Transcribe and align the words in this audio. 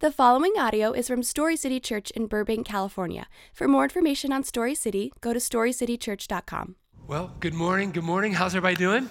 The 0.00 0.12
following 0.12 0.52
audio 0.58 0.92
is 0.92 1.08
from 1.08 1.22
Story 1.22 1.56
City 1.56 1.80
Church 1.80 2.10
in 2.10 2.26
Burbank, 2.26 2.66
California. 2.66 3.28
For 3.54 3.66
more 3.66 3.84
information 3.84 4.30
on 4.30 4.44
Story 4.44 4.74
City, 4.74 5.10
go 5.22 5.32
to 5.32 5.38
storycitychurch.com. 5.38 6.76
Well, 7.06 7.32
good 7.40 7.54
morning. 7.54 7.92
Good 7.92 8.04
morning. 8.04 8.34
How's 8.34 8.54
everybody 8.54 8.76
doing? 8.76 9.08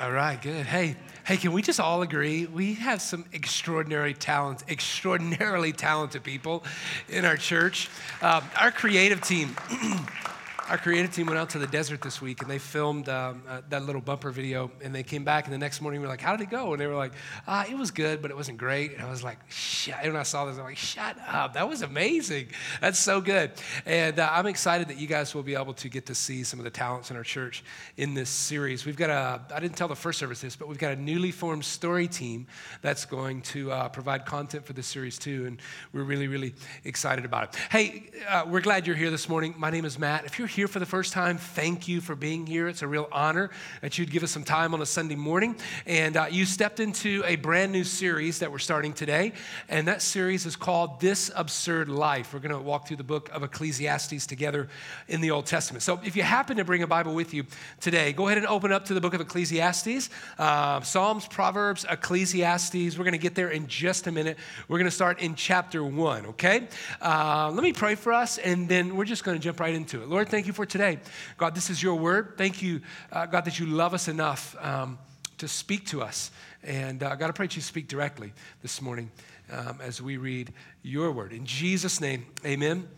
All 0.00 0.10
right, 0.10 0.40
good. 0.40 0.64
Hey, 0.64 0.96
hey, 1.26 1.36
can 1.36 1.52
we 1.52 1.60
just 1.60 1.80
all 1.80 2.00
agree 2.00 2.46
we 2.46 2.72
have 2.74 3.02
some 3.02 3.26
extraordinary 3.34 4.14
talent, 4.14 4.64
extraordinarily 4.70 5.72
talented 5.74 6.24
people 6.24 6.64
in 7.10 7.26
our 7.26 7.36
church? 7.36 7.90
Um, 8.22 8.42
our 8.58 8.70
creative 8.70 9.20
team. 9.20 9.54
our 10.68 10.78
creative 10.78 11.14
team 11.14 11.26
went 11.26 11.38
out 11.38 11.50
to 11.50 11.58
the 11.58 11.66
desert 11.68 12.02
this 12.02 12.20
week 12.20 12.42
and 12.42 12.50
they 12.50 12.58
filmed 12.58 13.08
um, 13.08 13.42
uh, 13.48 13.60
that 13.68 13.84
little 13.84 14.00
bumper 14.00 14.30
video 14.32 14.70
and 14.82 14.92
they 14.92 15.02
came 15.04 15.22
back 15.22 15.44
and 15.44 15.54
the 15.54 15.58
next 15.58 15.80
morning 15.80 16.00
we 16.00 16.06
were 16.06 16.10
like 16.10 16.20
how 16.20 16.34
did 16.34 16.42
it 16.42 16.50
go? 16.50 16.72
And 16.72 16.80
they 16.80 16.88
were 16.88 16.96
like 16.96 17.12
ah, 17.46 17.64
it 17.70 17.78
was 17.78 17.92
good 17.92 18.20
but 18.20 18.32
it 18.32 18.36
wasn't 18.36 18.58
great. 18.58 18.92
And 18.92 19.02
i 19.02 19.10
was 19.10 19.22
like 19.22 19.38
shut 19.48 19.98
and 20.02 20.12
when 20.12 20.20
i 20.20 20.24
saw 20.24 20.44
this 20.44 20.58
i'm 20.58 20.64
like 20.64 20.76
shut 20.76 21.16
up. 21.28 21.54
That 21.54 21.68
was 21.68 21.82
amazing. 21.82 22.48
That's 22.80 22.98
so 22.98 23.20
good. 23.20 23.52
And 23.84 24.18
uh, 24.18 24.28
i'm 24.32 24.46
excited 24.46 24.88
that 24.88 24.98
you 24.98 25.06
guys 25.06 25.34
will 25.34 25.44
be 25.44 25.54
able 25.54 25.74
to 25.74 25.88
get 25.88 26.06
to 26.06 26.14
see 26.14 26.42
some 26.42 26.58
of 26.58 26.64
the 26.64 26.70
talents 26.70 27.10
in 27.10 27.16
our 27.16 27.22
church 27.22 27.62
in 27.96 28.14
this 28.14 28.28
series. 28.28 28.84
We've 28.84 28.96
got 28.96 29.10
a 29.10 29.40
i 29.54 29.60
didn't 29.60 29.76
tell 29.76 29.88
the 29.88 29.94
first 29.94 30.18
service 30.18 30.40
this 30.40 30.56
but 30.56 30.66
we've 30.66 30.78
got 30.78 30.92
a 30.92 30.96
newly 30.96 31.30
formed 31.30 31.64
story 31.64 32.08
team 32.08 32.46
that's 32.82 33.04
going 33.04 33.42
to 33.42 33.70
uh, 33.70 33.88
provide 33.88 34.26
content 34.26 34.66
for 34.66 34.72
this 34.72 34.86
series 34.88 35.16
too 35.16 35.46
and 35.46 35.60
we're 35.92 36.02
really 36.02 36.26
really 36.26 36.54
excited 36.84 37.24
about 37.24 37.54
it. 37.54 37.60
Hey 37.70 38.10
uh, 38.28 38.44
we're 38.48 38.60
glad 38.60 38.86
you're 38.86 38.96
here 38.96 39.10
this 39.10 39.28
morning. 39.28 39.54
My 39.56 39.70
name 39.70 39.84
is 39.84 39.96
matt. 39.96 40.24
If 40.24 40.40
you're 40.40 40.48
here 40.56 40.66
for 40.66 40.78
the 40.78 40.86
first 40.86 41.12
time, 41.12 41.36
thank 41.36 41.86
you 41.86 42.00
for 42.00 42.16
being 42.16 42.46
here. 42.46 42.66
It's 42.66 42.80
a 42.80 42.88
real 42.88 43.08
honor 43.12 43.50
that 43.82 43.98
you'd 43.98 44.10
give 44.10 44.22
us 44.22 44.30
some 44.30 44.42
time 44.42 44.72
on 44.72 44.80
a 44.80 44.86
Sunday 44.86 45.14
morning. 45.14 45.54
And 45.84 46.16
uh, 46.16 46.28
you 46.30 46.46
stepped 46.46 46.80
into 46.80 47.22
a 47.26 47.36
brand 47.36 47.72
new 47.72 47.84
series 47.84 48.38
that 48.38 48.50
we're 48.50 48.58
starting 48.58 48.94
today. 48.94 49.34
And 49.68 49.86
that 49.86 50.00
series 50.00 50.46
is 50.46 50.56
called 50.56 50.98
This 50.98 51.30
Absurd 51.36 51.90
Life. 51.90 52.32
We're 52.32 52.40
going 52.40 52.56
to 52.56 52.60
walk 52.60 52.88
through 52.88 52.96
the 52.96 53.04
book 53.04 53.28
of 53.34 53.42
Ecclesiastes 53.42 54.26
together 54.26 54.68
in 55.08 55.20
the 55.20 55.30
Old 55.30 55.44
Testament. 55.44 55.82
So 55.82 56.00
if 56.02 56.16
you 56.16 56.22
happen 56.22 56.56
to 56.56 56.64
bring 56.64 56.82
a 56.82 56.86
Bible 56.86 57.14
with 57.14 57.34
you 57.34 57.44
today, 57.80 58.14
go 58.14 58.26
ahead 58.26 58.38
and 58.38 58.46
open 58.46 58.72
up 58.72 58.86
to 58.86 58.94
the 58.94 59.00
book 59.00 59.12
of 59.12 59.20
Ecclesiastes, 59.20 60.08
uh, 60.38 60.80
Psalms, 60.80 61.26
Proverbs, 61.26 61.84
Ecclesiastes. 61.90 62.96
We're 62.96 63.04
going 63.04 63.12
to 63.12 63.18
get 63.18 63.34
there 63.34 63.50
in 63.50 63.66
just 63.66 64.06
a 64.06 64.10
minute. 64.10 64.38
We're 64.68 64.78
going 64.78 64.86
to 64.86 64.90
start 64.90 65.20
in 65.20 65.34
chapter 65.34 65.84
one, 65.84 66.24
okay? 66.26 66.66
Uh, 67.02 67.50
let 67.52 67.62
me 67.62 67.74
pray 67.74 67.94
for 67.94 68.14
us, 68.14 68.38
and 68.38 68.66
then 68.70 68.96
we're 68.96 69.04
just 69.04 69.22
going 69.22 69.36
to 69.36 69.44
jump 69.44 69.60
right 69.60 69.74
into 69.74 70.02
it. 70.02 70.08
Lord, 70.08 70.30
thank 70.30 70.45
you 70.46 70.52
for 70.52 70.66
today. 70.66 70.98
God, 71.36 71.54
this 71.54 71.70
is 71.70 71.82
your 71.82 71.96
word. 71.96 72.34
Thank 72.36 72.62
you, 72.62 72.80
uh, 73.12 73.26
God, 73.26 73.44
that 73.44 73.58
you 73.58 73.66
love 73.66 73.94
us 73.94 74.08
enough 74.08 74.56
um, 74.60 74.98
to 75.38 75.48
speak 75.48 75.86
to 75.86 76.02
us. 76.02 76.30
And 76.62 77.02
uh, 77.02 77.14
God, 77.16 77.28
I 77.28 77.32
pray 77.32 77.46
that 77.46 77.56
you 77.56 77.62
speak 77.62 77.88
directly 77.88 78.32
this 78.62 78.80
morning 78.80 79.10
um, 79.50 79.80
as 79.82 80.02
we 80.02 80.16
read 80.16 80.52
your 80.82 81.12
word. 81.12 81.32
In 81.32 81.46
Jesus' 81.46 82.00
name, 82.00 82.26
amen 82.44 82.88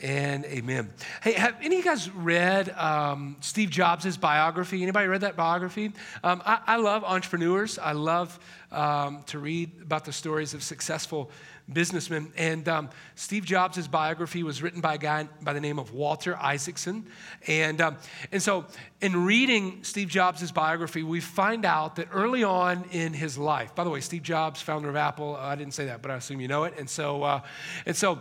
and 0.00 0.44
amen. 0.46 0.90
Hey, 1.22 1.32
have 1.32 1.56
any 1.60 1.78
of 1.78 1.84
you 1.84 1.90
guys 1.90 2.10
read 2.10 2.70
um, 2.70 3.36
Steve 3.40 3.70
Jobs' 3.70 4.16
biography? 4.16 4.82
Anybody 4.82 5.06
read 5.06 5.20
that 5.20 5.36
biography? 5.36 5.92
Um, 6.22 6.42
I, 6.44 6.60
I, 6.66 6.76
love 6.76 7.04
entrepreneurs. 7.04 7.78
I 7.78 7.92
love 7.92 8.38
um, 8.72 9.22
to 9.26 9.38
read 9.38 9.70
about 9.82 10.04
the 10.04 10.12
stories 10.12 10.52
of 10.52 10.62
successful 10.62 11.30
businessman. 11.72 12.32
And 12.36 12.68
um, 12.68 12.90
Steve 13.14 13.44
Jobs' 13.44 13.88
biography 13.88 14.42
was 14.42 14.62
written 14.62 14.80
by 14.80 14.94
a 14.94 14.98
guy 14.98 15.28
by 15.42 15.52
the 15.52 15.60
name 15.60 15.78
of 15.78 15.92
Walter 15.92 16.36
Isaacson. 16.36 17.06
And, 17.46 17.80
um, 17.80 17.96
and 18.32 18.42
so, 18.42 18.66
in 19.00 19.24
reading 19.24 19.82
Steve 19.82 20.08
Jobs' 20.08 20.52
biography, 20.52 21.02
we 21.02 21.20
find 21.20 21.64
out 21.64 21.96
that 21.96 22.08
early 22.12 22.44
on 22.44 22.84
in 22.90 23.12
his 23.12 23.38
life, 23.38 23.74
by 23.74 23.84
the 23.84 23.90
way, 23.90 24.00
Steve 24.00 24.22
Jobs, 24.22 24.60
founder 24.60 24.88
of 24.88 24.96
Apple, 24.96 25.36
uh, 25.36 25.40
I 25.40 25.54
didn't 25.54 25.74
say 25.74 25.86
that, 25.86 26.02
but 26.02 26.10
I 26.10 26.16
assume 26.16 26.40
you 26.40 26.48
know 26.48 26.64
it. 26.64 26.74
And 26.78 26.88
so, 26.88 27.22
uh, 27.22 27.40
and 27.86 27.96
so 27.96 28.20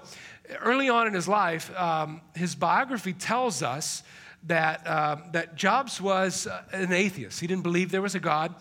early 0.61 0.89
on 0.89 1.07
in 1.07 1.13
his 1.13 1.28
life, 1.28 1.75
um, 1.78 2.22
his 2.35 2.55
biography 2.55 3.13
tells 3.13 3.61
us 3.61 4.03
that, 4.44 4.85
uh, 4.85 5.17
that 5.31 5.55
Jobs 5.55 6.01
was 6.01 6.47
uh, 6.47 6.63
an 6.72 6.91
atheist. 6.91 7.40
He 7.40 7.47
didn't 7.47 7.63
believe 7.63 7.91
there 7.91 8.01
was 8.01 8.16
a 8.16 8.19
God. 8.19 8.53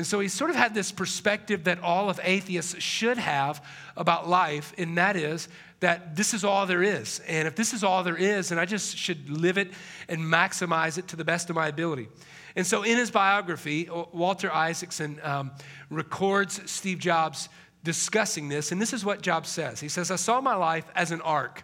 And 0.00 0.06
so 0.06 0.18
he 0.18 0.28
sort 0.28 0.48
of 0.48 0.56
had 0.56 0.72
this 0.72 0.92
perspective 0.92 1.64
that 1.64 1.78
all 1.80 2.08
of 2.08 2.18
atheists 2.22 2.82
should 2.82 3.18
have 3.18 3.62
about 3.98 4.26
life, 4.26 4.72
and 4.78 4.96
that 4.96 5.14
is 5.14 5.46
that 5.80 6.16
this 6.16 6.32
is 6.32 6.42
all 6.42 6.64
there 6.64 6.82
is. 6.82 7.20
And 7.28 7.46
if 7.46 7.54
this 7.54 7.74
is 7.74 7.84
all 7.84 8.02
there 8.02 8.16
is, 8.16 8.48
then 8.48 8.58
I 8.58 8.64
just 8.64 8.96
should 8.96 9.28
live 9.28 9.58
it 9.58 9.70
and 10.08 10.22
maximize 10.22 10.96
it 10.96 11.06
to 11.08 11.16
the 11.16 11.24
best 11.26 11.50
of 11.50 11.56
my 11.56 11.68
ability. 11.68 12.08
And 12.56 12.66
so 12.66 12.82
in 12.82 12.96
his 12.96 13.10
biography, 13.10 13.90
Walter 13.90 14.50
Isaacson 14.50 15.20
um, 15.22 15.50
records 15.90 16.62
Steve 16.70 16.98
Jobs 16.98 17.50
discussing 17.84 18.48
this, 18.48 18.72
and 18.72 18.80
this 18.80 18.94
is 18.94 19.04
what 19.04 19.20
Jobs 19.20 19.50
says. 19.50 19.80
He 19.80 19.90
says, 19.90 20.10
I 20.10 20.16
saw 20.16 20.40
my 20.40 20.54
life 20.54 20.86
as 20.94 21.10
an 21.10 21.20
arc 21.20 21.62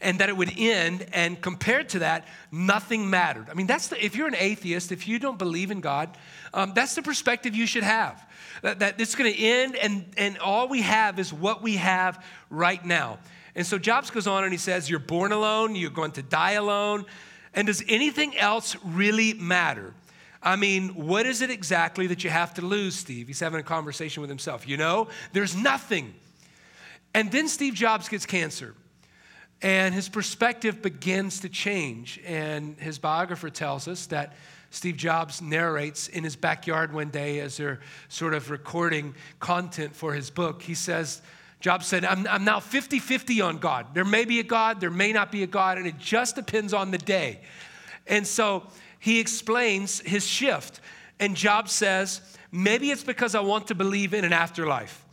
and 0.00 0.18
that 0.18 0.28
it 0.28 0.36
would 0.36 0.52
end 0.56 1.06
and 1.12 1.40
compared 1.40 1.88
to 1.88 2.00
that 2.00 2.26
nothing 2.50 3.08
mattered 3.08 3.48
i 3.50 3.54
mean 3.54 3.66
that's 3.66 3.88
the, 3.88 4.04
if 4.04 4.16
you're 4.16 4.28
an 4.28 4.36
atheist 4.36 4.92
if 4.92 5.08
you 5.08 5.18
don't 5.18 5.38
believe 5.38 5.70
in 5.70 5.80
god 5.80 6.16
um, 6.54 6.72
that's 6.74 6.94
the 6.94 7.02
perspective 7.02 7.54
you 7.54 7.66
should 7.66 7.82
have 7.82 8.26
that, 8.62 8.80
that 8.80 9.00
it's 9.00 9.14
going 9.14 9.32
to 9.32 9.38
end 9.38 9.76
and, 9.76 10.06
and 10.16 10.38
all 10.38 10.68
we 10.68 10.82
have 10.82 11.18
is 11.18 11.32
what 11.32 11.62
we 11.62 11.76
have 11.76 12.24
right 12.50 12.84
now. 12.84 13.18
And 13.54 13.66
so 13.66 13.78
Jobs 13.78 14.10
goes 14.10 14.26
on 14.26 14.44
and 14.44 14.52
he 14.52 14.58
says, 14.58 14.88
You're 14.88 14.98
born 14.98 15.32
alone, 15.32 15.74
you're 15.74 15.90
going 15.90 16.12
to 16.12 16.22
die 16.22 16.52
alone. 16.52 17.04
And 17.54 17.66
does 17.66 17.82
anything 17.88 18.36
else 18.36 18.76
really 18.84 19.32
matter? 19.32 19.94
I 20.42 20.56
mean, 20.56 20.90
what 20.90 21.26
is 21.26 21.40
it 21.40 21.50
exactly 21.50 22.06
that 22.08 22.22
you 22.22 22.30
have 22.30 22.54
to 22.54 22.62
lose, 22.62 22.94
Steve? 22.94 23.26
He's 23.26 23.40
having 23.40 23.58
a 23.58 23.64
conversation 23.64 24.20
with 24.20 24.28
himself. 24.28 24.68
You 24.68 24.76
know, 24.76 25.08
there's 25.32 25.56
nothing. 25.56 26.14
And 27.14 27.32
then 27.32 27.48
Steve 27.48 27.74
Jobs 27.74 28.08
gets 28.08 28.26
cancer. 28.26 28.74
And 29.62 29.94
his 29.94 30.08
perspective 30.08 30.82
begins 30.82 31.40
to 31.40 31.48
change. 31.48 32.20
And 32.26 32.78
his 32.78 32.98
biographer 32.98 33.50
tells 33.50 33.88
us 33.88 34.06
that 34.06 34.34
Steve 34.70 34.96
Jobs 34.96 35.40
narrates 35.40 36.08
in 36.08 36.24
his 36.24 36.36
backyard 36.36 36.92
one 36.92 37.08
day 37.08 37.40
as 37.40 37.56
they're 37.56 37.80
sort 38.08 38.34
of 38.34 38.50
recording 38.50 39.14
content 39.40 39.96
for 39.96 40.12
his 40.12 40.28
book. 40.28 40.62
He 40.62 40.74
says, 40.74 41.22
Jobs 41.60 41.86
said, 41.86 42.04
I'm, 42.04 42.26
I'm 42.26 42.44
now 42.44 42.60
50 42.60 42.98
50 42.98 43.40
on 43.40 43.58
God. 43.58 43.94
There 43.94 44.04
may 44.04 44.24
be 44.24 44.40
a 44.40 44.42
God, 44.42 44.80
there 44.80 44.90
may 44.90 45.12
not 45.12 45.32
be 45.32 45.42
a 45.42 45.46
God, 45.46 45.78
and 45.78 45.86
it 45.86 45.98
just 45.98 46.34
depends 46.34 46.74
on 46.74 46.90
the 46.90 46.98
day. 46.98 47.40
And 48.06 48.26
so 48.26 48.66
he 48.98 49.18
explains 49.18 50.00
his 50.00 50.26
shift. 50.26 50.80
And 51.18 51.34
Jobs 51.34 51.72
says, 51.72 52.20
maybe 52.52 52.90
it's 52.90 53.02
because 53.02 53.34
I 53.34 53.40
want 53.40 53.68
to 53.68 53.74
believe 53.74 54.12
in 54.12 54.24
an 54.24 54.34
afterlife. 54.34 55.05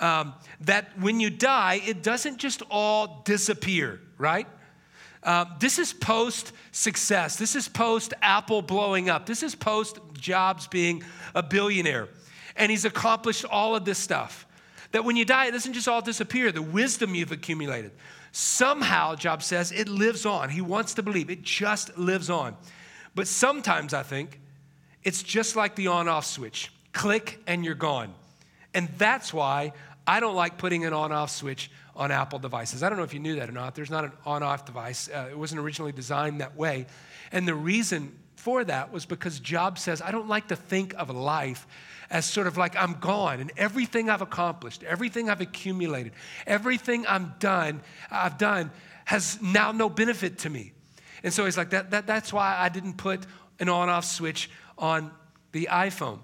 Um, 0.00 0.34
that 0.62 0.98
when 0.98 1.20
you 1.20 1.30
die, 1.30 1.80
it 1.86 2.02
doesn't 2.02 2.38
just 2.38 2.62
all 2.70 3.22
disappear, 3.24 4.00
right? 4.18 4.46
Uh, 5.22 5.44
this 5.58 5.78
is 5.78 5.92
post 5.92 6.52
success. 6.72 7.36
This 7.36 7.54
is 7.54 7.68
post 7.68 8.14
Apple 8.22 8.62
blowing 8.62 9.10
up. 9.10 9.26
This 9.26 9.42
is 9.42 9.54
post 9.54 9.98
Jobs 10.14 10.66
being 10.66 11.04
a 11.34 11.42
billionaire. 11.42 12.08
And 12.56 12.70
he's 12.70 12.84
accomplished 12.84 13.44
all 13.44 13.76
of 13.76 13.84
this 13.84 13.98
stuff. 13.98 14.46
That 14.92 15.04
when 15.04 15.16
you 15.16 15.24
die, 15.24 15.46
it 15.46 15.52
doesn't 15.52 15.74
just 15.74 15.86
all 15.86 16.02
disappear, 16.02 16.50
the 16.50 16.62
wisdom 16.62 17.14
you've 17.14 17.32
accumulated. 17.32 17.92
Somehow, 18.32 19.14
Jobs 19.14 19.46
says, 19.46 19.72
it 19.72 19.88
lives 19.88 20.24
on. 20.24 20.48
He 20.48 20.60
wants 20.60 20.94
to 20.94 21.02
believe 21.02 21.30
it 21.30 21.42
just 21.42 21.96
lives 21.98 22.30
on. 22.30 22.56
But 23.14 23.28
sometimes 23.28 23.92
I 23.92 24.02
think 24.02 24.40
it's 25.04 25.22
just 25.22 25.56
like 25.56 25.76
the 25.76 25.88
on 25.88 26.08
off 26.08 26.24
switch 26.24 26.72
click 26.92 27.40
and 27.46 27.64
you're 27.64 27.74
gone. 27.74 28.14
And 28.74 28.88
that's 28.98 29.32
why 29.32 29.72
I 30.10 30.18
don't 30.18 30.34
like 30.34 30.58
putting 30.58 30.84
an 30.84 30.92
on 30.92 31.12
off 31.12 31.30
switch 31.30 31.70
on 31.94 32.10
Apple 32.10 32.40
devices. 32.40 32.82
I 32.82 32.88
don't 32.88 32.98
know 32.98 33.04
if 33.04 33.14
you 33.14 33.20
knew 33.20 33.36
that 33.36 33.48
or 33.48 33.52
not. 33.52 33.76
There's 33.76 33.90
not 33.90 34.02
an 34.02 34.10
on 34.26 34.42
off 34.42 34.64
device, 34.64 35.08
uh, 35.08 35.28
it 35.30 35.38
wasn't 35.38 35.60
originally 35.60 35.92
designed 35.92 36.40
that 36.40 36.56
way. 36.56 36.86
And 37.30 37.46
the 37.46 37.54
reason 37.54 38.18
for 38.34 38.64
that 38.64 38.92
was 38.92 39.06
because 39.06 39.38
Jobs 39.38 39.82
says, 39.82 40.02
I 40.02 40.10
don't 40.10 40.26
like 40.26 40.48
to 40.48 40.56
think 40.56 40.94
of 40.94 41.10
life 41.10 41.64
as 42.10 42.24
sort 42.26 42.48
of 42.48 42.56
like 42.56 42.74
I'm 42.74 42.94
gone 42.94 43.38
and 43.38 43.52
everything 43.56 44.10
I've 44.10 44.20
accomplished, 44.20 44.82
everything 44.82 45.30
I've 45.30 45.40
accumulated, 45.40 46.10
everything 46.44 47.06
I'm 47.06 47.34
done, 47.38 47.80
I've 48.10 48.36
done 48.36 48.72
has 49.04 49.40
now 49.40 49.70
no 49.70 49.88
benefit 49.88 50.38
to 50.38 50.50
me. 50.50 50.72
And 51.22 51.32
so 51.32 51.44
he's 51.44 51.56
like, 51.56 51.70
that, 51.70 51.92
that, 51.92 52.08
that's 52.08 52.32
why 52.32 52.56
I 52.58 52.68
didn't 52.68 52.94
put 52.94 53.20
an 53.60 53.68
on 53.68 53.88
off 53.88 54.06
switch 54.06 54.50
on 54.76 55.12
the 55.52 55.68
iPhone. 55.70 56.18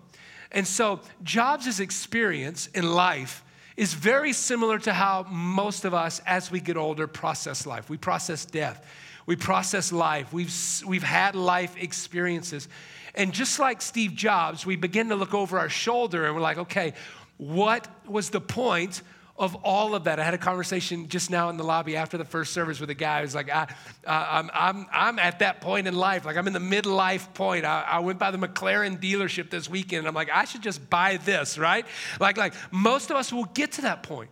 And 0.51 0.67
so 0.67 1.03
Jobs' 1.23 1.79
experience 1.79 2.67
in 2.75 2.91
life 2.93 3.45
is 3.77 3.93
very 3.95 4.33
similar 4.33 4.79
to 4.79 4.93
how 4.93 5.27
most 5.31 5.85
of 5.85 5.93
us, 5.93 6.21
as 6.27 6.51
we 6.51 6.61
get 6.61 6.77
older, 6.77 7.07
process 7.07 7.67
life. 7.67 7.91
We 7.91 7.97
process 7.97 8.45
death, 8.45 8.87
we 9.27 9.37
process 9.37 9.93
life, 9.93 10.33
we've, 10.33 10.55
we've 10.87 11.03
had 11.03 11.35
life 11.35 11.77
experiences. 11.77 12.69
And 13.15 13.33
just 13.33 13.59
like 13.59 13.83
Steve 13.83 14.15
Jobs, 14.15 14.65
we 14.65 14.77
begin 14.77 15.09
to 15.09 15.17
look 15.17 15.35
over 15.35 15.59
our 15.59 15.69
shoulder 15.69 16.27
and 16.27 16.35
we're 16.35 16.41
like, 16.41 16.59
okay, 16.59 16.95
what 17.39 17.89
was 18.07 18.31
the 18.31 18.41
point 18.41 19.03
of 19.39 19.55
all 19.57 19.95
of 19.95 20.05
that. 20.05 20.19
I 20.19 20.25
had 20.25 20.35
a 20.35 20.39
conversation 20.39 21.09
just 21.09 21.31
now 21.31 21.51
in 21.51 21.57
the 21.57 21.65
lobby 21.65 21.97
after 21.97 22.17
the 22.17 22.25
first 22.25 22.53
service 22.53 22.81
with 22.81 22.89
a 22.91 22.95
guy 22.95 23.21
who's 23.21 23.35
like, 23.35 23.51
I, 23.51 23.67
am 24.07 24.51
I'm, 24.55 24.87
I'm 24.91 25.19
at 25.19 25.41
that 25.41 25.61
point 25.61 25.87
in 25.87 25.95
life. 25.95 26.25
Like, 26.25 26.37
I'm 26.37 26.47
in 26.47 26.53
the 26.53 26.59
midlife 26.59 27.33
point. 27.35 27.65
I, 27.65 27.83
I 27.83 27.99
went 28.01 28.19
by 28.19 28.31
the 28.31 28.39
McLaren 28.39 29.01
dealership 29.01 29.51
this 29.51 29.69
weekend. 29.69 30.01
And 30.01 30.09
I'm 30.09 30.15
like, 30.15 30.31
I 30.33 30.45
should 30.45 30.63
just 30.63 30.89
buy 30.89 31.19
this, 31.19 31.59
right? 31.59 31.87
Like, 32.19 32.37
like 32.37 32.55
most 32.71 33.11
of 33.11 33.17
us 33.17 33.33
will 33.33 33.45
get 33.45 33.73
to 33.73 33.83
that 33.83 34.03
point. 34.03 34.31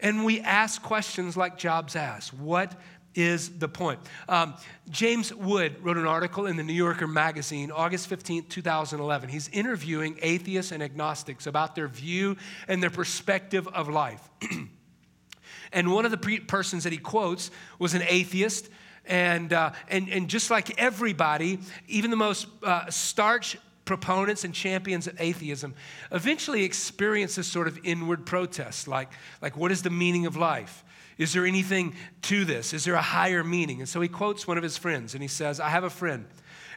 And 0.00 0.24
we 0.24 0.40
ask 0.40 0.82
questions 0.82 1.36
like 1.36 1.58
Jobs 1.58 1.94
asked 1.94 2.34
What 2.34 2.74
is 3.14 3.58
the 3.58 3.68
point. 3.68 4.00
Um, 4.28 4.54
James 4.90 5.34
Wood 5.34 5.82
wrote 5.82 5.96
an 5.96 6.06
article 6.06 6.46
in 6.46 6.56
the 6.56 6.62
New 6.62 6.72
Yorker 6.72 7.06
magazine, 7.06 7.70
August 7.70 8.06
15, 8.08 8.46
2011. 8.46 9.28
He's 9.28 9.48
interviewing 9.48 10.18
atheists 10.22 10.72
and 10.72 10.82
agnostics 10.82 11.46
about 11.46 11.74
their 11.74 11.88
view 11.88 12.36
and 12.68 12.82
their 12.82 12.90
perspective 12.90 13.68
of 13.68 13.88
life. 13.88 14.28
and 15.72 15.92
one 15.92 16.04
of 16.04 16.10
the 16.10 16.16
pre- 16.16 16.40
persons 16.40 16.84
that 16.84 16.92
he 16.92 16.98
quotes 16.98 17.50
was 17.78 17.94
an 17.94 18.02
atheist. 18.06 18.68
And, 19.04 19.52
uh, 19.52 19.72
and, 19.88 20.08
and 20.08 20.28
just 20.28 20.50
like 20.50 20.78
everybody, 20.80 21.58
even 21.88 22.10
the 22.10 22.16
most 22.16 22.46
uh, 22.62 22.88
starch 22.88 23.58
proponents 23.84 24.44
and 24.44 24.54
champions 24.54 25.08
of 25.08 25.20
atheism 25.20 25.74
eventually 26.12 26.62
experience 26.62 27.34
this 27.34 27.48
sort 27.48 27.66
of 27.66 27.76
inward 27.82 28.24
protest 28.24 28.86
like, 28.86 29.10
like 29.40 29.56
what 29.56 29.72
is 29.72 29.82
the 29.82 29.90
meaning 29.90 30.24
of 30.24 30.36
life? 30.36 30.84
Is 31.18 31.32
there 31.32 31.46
anything 31.46 31.94
to 32.22 32.44
this? 32.44 32.72
Is 32.72 32.84
there 32.84 32.94
a 32.94 33.02
higher 33.02 33.44
meaning? 33.44 33.80
And 33.80 33.88
so 33.88 34.00
he 34.00 34.08
quotes 34.08 34.46
one 34.46 34.56
of 34.56 34.62
his 34.62 34.76
friends 34.76 35.14
and 35.14 35.22
he 35.22 35.28
says, 35.28 35.60
I 35.60 35.68
have 35.68 35.84
a 35.84 35.90
friend, 35.90 36.26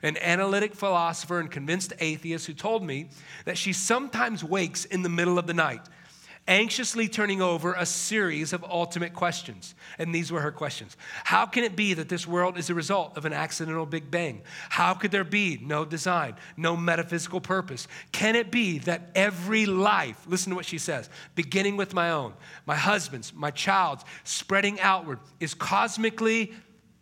an 0.01 0.17
analytic 0.17 0.75
philosopher 0.75 1.39
and 1.39 1.49
convinced 1.49 1.93
atheist, 1.99 2.47
who 2.47 2.53
told 2.53 2.83
me 2.83 3.09
that 3.45 3.57
she 3.57 3.73
sometimes 3.73 4.43
wakes 4.43 4.85
in 4.85 5.01
the 5.03 5.09
middle 5.09 5.39
of 5.39 5.47
the 5.47 5.53
night 5.53 5.81
anxiously 6.47 7.07
turning 7.07 7.42
over 7.42 7.74
a 7.74 7.86
series 7.86 8.53
of 8.53 8.63
ultimate 8.63 9.13
questions. 9.13 9.74
And 9.97 10.13
these 10.13 10.31
were 10.31 10.42
her 10.42 10.51
questions 10.51 10.95
How 11.24 11.45
can 11.45 11.63
it 11.63 11.75
be 11.75 11.94
that 11.95 12.09
this 12.09 12.27
world 12.27 12.57
is 12.57 12.69
a 12.69 12.74
result 12.74 13.18
of 13.18 13.25
an 13.25 13.33
accidental 13.33 13.86
Big 13.86 14.12
Bang? 14.12 14.42
How 14.69 14.94
could 14.94 15.12
there 15.12 15.24
be 15.24 15.59
no 15.62 15.86
design, 15.86 16.36
no 16.56 16.77
metaphysical 16.77 17.42
purpose? 17.42 17.88
Can 18.12 18.36
it 18.36 18.51
be 18.51 18.80
that 18.80 19.09
every 19.15 19.65
life, 19.65 20.24
listen 20.27 20.51
to 20.51 20.56
what 20.56 20.65
she 20.65 20.77
says, 20.77 21.09
beginning 21.33 21.77
with 21.77 21.94
my 21.94 22.12
own, 22.12 22.33
my 22.65 22.75
husband's, 22.75 23.33
my 23.33 23.51
child's, 23.51 24.06
spreading 24.24 24.80
outward, 24.80 25.19
is 25.39 25.53
cosmically 25.53 26.53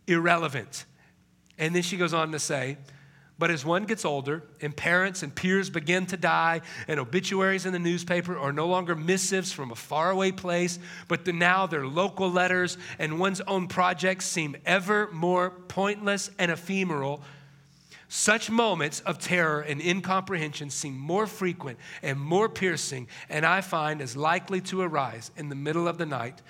irrelevant? 0.08 0.86
And 1.58 1.76
then 1.76 1.84
she 1.84 1.98
goes 1.98 2.14
on 2.14 2.32
to 2.32 2.40
say, 2.40 2.78
but 3.40 3.50
as 3.50 3.66
one 3.66 3.86
gets 3.86 4.06
older 4.06 4.44
and 4.62 4.76
parents 4.76 5.24
and 5.24 5.34
peers 5.34 5.70
begin 5.70 6.06
to 6.08 6.18
die, 6.18 6.62
and 6.88 7.00
obituaries 7.00 7.66
in 7.66 7.74
the 7.74 7.80
newspaper 7.80 8.38
are 8.38 8.54
no 8.54 8.68
longer 8.68 8.96
missives 8.96 9.52
from 9.52 9.72
a 9.72 9.76
faraway 9.76 10.32
place, 10.32 10.80
but 11.08 11.26
now 11.28 11.66
they're 11.66 11.88
local 11.88 12.30
letters, 12.30 12.78
and 13.00 13.20
one's 13.20 13.42
own 13.42 13.68
projects 13.68 14.26
seem 14.26 14.56
ever 14.66 15.10
more 15.12 15.50
pointless 15.50 16.30
and 16.38 16.52
ephemeral, 16.52 17.22
such 18.08 18.52
moments 18.52 19.00
of 19.02 19.18
terror 19.18 19.62
and 19.62 19.82
incomprehension 19.82 20.70
seem 20.70 20.96
more 20.96 21.26
frequent 21.26 21.80
and 22.04 22.20
more 22.20 22.48
piercing, 22.48 23.08
and 23.28 23.44
I 23.44 23.62
find 23.62 24.02
as 24.02 24.16
likely 24.16 24.62
to 24.62 24.82
arise 24.82 25.32
in 25.36 25.50
the 25.50 25.56
middle 25.56 25.88
of 25.88 25.98
the 25.98 26.06
night 26.06 26.42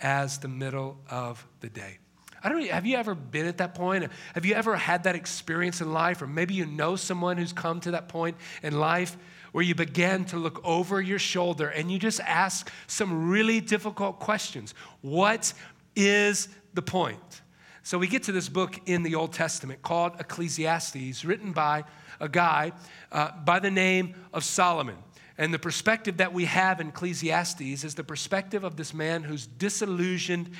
as 0.00 0.38
the 0.38 0.48
middle 0.48 0.98
of 1.10 1.46
the 1.60 1.68
day. 1.68 1.99
I 2.42 2.48
don't 2.48 2.64
have 2.68 2.86
you 2.86 2.96
ever 2.96 3.14
been 3.14 3.46
at 3.46 3.58
that 3.58 3.74
point? 3.74 4.10
Have 4.34 4.46
you 4.46 4.54
ever 4.54 4.76
had 4.76 5.04
that 5.04 5.14
experience 5.14 5.80
in 5.80 5.92
life? 5.92 6.22
Or 6.22 6.26
maybe 6.26 6.54
you 6.54 6.64
know 6.64 6.96
someone 6.96 7.36
who's 7.36 7.52
come 7.52 7.80
to 7.80 7.90
that 7.92 8.08
point 8.08 8.36
in 8.62 8.78
life 8.78 9.16
where 9.52 9.64
you 9.64 9.74
begin 9.74 10.24
to 10.26 10.36
look 10.36 10.60
over 10.64 11.00
your 11.00 11.18
shoulder 11.18 11.68
and 11.68 11.90
you 11.90 11.98
just 11.98 12.20
ask 12.20 12.70
some 12.86 13.28
really 13.28 13.60
difficult 13.60 14.20
questions. 14.20 14.74
What 15.02 15.52
is 15.96 16.48
the 16.72 16.82
point? 16.82 17.42
So 17.82 17.98
we 17.98 18.06
get 18.06 18.22
to 18.24 18.32
this 18.32 18.48
book 18.48 18.80
in 18.86 19.02
the 19.02 19.14
Old 19.14 19.32
Testament 19.32 19.82
called 19.82 20.12
Ecclesiastes, 20.20 21.24
written 21.24 21.52
by 21.52 21.84
a 22.20 22.28
guy 22.28 22.72
uh, 23.10 23.32
by 23.44 23.58
the 23.58 23.70
name 23.70 24.14
of 24.32 24.44
Solomon. 24.44 24.96
And 25.36 25.52
the 25.52 25.58
perspective 25.58 26.18
that 26.18 26.32
we 26.32 26.44
have 26.44 26.80
in 26.80 26.88
Ecclesiastes 26.88 27.84
is 27.84 27.94
the 27.94 28.04
perspective 28.04 28.62
of 28.62 28.76
this 28.76 28.92
man 28.92 29.22
who's 29.22 29.46
disillusioned 29.46 30.50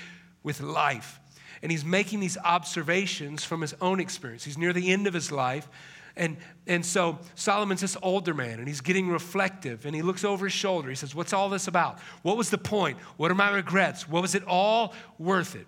with 0.42 0.60
life 0.60 1.19
and 1.62 1.70
he's 1.70 1.84
making 1.84 2.20
these 2.20 2.38
observations 2.38 3.44
from 3.44 3.60
his 3.60 3.74
own 3.80 4.00
experience. 4.00 4.44
He's 4.44 4.58
near 4.58 4.72
the 4.72 4.90
end 4.90 5.06
of 5.06 5.14
his 5.14 5.30
life. 5.30 5.68
And, 6.16 6.36
and 6.66 6.84
so 6.84 7.18
Solomon's 7.34 7.80
this 7.80 7.96
older 8.02 8.34
man, 8.34 8.58
and 8.58 8.66
he's 8.66 8.80
getting 8.80 9.08
reflective, 9.08 9.86
and 9.86 9.94
he 9.94 10.02
looks 10.02 10.24
over 10.24 10.46
his 10.46 10.52
shoulder. 10.52 10.88
He 10.88 10.94
says, 10.94 11.14
What's 11.14 11.32
all 11.32 11.48
this 11.48 11.68
about? 11.68 12.00
What 12.22 12.36
was 12.36 12.50
the 12.50 12.58
point? 12.58 12.98
What 13.16 13.30
are 13.30 13.34
my 13.34 13.50
regrets? 13.50 14.08
What 14.08 14.22
was 14.22 14.34
it 14.34 14.42
all 14.46 14.94
worth 15.18 15.54
it? 15.54 15.66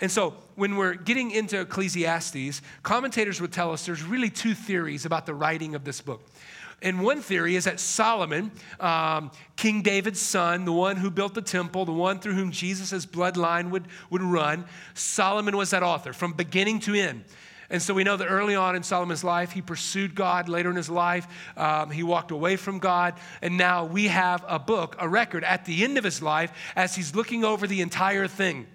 And 0.00 0.10
so, 0.10 0.34
when 0.56 0.76
we're 0.76 0.94
getting 0.94 1.30
into 1.30 1.60
Ecclesiastes, 1.60 2.60
commentators 2.82 3.40
would 3.40 3.52
tell 3.52 3.72
us 3.72 3.86
there's 3.86 4.02
really 4.02 4.28
two 4.30 4.54
theories 4.54 5.06
about 5.06 5.26
the 5.26 5.34
writing 5.34 5.74
of 5.74 5.84
this 5.84 6.00
book. 6.00 6.22
And 6.82 7.02
one 7.02 7.22
theory 7.22 7.56
is 7.56 7.64
that 7.64 7.80
Solomon, 7.80 8.52
um, 8.80 9.30
King 9.56 9.82
David's 9.82 10.20
son, 10.20 10.64
the 10.66 10.72
one 10.72 10.96
who 10.96 11.10
built 11.10 11.34
the 11.34 11.42
temple, 11.42 11.84
the 11.84 11.92
one 11.92 12.18
through 12.20 12.34
whom 12.34 12.52
Jesus' 12.52 13.06
bloodline 13.06 13.70
would, 13.70 13.86
would 14.10 14.22
run, 14.22 14.66
Solomon 14.94 15.56
was 15.56 15.70
that 15.70 15.82
author 15.82 16.12
from 16.12 16.34
beginning 16.34 16.80
to 16.80 16.94
end. 16.94 17.24
And 17.68 17.82
so 17.82 17.94
we 17.94 18.04
know 18.04 18.16
that 18.16 18.26
early 18.26 18.54
on 18.54 18.76
in 18.76 18.82
Solomon's 18.82 19.24
life, 19.24 19.50
he 19.50 19.60
pursued 19.60 20.14
God. 20.14 20.48
Later 20.48 20.70
in 20.70 20.76
his 20.76 20.90
life, 20.90 21.26
um, 21.56 21.90
he 21.90 22.02
walked 22.02 22.30
away 22.30 22.56
from 22.56 22.78
God. 22.78 23.14
And 23.42 23.56
now 23.56 23.86
we 23.86 24.06
have 24.08 24.44
a 24.46 24.58
book, 24.58 24.96
a 25.00 25.08
record 25.08 25.42
at 25.42 25.64
the 25.64 25.82
end 25.82 25.98
of 25.98 26.04
his 26.04 26.22
life 26.22 26.52
as 26.76 26.94
he's 26.94 27.14
looking 27.14 27.44
over 27.44 27.66
the 27.66 27.80
entire 27.80 28.28
thing. 28.28 28.66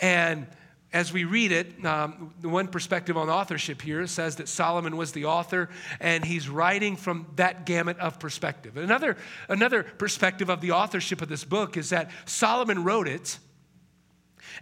And 0.00 0.46
as 0.92 1.12
we 1.12 1.24
read 1.24 1.52
it, 1.52 1.84
um, 1.84 2.32
the 2.40 2.48
one 2.48 2.66
perspective 2.66 3.16
on 3.16 3.28
authorship 3.28 3.82
here 3.82 4.06
says 4.06 4.36
that 4.36 4.48
Solomon 4.48 4.96
was 4.96 5.12
the 5.12 5.26
author 5.26 5.68
and 6.00 6.24
he's 6.24 6.48
writing 6.48 6.96
from 6.96 7.26
that 7.36 7.66
gamut 7.66 7.98
of 7.98 8.18
perspective. 8.18 8.78
Another, 8.78 9.18
another 9.50 9.82
perspective 9.82 10.48
of 10.48 10.62
the 10.62 10.72
authorship 10.72 11.20
of 11.20 11.28
this 11.28 11.44
book 11.44 11.76
is 11.76 11.90
that 11.90 12.10
Solomon 12.24 12.84
wrote 12.84 13.06
it. 13.06 13.38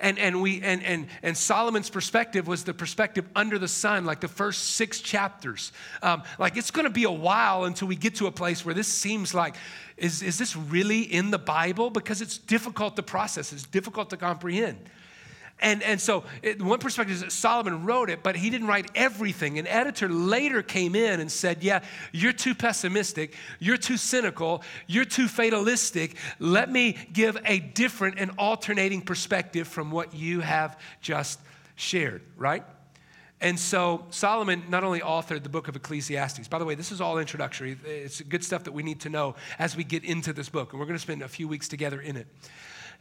And, 0.01 0.19
and, 0.19 0.43
we, 0.43 0.61
and, 0.63 0.83
and, 0.83 1.07
and 1.23 1.37
Solomon's 1.37 1.89
perspective 1.91 2.49
was 2.49 2.65
the 2.65 2.75
perspective 2.75 3.25
under 3.37 3.57
the 3.57 3.69
sun, 3.69 4.05
like 4.05 4.21
the 4.21 4.29
first 4.29 4.73
six 4.73 5.01
chapters. 5.01 5.73
Um, 6.03 6.25
like 6.41 6.57
it's 6.57 6.73
going 6.73 6.85
to 6.85 6.91
be 6.91 7.05
a 7.05 7.11
while 7.11 7.65
until 7.65 7.87
we 7.87 7.95
get 7.95 8.17
to 8.17 8.27
a 8.27 8.33
place 8.33 8.65
where 8.65 8.75
this 8.75 8.89
seems 8.89 9.33
like, 9.33 9.55
is, 9.97 10.23
is 10.23 10.39
this 10.39 10.57
really 10.57 11.03
in 11.03 11.31
the 11.31 11.39
Bible? 11.39 11.89
Because 11.89 12.21
it's 12.21 12.37
difficult 12.37 12.97
to 12.97 13.03
process, 13.03 13.53
it's 13.53 13.63
difficult 13.63 14.11
to 14.11 14.17
comprehend. 14.17 14.91
And, 15.59 15.83
and 15.83 15.99
so, 15.99 16.25
it, 16.43 16.61
one 16.61 16.79
perspective 16.79 17.15
is 17.15 17.23
that 17.23 17.33
Solomon 17.33 17.87
wrote 17.87 18.11
it, 18.11 18.23
but 18.23 18.37
he 18.37 18.51
didn't 18.51 18.67
write 18.67 18.91
everything. 18.95 19.59
An 19.59 19.67
editor 19.67 20.09
later 20.09 20.63
came 20.63 20.95
in 20.95 21.19
and 21.19 21.33
said, 21.33 21.63
Yeah, 21.63 21.83
you're 22.13 22.35
too 22.35 22.55
pessimistic, 22.55 23.35
you're 23.59 23.79
too 23.79 23.97
cynical, 23.97 24.63
you're 24.87 25.07
too 25.07 25.29
fatalistic. 25.29 26.17
Let 26.39 26.71
me 26.71 26.99
give 27.11 27.39
a 27.47 27.59
different 27.59 28.19
and 28.19 28.33
alternating 28.37 29.01
perspective 29.01 29.67
from 29.67 29.91
what 29.91 30.15
you 30.15 30.41
have 30.41 30.79
just 31.01 31.41
shared, 31.75 32.23
right? 32.37 32.63
And 33.41 33.59
so 33.59 34.05
Solomon 34.11 34.65
not 34.69 34.83
only 34.85 35.01
authored 35.01 35.43
the 35.43 35.49
book 35.49 35.69
of 35.69 35.77
Ecclesiastes, 35.77 36.49
by 36.49 36.59
the 36.59 36.65
way, 36.65 36.75
this 36.75 36.91
is 36.91 37.01
all 37.01 37.19
introductory. 37.19 37.77
It's 37.85 38.21
good 38.23 38.43
stuff 38.43 38.65
that 38.65 38.73
we 38.73 38.83
need 38.83 39.01
to 39.01 39.11
know 39.11 39.37
as 39.59 39.77
we 39.77 39.85
get 39.85 40.05
into 40.05 40.33
this 40.33 40.49
book, 40.49 40.73
and 40.73 40.81
we're 40.81 40.87
going 40.87 40.99
to 40.99 41.03
spend 41.03 41.23
a 41.23 41.29
few 41.29 41.49
weeks 41.49 41.69
together 41.69 42.01
in 42.01 42.17
it. 42.17 42.27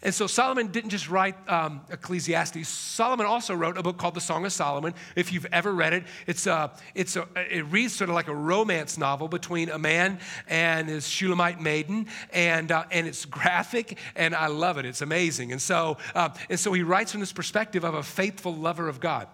And 0.01 0.13
so 0.13 0.27
Solomon 0.27 0.67
didn't 0.67 0.91
just 0.91 1.09
write 1.09 1.35
um, 1.49 1.81
Ecclesiastes. 1.89 2.67
Solomon 2.67 3.25
also 3.25 3.53
wrote 3.53 3.77
a 3.77 3.83
book 3.83 3.97
called 3.97 4.13
the 4.13 4.21
Song 4.21 4.45
of 4.45 4.53
Solomon. 4.53 4.93
If 5.15 5.33
you've 5.33 5.47
ever 5.51 5.73
read 5.73 5.93
it, 5.93 6.03
it's 6.27 6.47
a, 6.47 6.71
it's 6.93 7.15
a, 7.15 7.27
it 7.35 7.65
reads 7.71 7.95
sort 7.95 8.09
of 8.09 8.15
like 8.15 8.27
a 8.27 8.35
romance 8.35 8.97
novel 8.97 9.27
between 9.27 9.69
a 9.69 9.79
man 9.79 10.19
and 10.47 10.89
his 10.89 11.07
Shulamite 11.07 11.59
maiden, 11.59 12.07
and, 12.31 12.71
uh, 12.71 12.83
and 12.91 13.07
it's 13.07 13.25
graphic, 13.35 13.97
and 14.15 14.35
I 14.35 14.47
love 14.47 14.77
it. 14.77 14.85
It's 14.85 15.01
amazing. 15.01 15.51
And 15.51 15.61
so, 15.61 15.97
uh, 16.13 16.29
and 16.49 16.59
so 16.59 16.73
he 16.73 16.83
writes 16.83 17.11
from 17.11 17.21
this 17.21 17.33
perspective 17.33 17.83
of 17.83 17.93
a 17.93 18.03
faithful 18.03 18.55
lover 18.55 18.87
of 18.87 18.99
God. 18.99 19.27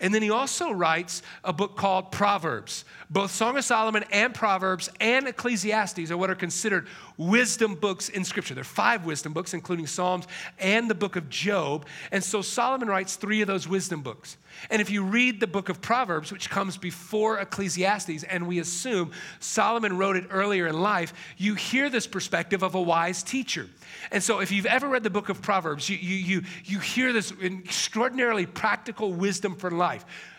And 0.00 0.12
then 0.12 0.22
he 0.22 0.30
also 0.30 0.70
writes 0.70 1.22
a 1.44 1.52
book 1.52 1.76
called 1.76 2.10
Proverbs. 2.10 2.84
Both 3.10 3.30
Song 3.30 3.56
of 3.56 3.64
Solomon 3.64 4.04
and 4.10 4.34
Proverbs 4.34 4.90
and 5.00 5.28
Ecclesiastes 5.28 6.10
are 6.10 6.16
what 6.16 6.30
are 6.30 6.34
considered 6.34 6.88
wisdom 7.16 7.76
books 7.76 8.08
in 8.08 8.24
Scripture. 8.24 8.54
There 8.54 8.62
are 8.62 8.64
five 8.64 9.04
wisdom 9.04 9.32
books, 9.32 9.54
including 9.54 9.86
Psalms 9.86 10.26
and 10.58 10.90
the 10.90 10.94
book 10.94 11.14
of 11.16 11.28
Job. 11.28 11.86
And 12.10 12.24
so 12.24 12.42
Solomon 12.42 12.88
writes 12.88 13.16
three 13.16 13.40
of 13.40 13.46
those 13.46 13.68
wisdom 13.68 14.02
books. 14.02 14.36
And 14.70 14.80
if 14.80 14.90
you 14.90 15.02
read 15.04 15.40
the 15.40 15.46
book 15.46 15.68
of 15.68 15.80
Proverbs, 15.80 16.32
which 16.32 16.48
comes 16.48 16.76
before 16.76 17.38
Ecclesiastes, 17.38 18.22
and 18.24 18.46
we 18.46 18.60
assume 18.60 19.12
Solomon 19.40 19.96
wrote 19.96 20.16
it 20.16 20.26
earlier 20.30 20.66
in 20.66 20.80
life, 20.80 21.12
you 21.36 21.54
hear 21.54 21.90
this 21.90 22.06
perspective 22.06 22.62
of 22.62 22.74
a 22.74 22.80
wise 22.80 23.22
teacher. 23.22 23.68
And 24.10 24.22
so 24.22 24.40
if 24.40 24.52
you've 24.52 24.66
ever 24.66 24.88
read 24.88 25.02
the 25.02 25.10
book 25.10 25.28
of 25.28 25.42
Proverbs, 25.42 25.88
you, 25.88 25.96
you, 25.96 26.16
you, 26.16 26.42
you 26.64 26.78
hear 26.78 27.12
this 27.12 27.32
extraordinarily 27.42 28.46
practical 28.46 29.12
wisdom 29.12 29.56
for 29.56 29.70
life 29.70 29.83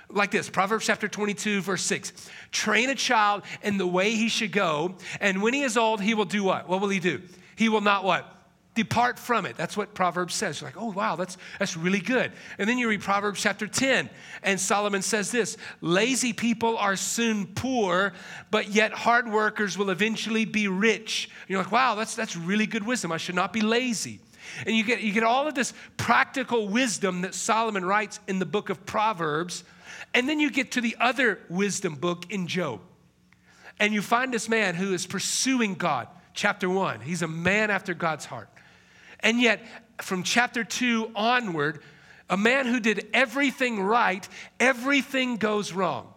like 0.10 0.32
this 0.32 0.50
Proverbs 0.50 0.86
chapter 0.86 1.08
22, 1.08 1.62
verse 1.62 1.84
6. 1.84 2.30
Train 2.52 2.90
a 2.90 2.96
child 2.96 3.44
in 3.64 3.78
the 3.78 3.88
way 3.88 4.12
he 4.12 4.30
should 4.30 4.52
go, 4.52 4.96
and 5.20 5.42
when 5.42 5.54
he 5.54 5.64
is 5.64 5.78
old, 5.78 6.02
he 6.02 6.14
will 6.14 6.26
do 6.26 6.44
what? 6.44 6.70
What 6.70 6.82
will 6.82 6.90
he 6.90 7.00
do? 7.00 7.22
He 7.56 7.70
will 7.70 7.82
not 7.82 8.04
what? 8.04 8.36
depart 8.76 9.18
from 9.18 9.46
it. 9.46 9.58
That's 9.58 9.76
what 9.76 9.94
Proverbs 9.94 10.36
says. 10.36 10.60
You're 10.60 10.68
like, 10.70 10.78
oh, 10.78 10.92
wow, 10.92 11.16
that's, 11.16 11.38
that's 11.58 11.76
really 11.76 12.00
good. 12.00 12.32
And 12.60 12.70
then 12.70 12.78
you 12.78 12.90
read 12.90 13.02
Proverbs 13.02 13.42
chapter 13.42 13.68
10, 13.68 14.10
and 14.44 14.60
Solomon 14.60 15.02
says 15.02 15.32
this 15.32 15.58
Lazy 15.82 16.34
people 16.34 16.78
are 16.78 16.96
soon 16.96 17.48
poor, 17.48 18.14
but 18.52 18.70
yet 18.70 18.92
hard 18.92 19.32
workers 19.32 19.78
will 19.78 19.90
eventually 19.90 20.46
be 20.46 20.68
rich. 20.68 21.30
And 21.42 21.50
you're 21.50 21.64
like, 21.64 21.72
wow, 21.72 21.96
that's, 21.96 22.16
that's 22.16 22.36
really 22.36 22.68
good 22.68 22.86
wisdom. 22.86 23.12
I 23.12 23.18
should 23.18 23.36
not 23.36 23.54
be 23.54 23.62
lazy. 23.62 24.20
And 24.66 24.76
you 24.76 24.84
get, 24.84 25.02
you 25.02 25.12
get 25.12 25.24
all 25.24 25.48
of 25.48 25.56
this 25.56 25.74
practical 25.98 26.68
wisdom 26.68 27.22
that 27.22 27.34
Solomon 27.34 27.86
writes 27.86 28.20
in 28.28 28.40
the 28.40 28.46
book 28.46 28.70
of 28.70 28.86
Proverbs. 28.86 29.64
And 30.14 30.28
then 30.30 30.40
you 30.40 30.50
get 30.50 30.72
to 30.74 30.82
the 30.82 30.96
other 31.00 31.40
wisdom 31.50 31.96
book 31.96 32.32
in 32.32 32.48
Job. 32.48 32.82
And 33.80 33.94
you 33.94 34.02
find 34.02 34.34
this 34.34 34.48
man 34.48 34.76
who 34.76 34.94
is 34.94 35.06
pursuing 35.06 35.76
God, 35.76 36.08
chapter 36.34 36.70
one. 36.70 37.02
He's 37.02 37.22
a 37.22 37.28
man 37.28 37.70
after 37.70 37.94
God's 37.94 38.26
heart. 38.26 38.50
And 39.20 39.42
yet, 39.42 39.62
from 40.02 40.24
chapter 40.24 40.64
two 40.64 41.12
onward, 41.16 41.82
a 42.30 42.38
man 42.38 42.66
who 42.66 42.80
did 42.80 43.08
everything 43.14 43.82
right, 43.82 44.28
everything 44.60 45.38
goes 45.38 45.74
wrong. 45.74 46.12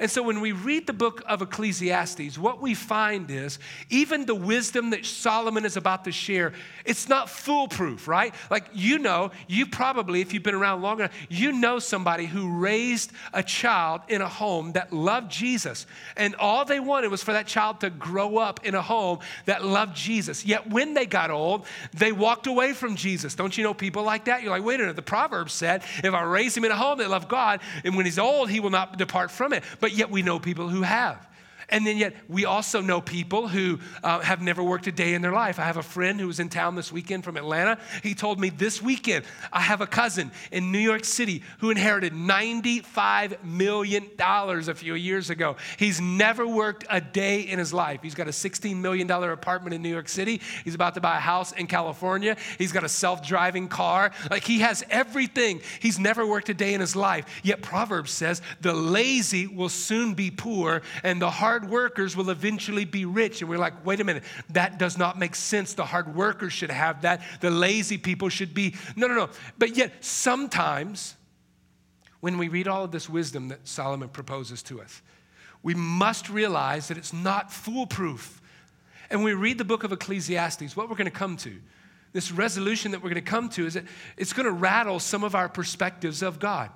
And 0.00 0.10
so 0.10 0.22
when 0.22 0.40
we 0.40 0.52
read 0.52 0.86
the 0.86 0.92
book 0.92 1.22
of 1.26 1.42
Ecclesiastes, 1.42 2.38
what 2.38 2.60
we 2.60 2.74
find 2.74 3.30
is 3.30 3.58
even 3.90 4.26
the 4.26 4.34
wisdom 4.34 4.90
that 4.90 5.04
Solomon 5.04 5.64
is 5.64 5.76
about 5.76 6.04
to 6.04 6.12
share, 6.12 6.52
it's 6.84 7.08
not 7.08 7.28
foolproof, 7.28 8.06
right? 8.06 8.34
Like 8.50 8.66
you 8.72 8.98
know, 8.98 9.30
you 9.46 9.66
probably, 9.66 10.20
if 10.20 10.32
you've 10.32 10.42
been 10.42 10.54
around 10.54 10.82
long 10.82 11.00
enough, 11.00 11.12
you 11.28 11.52
know 11.52 11.78
somebody 11.78 12.26
who 12.26 12.58
raised 12.58 13.12
a 13.32 13.42
child 13.42 14.02
in 14.08 14.22
a 14.22 14.28
home 14.28 14.72
that 14.72 14.92
loved 14.92 15.30
Jesus. 15.30 15.86
And 16.16 16.34
all 16.36 16.64
they 16.64 16.80
wanted 16.80 17.10
was 17.10 17.22
for 17.22 17.32
that 17.32 17.46
child 17.46 17.80
to 17.80 17.90
grow 17.90 18.38
up 18.38 18.64
in 18.64 18.74
a 18.74 18.82
home 18.82 19.18
that 19.46 19.64
loved 19.64 19.96
Jesus. 19.96 20.44
Yet 20.44 20.70
when 20.70 20.94
they 20.94 21.06
got 21.06 21.30
old, 21.30 21.66
they 21.94 22.12
walked 22.12 22.46
away 22.46 22.72
from 22.72 22.96
Jesus. 22.96 23.34
Don't 23.34 23.56
you 23.56 23.64
know 23.64 23.74
people 23.74 24.02
like 24.02 24.26
that? 24.26 24.42
You're 24.42 24.50
like, 24.50 24.64
wait 24.64 24.76
a 24.76 24.82
minute, 24.84 24.96
the 24.96 25.02
Proverbs 25.02 25.52
said, 25.52 25.82
if 26.02 26.14
I 26.14 26.22
raise 26.22 26.56
him 26.56 26.64
in 26.64 26.70
a 26.70 26.76
home 26.76 26.98
that 26.98 27.10
loved 27.10 27.28
God, 27.28 27.60
and 27.84 27.96
when 27.96 28.04
he's 28.04 28.18
old, 28.18 28.50
he 28.50 28.60
will 28.60 28.70
not 28.70 28.96
depart 28.98 29.30
from 29.30 29.52
it. 29.52 29.64
But 29.80 29.92
yet 29.92 30.10
we 30.10 30.22
know 30.22 30.38
people 30.38 30.68
who 30.68 30.82
have. 30.82 31.26
And 31.70 31.86
then 31.86 31.98
yet, 31.98 32.14
we 32.28 32.46
also 32.46 32.80
know 32.80 33.00
people 33.00 33.46
who 33.46 33.78
uh, 34.02 34.20
have 34.20 34.40
never 34.40 34.62
worked 34.62 34.86
a 34.86 34.92
day 34.92 35.12
in 35.12 35.20
their 35.20 35.32
life. 35.32 35.58
I 35.58 35.64
have 35.64 35.76
a 35.76 35.82
friend 35.82 36.18
who 36.18 36.26
was 36.26 36.40
in 36.40 36.48
town 36.48 36.76
this 36.76 36.90
weekend 36.90 37.24
from 37.24 37.36
Atlanta. 37.36 37.78
He 38.02 38.14
told 38.14 38.40
me 38.40 38.48
this 38.48 38.80
weekend, 38.80 39.26
I 39.52 39.60
have 39.60 39.82
a 39.82 39.86
cousin 39.86 40.30
in 40.50 40.72
New 40.72 40.78
York 40.78 41.04
City 41.04 41.42
who 41.58 41.70
inherited 41.70 42.14
$95 42.14 43.44
million 43.44 44.10
a 44.18 44.74
few 44.74 44.94
years 44.94 45.28
ago. 45.28 45.56
He's 45.78 46.00
never 46.00 46.46
worked 46.46 46.86
a 46.88 47.02
day 47.02 47.40
in 47.40 47.58
his 47.58 47.74
life. 47.74 48.00
He's 48.02 48.14
got 48.14 48.28
a 48.28 48.32
$16 48.32 48.76
million 48.76 49.10
apartment 49.10 49.74
in 49.74 49.82
New 49.82 49.90
York 49.90 50.08
City. 50.08 50.40
He's 50.64 50.74
about 50.74 50.94
to 50.94 51.00
buy 51.02 51.18
a 51.18 51.20
house 51.20 51.52
in 51.52 51.66
California. 51.66 52.36
He's 52.56 52.72
got 52.72 52.84
a 52.84 52.88
self 52.88 53.26
driving 53.26 53.68
car. 53.68 54.10
Like 54.30 54.44
he 54.44 54.60
has 54.60 54.84
everything. 54.88 55.60
He's 55.80 55.98
never 55.98 56.26
worked 56.26 56.48
a 56.48 56.54
day 56.54 56.72
in 56.72 56.80
his 56.80 56.96
life. 56.96 57.26
Yet 57.42 57.60
Proverbs 57.60 58.10
says, 58.10 58.40
the 58.62 58.72
lazy 58.72 59.46
will 59.46 59.68
soon 59.68 60.14
be 60.14 60.30
poor 60.30 60.80
and 61.02 61.20
the 61.20 61.30
hard 61.30 61.57
hard 61.58 61.70
workers 61.70 62.16
will 62.16 62.30
eventually 62.30 62.84
be 62.84 63.04
rich. 63.04 63.40
And 63.40 63.50
we're 63.50 63.58
like, 63.58 63.84
wait 63.84 64.00
a 64.00 64.04
minute, 64.04 64.22
that 64.50 64.78
does 64.78 64.96
not 64.96 65.18
make 65.18 65.34
sense. 65.34 65.74
The 65.74 65.84
hard 65.84 66.14
workers 66.14 66.52
should 66.52 66.70
have 66.70 67.02
that. 67.02 67.22
The 67.40 67.50
lazy 67.50 67.98
people 67.98 68.28
should 68.28 68.54
be. 68.54 68.76
No, 68.94 69.08
no, 69.08 69.14
no. 69.14 69.28
But 69.58 69.76
yet, 69.76 70.04
sometimes 70.04 71.16
when 72.20 72.38
we 72.38 72.48
read 72.48 72.68
all 72.68 72.84
of 72.84 72.92
this 72.92 73.08
wisdom 73.08 73.48
that 73.48 73.66
Solomon 73.66 74.08
proposes 74.08 74.62
to 74.64 74.80
us, 74.80 75.02
we 75.62 75.74
must 75.74 76.30
realize 76.30 76.88
that 76.88 76.96
it's 76.96 77.12
not 77.12 77.52
foolproof. 77.52 78.40
And 79.10 79.24
when 79.24 79.34
we 79.34 79.40
read 79.40 79.58
the 79.58 79.64
book 79.64 79.82
of 79.82 79.90
Ecclesiastes, 79.90 80.76
what 80.76 80.88
we're 80.88 80.96
going 80.96 81.06
to 81.06 81.10
come 81.10 81.36
to, 81.38 81.56
this 82.12 82.30
resolution 82.30 82.92
that 82.92 83.02
we're 83.02 83.10
going 83.10 83.24
to 83.24 83.30
come 83.30 83.48
to, 83.50 83.66
is 83.66 83.74
that 83.74 83.84
it's 84.16 84.32
going 84.32 84.46
to 84.46 84.52
rattle 84.52 85.00
some 85.00 85.24
of 85.24 85.34
our 85.34 85.48
perspectives 85.48 86.22
of 86.22 86.38
God. 86.38 86.70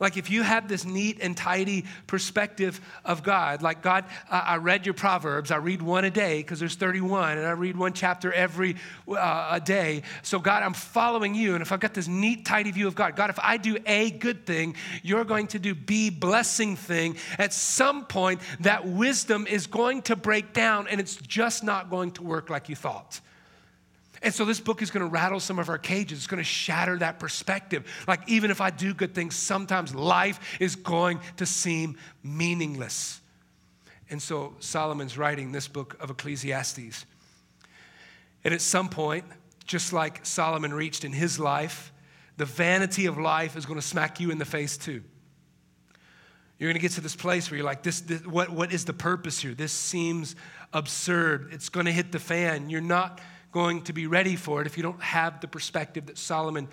Like 0.00 0.16
if 0.16 0.30
you 0.30 0.42
have 0.42 0.68
this 0.68 0.84
neat 0.84 1.18
and 1.20 1.36
tidy 1.36 1.84
perspective 2.06 2.80
of 3.04 3.22
God, 3.22 3.62
like 3.62 3.82
God, 3.82 4.04
uh, 4.30 4.42
I 4.44 4.56
read 4.56 4.86
your 4.86 4.94
Proverbs, 4.94 5.50
I 5.50 5.56
read 5.56 5.82
one 5.82 6.04
a 6.04 6.10
day 6.10 6.38
because 6.38 6.60
there's 6.60 6.74
31, 6.74 7.38
and 7.38 7.46
I 7.46 7.50
read 7.50 7.76
one 7.76 7.92
chapter 7.92 8.32
every 8.32 8.76
uh, 9.08 9.48
a 9.52 9.60
day. 9.60 10.02
So 10.22 10.38
God, 10.38 10.62
I'm 10.62 10.74
following 10.74 11.34
you, 11.34 11.54
and 11.54 11.62
if 11.62 11.72
I've 11.72 11.80
got 11.80 11.94
this 11.94 12.08
neat, 12.08 12.44
tidy 12.44 12.70
view 12.70 12.86
of 12.86 12.94
God, 12.94 13.16
God, 13.16 13.30
if 13.30 13.38
I 13.42 13.56
do 13.56 13.78
a 13.86 14.10
good 14.10 14.46
thing, 14.46 14.76
you're 15.02 15.24
going 15.24 15.46
to 15.48 15.58
do 15.58 15.74
B 15.74 16.10
blessing 16.10 16.76
thing. 16.76 17.16
At 17.38 17.52
some 17.52 18.06
point, 18.06 18.40
that 18.60 18.86
wisdom 18.86 19.46
is 19.46 19.66
going 19.66 20.02
to 20.02 20.16
break 20.16 20.52
down, 20.52 20.88
and 20.88 21.00
it's 21.00 21.16
just 21.16 21.64
not 21.64 21.90
going 21.90 22.12
to 22.12 22.22
work 22.22 22.50
like 22.50 22.68
you 22.68 22.76
thought. 22.76 23.20
And 24.22 24.32
so 24.32 24.44
this 24.44 24.60
book 24.60 24.82
is 24.82 24.90
going 24.90 25.04
to 25.04 25.10
rattle 25.10 25.40
some 25.40 25.58
of 25.58 25.68
our 25.68 25.78
cages. 25.78 26.18
It's 26.18 26.26
going 26.28 26.38
to 26.38 26.44
shatter 26.44 26.96
that 26.98 27.18
perspective. 27.18 27.84
Like, 28.06 28.28
even 28.28 28.52
if 28.52 28.60
I 28.60 28.70
do 28.70 28.94
good 28.94 29.14
things, 29.14 29.34
sometimes 29.34 29.94
life 29.94 30.38
is 30.60 30.76
going 30.76 31.20
to 31.38 31.46
seem 31.46 31.96
meaningless. 32.22 33.20
And 34.10 34.22
so 34.22 34.54
Solomon's 34.60 35.18
writing 35.18 35.50
this 35.50 35.66
book 35.66 35.96
of 35.98 36.10
Ecclesiastes. 36.10 37.04
And 38.44 38.54
at 38.54 38.60
some 38.60 38.88
point, 38.88 39.24
just 39.64 39.92
like 39.92 40.24
Solomon 40.24 40.72
reached 40.72 41.04
in 41.04 41.12
his 41.12 41.40
life, 41.40 41.92
the 42.36 42.44
vanity 42.44 43.06
of 43.06 43.18
life 43.18 43.56
is 43.56 43.66
going 43.66 43.80
to 43.80 43.86
smack 43.86 44.20
you 44.20 44.30
in 44.30 44.38
the 44.38 44.44
face 44.44 44.76
too. 44.76 45.02
You're 46.58 46.68
going 46.68 46.74
to 46.74 46.80
get 46.80 46.92
to 46.92 47.00
this 47.00 47.16
place 47.16 47.50
where 47.50 47.56
you're 47.56 47.66
like, 47.66 47.82
this, 47.82 48.02
this 48.02 48.24
what, 48.24 48.50
what 48.50 48.72
is 48.72 48.84
the 48.84 48.92
purpose 48.92 49.40
here? 49.40 49.54
This 49.54 49.72
seems 49.72 50.36
absurd. 50.72 51.48
It's 51.52 51.68
going 51.68 51.86
to 51.86 51.92
hit 51.92 52.12
the 52.12 52.20
fan. 52.20 52.70
You're 52.70 52.80
not 52.80 53.20
going 53.52 53.82
to 53.82 53.92
be 53.92 54.06
ready 54.06 54.34
for 54.34 54.60
it 54.60 54.66
if 54.66 54.76
you 54.76 54.82
don't 54.82 55.02
have 55.02 55.40
the 55.40 55.48
perspective 55.48 56.06
that 56.06 56.18
Solomon 56.18 56.68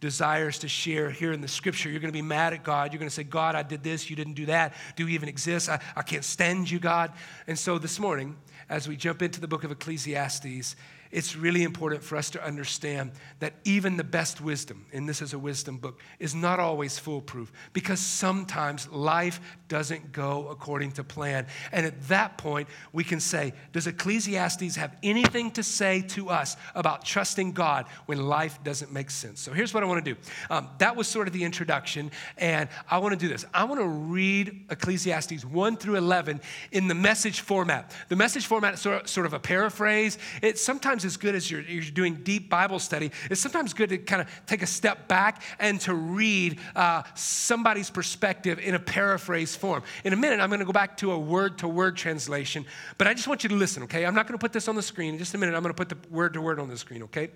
desires 0.00 0.58
to 0.58 0.68
share 0.68 1.08
here 1.08 1.32
in 1.32 1.40
the 1.40 1.48
scripture. 1.48 1.88
You're 1.88 2.00
going 2.00 2.12
to 2.12 2.16
be 2.18 2.20
mad 2.20 2.52
at 2.52 2.62
God. 2.62 2.92
You're 2.92 2.98
going 2.98 3.08
to 3.08 3.14
say, 3.14 3.24
God, 3.24 3.54
I 3.54 3.62
did 3.62 3.82
this, 3.82 4.10
you 4.10 4.16
didn't 4.16 4.34
do 4.34 4.46
that. 4.46 4.74
Do 4.96 5.06
you 5.06 5.14
even 5.14 5.28
exist? 5.28 5.70
I, 5.70 5.80
I 5.96 6.02
can't 6.02 6.24
stand 6.24 6.70
you, 6.70 6.78
God. 6.78 7.12
And 7.46 7.58
so 7.58 7.78
this 7.78 7.98
morning, 7.98 8.36
as 8.68 8.86
we 8.86 8.96
jump 8.96 9.22
into 9.22 9.40
the 9.40 9.48
book 9.48 9.64
of 9.64 9.70
Ecclesiastes, 9.70 10.76
it's 11.14 11.36
really 11.36 11.62
important 11.62 12.02
for 12.02 12.16
us 12.16 12.28
to 12.30 12.44
understand 12.44 13.12
that 13.38 13.54
even 13.62 13.96
the 13.96 14.02
best 14.02 14.40
wisdom, 14.40 14.84
and 14.92 15.08
this 15.08 15.22
is 15.22 15.32
a 15.32 15.38
wisdom 15.38 15.76
book, 15.76 16.00
is 16.18 16.34
not 16.34 16.58
always 16.58 16.98
foolproof 16.98 17.52
because 17.72 18.00
sometimes 18.00 18.88
life 18.88 19.40
doesn't 19.68 20.10
go 20.10 20.48
according 20.48 20.90
to 20.90 21.04
plan. 21.04 21.46
And 21.70 21.86
at 21.86 22.08
that 22.08 22.36
point, 22.36 22.66
we 22.92 23.04
can 23.04 23.20
say, 23.20 23.52
Does 23.72 23.86
Ecclesiastes 23.86 24.74
have 24.74 24.96
anything 25.04 25.52
to 25.52 25.62
say 25.62 26.02
to 26.08 26.30
us 26.30 26.56
about 26.74 27.04
trusting 27.04 27.52
God 27.52 27.86
when 28.06 28.18
life 28.26 28.58
doesn't 28.64 28.92
make 28.92 29.08
sense? 29.08 29.40
So 29.40 29.52
here's 29.52 29.72
what 29.72 29.84
I 29.84 29.86
want 29.86 30.04
to 30.04 30.14
do. 30.14 30.20
Um, 30.50 30.68
that 30.78 30.96
was 30.96 31.06
sort 31.06 31.28
of 31.28 31.32
the 31.32 31.44
introduction, 31.44 32.10
and 32.38 32.68
I 32.90 32.98
want 32.98 33.12
to 33.12 33.18
do 33.18 33.28
this. 33.28 33.44
I 33.54 33.62
want 33.62 33.80
to 33.80 33.86
read 33.86 34.66
Ecclesiastes 34.68 35.44
1 35.44 35.76
through 35.76 35.94
11 35.94 36.40
in 36.72 36.88
the 36.88 36.94
message 36.94 37.38
format. 37.38 37.94
The 38.08 38.16
message 38.16 38.46
format 38.46 38.74
is 38.74 38.80
sort 38.80 39.26
of, 39.26 39.32
a 39.32 39.38
paraphrase. 39.38 40.18
It's 40.42 40.60
sometimes 40.60 41.03
as 41.04 41.16
good 41.16 41.34
as 41.34 41.50
you're, 41.50 41.60
you're 41.62 41.82
doing 41.82 42.16
deep 42.22 42.48
Bible 42.48 42.78
study, 42.78 43.10
it's 43.30 43.40
sometimes 43.40 43.72
good 43.72 43.90
to 43.90 43.98
kind 43.98 44.22
of 44.22 44.28
take 44.46 44.62
a 44.62 44.66
step 44.66 45.08
back 45.08 45.42
and 45.58 45.80
to 45.82 45.94
read 45.94 46.58
uh, 46.74 47.02
somebody's 47.14 47.90
perspective 47.90 48.58
in 48.58 48.74
a 48.74 48.78
paraphrase 48.78 49.56
form. 49.56 49.82
In 50.04 50.12
a 50.12 50.16
minute, 50.16 50.40
I'm 50.40 50.48
going 50.48 50.60
to 50.60 50.66
go 50.66 50.72
back 50.72 50.96
to 50.98 51.12
a 51.12 51.18
word 51.18 51.58
to 51.58 51.68
word 51.68 51.96
translation, 51.96 52.64
but 52.98 53.06
I 53.06 53.14
just 53.14 53.28
want 53.28 53.42
you 53.42 53.48
to 53.50 53.54
listen, 53.54 53.82
okay? 53.84 54.06
I'm 54.06 54.14
not 54.14 54.26
going 54.26 54.38
to 54.38 54.42
put 54.42 54.52
this 54.52 54.68
on 54.68 54.76
the 54.76 54.82
screen. 54.82 55.14
In 55.14 55.18
just 55.18 55.34
a 55.34 55.38
minute, 55.38 55.54
I'm 55.54 55.62
going 55.62 55.74
to 55.74 55.84
put 55.84 55.88
the 55.88 56.08
word 56.08 56.34
to 56.34 56.40
word 56.40 56.58
on 56.58 56.68
the 56.68 56.76
screen, 56.76 57.02
okay? 57.04 57.30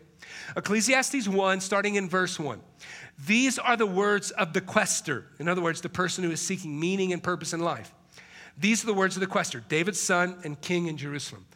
Ecclesiastes 0.56 1.28
1, 1.28 1.60
starting 1.60 1.94
in 1.96 2.08
verse 2.08 2.38
1. 2.38 2.60
These 3.26 3.58
are 3.58 3.76
the 3.76 3.87
words 3.87 4.30
of 4.32 4.52
the 4.52 4.60
quester. 4.60 5.26
In 5.38 5.48
other 5.48 5.62
words, 5.62 5.80
the 5.80 5.88
person 5.88 6.25
who 6.25 6.30
is 6.30 6.40
seeking 6.40 6.78
meaning 6.78 7.12
and 7.12 7.22
purpose 7.22 7.52
in 7.52 7.60
life. 7.60 7.92
These 8.56 8.82
are 8.82 8.87
the 8.87 8.94
words 8.94 9.16
of 9.16 9.20
the 9.20 9.26
quester, 9.26 9.60
David's 9.68 10.00
son 10.00 10.37
and 10.44 10.60
king 10.60 10.87
in 10.87 10.96
Jerusalem. 10.96 11.46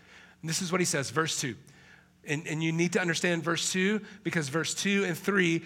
And 0.40 0.48
this 0.48 0.62
is 0.62 0.70
what 0.70 0.80
he 0.80 0.84
says, 0.84 1.10
verse 1.10 1.40
2. 1.40 1.54
And, 2.26 2.46
and 2.46 2.62
you 2.62 2.72
need 2.72 2.92
to 2.92 3.00
understand 3.00 3.42
verse 3.42 3.72
2 3.72 4.00
because 4.22 4.48
verse 4.48 4.74
2 4.74 5.04
and 5.04 5.18
3, 5.18 5.62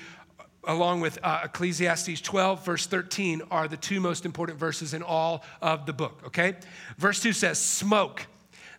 along 0.65 1.01
with 1.01 1.19
uh, 1.23 1.43
Ecclesiastes 1.45 2.21
12, 2.21 2.65
verse 2.65 2.87
13, 2.87 3.43
are 3.51 3.69
the 3.69 3.77
two 3.77 4.01
most 4.01 4.25
important 4.25 4.59
verses 4.59 4.95
in 4.95 5.03
all 5.03 5.45
of 5.61 5.87
the 5.87 5.93
book, 5.93 6.23
okay? 6.27 6.57
Verse 6.99 7.21
2 7.21 7.33
says, 7.33 7.61
Smoke. 7.61 8.27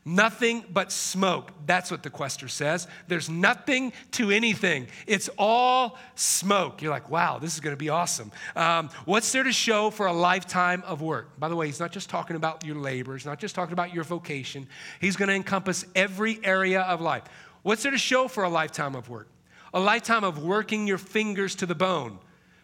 Nothing 0.07 0.63
but 0.72 0.93
smoke. 0.93 1.51
That's 1.65 1.91
what 1.91 2.01
the 2.01 2.10
quester 2.10 2.48
says. 2.48 2.88
There's 3.10 3.29
nothing 3.29 3.91
to 4.12 4.31
anything. 4.31 4.88
It's 5.05 5.29
all 5.38 5.98
smoke. 6.15 6.81
You're 6.81 6.93
like, 6.93 7.10
wow, 7.10 7.39
this 7.39 7.55
is 7.55 7.60
going 7.60 7.75
to 7.75 7.77
be 7.77 7.89
awesome. 7.89 8.31
Um, 8.55 8.89
what's 9.03 9.29
there 9.34 9.43
to 9.43 9.51
show 9.51 9.89
for 9.89 10.05
a 10.05 10.13
lifetime 10.13 10.81
of 10.86 11.01
work? 11.01 11.38
By 11.38 11.50
the 11.50 11.57
way, 11.57 11.65
he's 11.65 11.81
not 11.81 11.91
just 11.91 12.10
talking 12.10 12.38
about 12.38 12.63
your 12.63 12.77
labor, 12.77 13.17
he's 13.17 13.25
not 13.25 13.38
just 13.38 13.53
talking 13.53 13.74
about 13.74 13.93
your 13.93 14.05
vocation. 14.05 14.69
He's 15.01 15.17
going 15.17 15.27
to 15.27 15.36
encompass 15.36 15.84
every 15.93 16.39
area 16.41 16.84
of 16.84 17.01
life. 17.01 17.24
What's 17.67 17.83
there 17.83 17.91
to 17.91 17.97
show 17.97 18.29
for 18.29 18.45
a 18.45 18.50
lifetime 18.50 18.95
of 18.95 19.09
work? 19.09 19.27
A 19.74 19.79
lifetime 19.81 20.24
of 20.24 20.41
working 20.41 20.88
your 20.88 20.97
fingers 20.97 21.53
to 21.55 21.65
the 21.65 21.75
bone. 21.75 22.17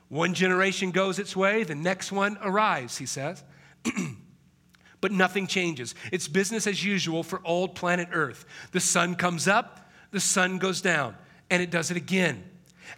One 0.07 0.33
generation 0.33 0.91
goes 0.91 1.19
its 1.19 1.36
way, 1.36 1.65
the 1.65 1.75
next 1.75 2.13
one 2.13 2.38
arrives, 2.41 3.00
he 3.00 3.05
says. 3.05 3.43
but 5.01 5.12
nothing 5.12 5.45
changes. 5.45 5.93
It's 6.13 6.29
business 6.29 6.67
as 6.67 6.86
usual 6.86 7.22
for 7.22 7.41
old 7.43 7.75
planet 7.75 8.07
Earth. 8.13 8.45
The 8.72 8.79
sun 8.79 9.15
comes 9.15 9.45
up, 9.45 9.91
the 10.12 10.22
sun 10.22 10.57
goes 10.57 10.79
down. 10.79 11.17
and 11.50 11.62
it 11.62 11.69
does 11.69 11.91
it 11.91 11.98
again 11.98 12.41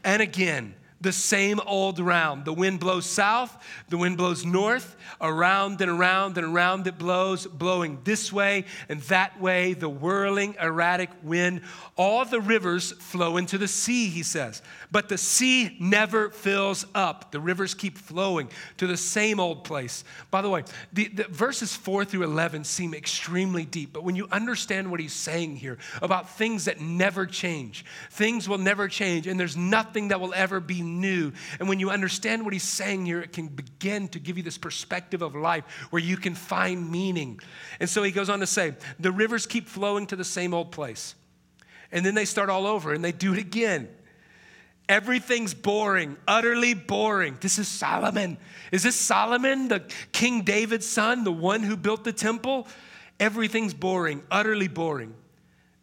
and 0.03 0.21
again 0.21 0.75
the 1.01 1.11
same 1.11 1.59
old 1.65 1.99
round. 1.99 2.45
The 2.45 2.53
wind 2.53 2.79
blows 2.79 3.05
south, 3.05 3.55
the 3.89 3.97
wind 3.97 4.17
blows 4.17 4.45
north, 4.45 4.95
around 5.21 5.81
and 5.81 5.91
around 5.91 6.37
and 6.37 6.47
around 6.47 6.87
it 6.87 6.97
blows, 6.97 7.45
blowing 7.45 7.99
this 8.03 8.31
way 8.31 8.65
and 8.89 9.01
that 9.03 9.39
way, 9.39 9.73
the 9.73 9.89
whirling, 9.89 10.55
erratic 10.59 11.09
wind. 11.21 11.61
All 11.95 12.25
the 12.25 12.41
rivers 12.41 12.91
flow 12.93 13.37
into 13.37 13.57
the 13.57 13.67
sea, 13.67 14.07
he 14.09 14.23
says. 14.23 14.61
But 14.91 15.09
the 15.09 15.17
sea 15.17 15.75
never 15.79 16.29
fills 16.29 16.85
up. 16.95 17.31
The 17.31 17.39
rivers 17.39 17.73
keep 17.73 17.97
flowing 17.97 18.49
to 18.77 18.87
the 18.87 18.97
same 18.97 19.39
old 19.39 19.63
place. 19.63 20.03
By 20.31 20.41
the 20.41 20.49
way, 20.49 20.63
the, 20.93 21.07
the 21.09 21.23
verses 21.25 21.75
4 21.75 22.05
through 22.05 22.23
11 22.23 22.63
seem 22.63 22.93
extremely 22.93 23.65
deep, 23.65 23.93
but 23.93 24.03
when 24.03 24.15
you 24.15 24.27
understand 24.31 24.89
what 24.89 24.99
he's 24.99 25.13
saying 25.13 25.57
here 25.57 25.77
about 26.01 26.29
things 26.29 26.65
that 26.65 26.79
never 26.79 27.25
change, 27.25 27.85
things 28.11 28.47
will 28.47 28.57
never 28.57 28.87
change, 28.87 29.27
and 29.27 29.39
there's 29.39 29.57
nothing 29.57 30.09
that 30.09 30.19
will 30.19 30.33
ever 30.33 30.59
be 30.59 30.81
new. 30.85 31.33
And 31.59 31.67
when 31.67 31.79
you 31.79 31.89
understand 31.89 32.43
what 32.43 32.53
he's 32.53 32.63
saying 32.63 33.05
here, 33.05 33.21
it 33.21 33.33
can 33.33 33.47
begin 33.47 34.07
to 34.09 34.19
give 34.19 34.37
you 34.37 34.43
this 34.43 34.57
perspective 34.57 35.21
of 35.21 35.35
life 35.35 35.65
where 35.89 36.01
you 36.01 36.17
can 36.17 36.35
find 36.35 36.89
meaning. 36.91 37.39
And 37.79 37.89
so 37.89 38.03
he 38.03 38.11
goes 38.11 38.29
on 38.29 38.39
to 38.39 38.47
say, 38.47 38.75
the 38.99 39.11
rivers 39.11 39.45
keep 39.45 39.67
flowing 39.67 40.07
to 40.07 40.15
the 40.15 40.23
same 40.23 40.53
old 40.53 40.71
place. 40.71 41.15
And 41.91 42.05
then 42.05 42.15
they 42.15 42.25
start 42.25 42.49
all 42.49 42.67
over 42.67 42.93
and 42.93 43.03
they 43.03 43.11
do 43.11 43.33
it 43.33 43.39
again. 43.39 43.89
Everything's 44.87 45.53
boring, 45.53 46.15
utterly 46.27 46.75
boring. 46.75 47.37
This 47.41 47.57
is 47.57 47.67
Solomon. 47.67 48.37
Is 48.71 48.83
this 48.83 48.95
Solomon, 48.95 49.67
the 49.67 49.83
King 50.11 50.43
David's 50.43 50.87
son, 50.87 51.23
the 51.23 51.31
one 51.31 51.63
who 51.63 51.75
built 51.75 52.03
the 52.03 52.13
temple? 52.13 52.67
Everything's 53.19 53.73
boring, 53.73 54.21
utterly 54.29 54.67
boring. 54.67 55.15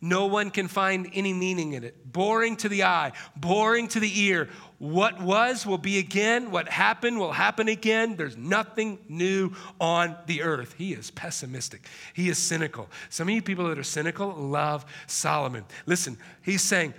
No 0.04 0.26
one 0.26 0.50
can 0.50 0.66
find 0.66 1.09
any 1.14 1.32
meaning 1.32 1.75
in 1.75 1.85
it. 1.85 2.12
Boring 2.12 2.56
to 2.56 2.68
the 2.68 2.82
eye, 2.82 3.12
boring 3.37 3.87
to 3.88 4.00
the 4.00 4.21
ear. 4.21 4.49
What 4.78 5.23
was 5.23 5.64
will 5.64 5.78
be 5.78 6.00
again. 6.00 6.50
What 6.50 6.68
happened 6.68 7.21
will 7.21 7.30
happen 7.30 7.68
again. 7.68 8.16
There's 8.16 8.37
nothing 8.37 8.99
new 9.09 9.52
on 9.80 10.16
the 10.26 10.42
earth. 10.42 10.75
He 10.76 10.92
is 10.92 11.12
pessimistic. 11.12 11.87
He 12.14 12.28
is 12.28 12.37
cynical. 12.37 12.88
Some 13.11 13.28
of 13.28 13.35
you 13.35 13.42
people 13.42 13.68
that 13.68 13.78
are 13.78 13.85
cynical 13.85 14.35
love 14.35 14.85
Solomon. 15.06 15.64
Listen, 15.87 16.18
he's 16.42 16.62
saying 16.62 16.94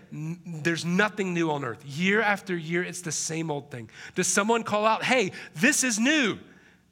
there's 0.63 0.85
nothing 0.85 1.33
new 1.33 1.51
on 1.51 1.65
earth. 1.65 1.83
Year 1.85 2.21
after 2.21 2.55
year, 2.55 2.83
it's 2.83 3.01
the 3.01 3.11
same 3.11 3.51
old 3.51 3.69
thing. 3.69 3.89
Does 4.15 4.27
someone 4.27 4.63
call 4.63 4.85
out, 4.85 5.03
hey, 5.03 5.33
this 5.55 5.83
is 5.83 5.99
new? 5.99 6.39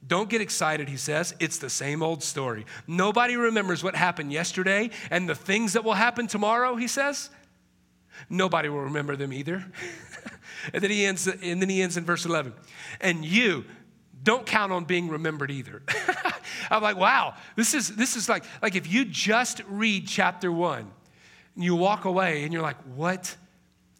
Don't 0.06 0.28
get 0.28 0.40
excited, 0.40 0.88
he 0.88 0.96
says. 0.96 1.34
It's 1.38 1.58
the 1.58 1.70
same 1.70 2.02
old 2.02 2.22
story. 2.22 2.66
Nobody 2.86 3.36
remembers 3.36 3.84
what 3.84 3.94
happened 3.94 4.32
yesterday 4.32 4.90
and 5.10 5.28
the 5.28 5.34
things 5.34 5.74
that 5.74 5.84
will 5.84 5.94
happen 5.94 6.26
tomorrow, 6.26 6.74
he 6.74 6.88
says. 6.88 7.30
Nobody 8.28 8.68
will 8.68 8.82
remember 8.82 9.16
them 9.16 9.32
either. 9.32 9.64
And 10.72 10.82
then 10.82 10.90
he 10.92 11.04
ends, 11.04 11.26
and 11.26 11.60
then 11.60 11.68
he 11.68 11.82
ends 11.82 11.96
in 11.96 12.04
verse 12.04 12.24
11. 12.24 12.52
And 13.00 13.24
you, 13.24 13.64
don't 14.22 14.46
count 14.46 14.72
on 14.72 14.84
being 14.84 15.08
remembered 15.08 15.50
either. 15.50 15.82
I'm 16.70 16.82
like, 16.82 16.96
wow, 16.96 17.34
this 17.56 17.74
is 17.74 17.96
this 17.96 18.16
is 18.16 18.28
like 18.28 18.44
like 18.62 18.76
if 18.76 18.90
you 18.90 19.04
just 19.04 19.62
read 19.66 20.06
chapter 20.06 20.52
one, 20.52 20.90
and 21.54 21.64
you 21.64 21.74
walk 21.74 22.04
away 22.04 22.44
and 22.44 22.52
you're 22.52 22.62
like, 22.62 22.80
what 22.94 23.36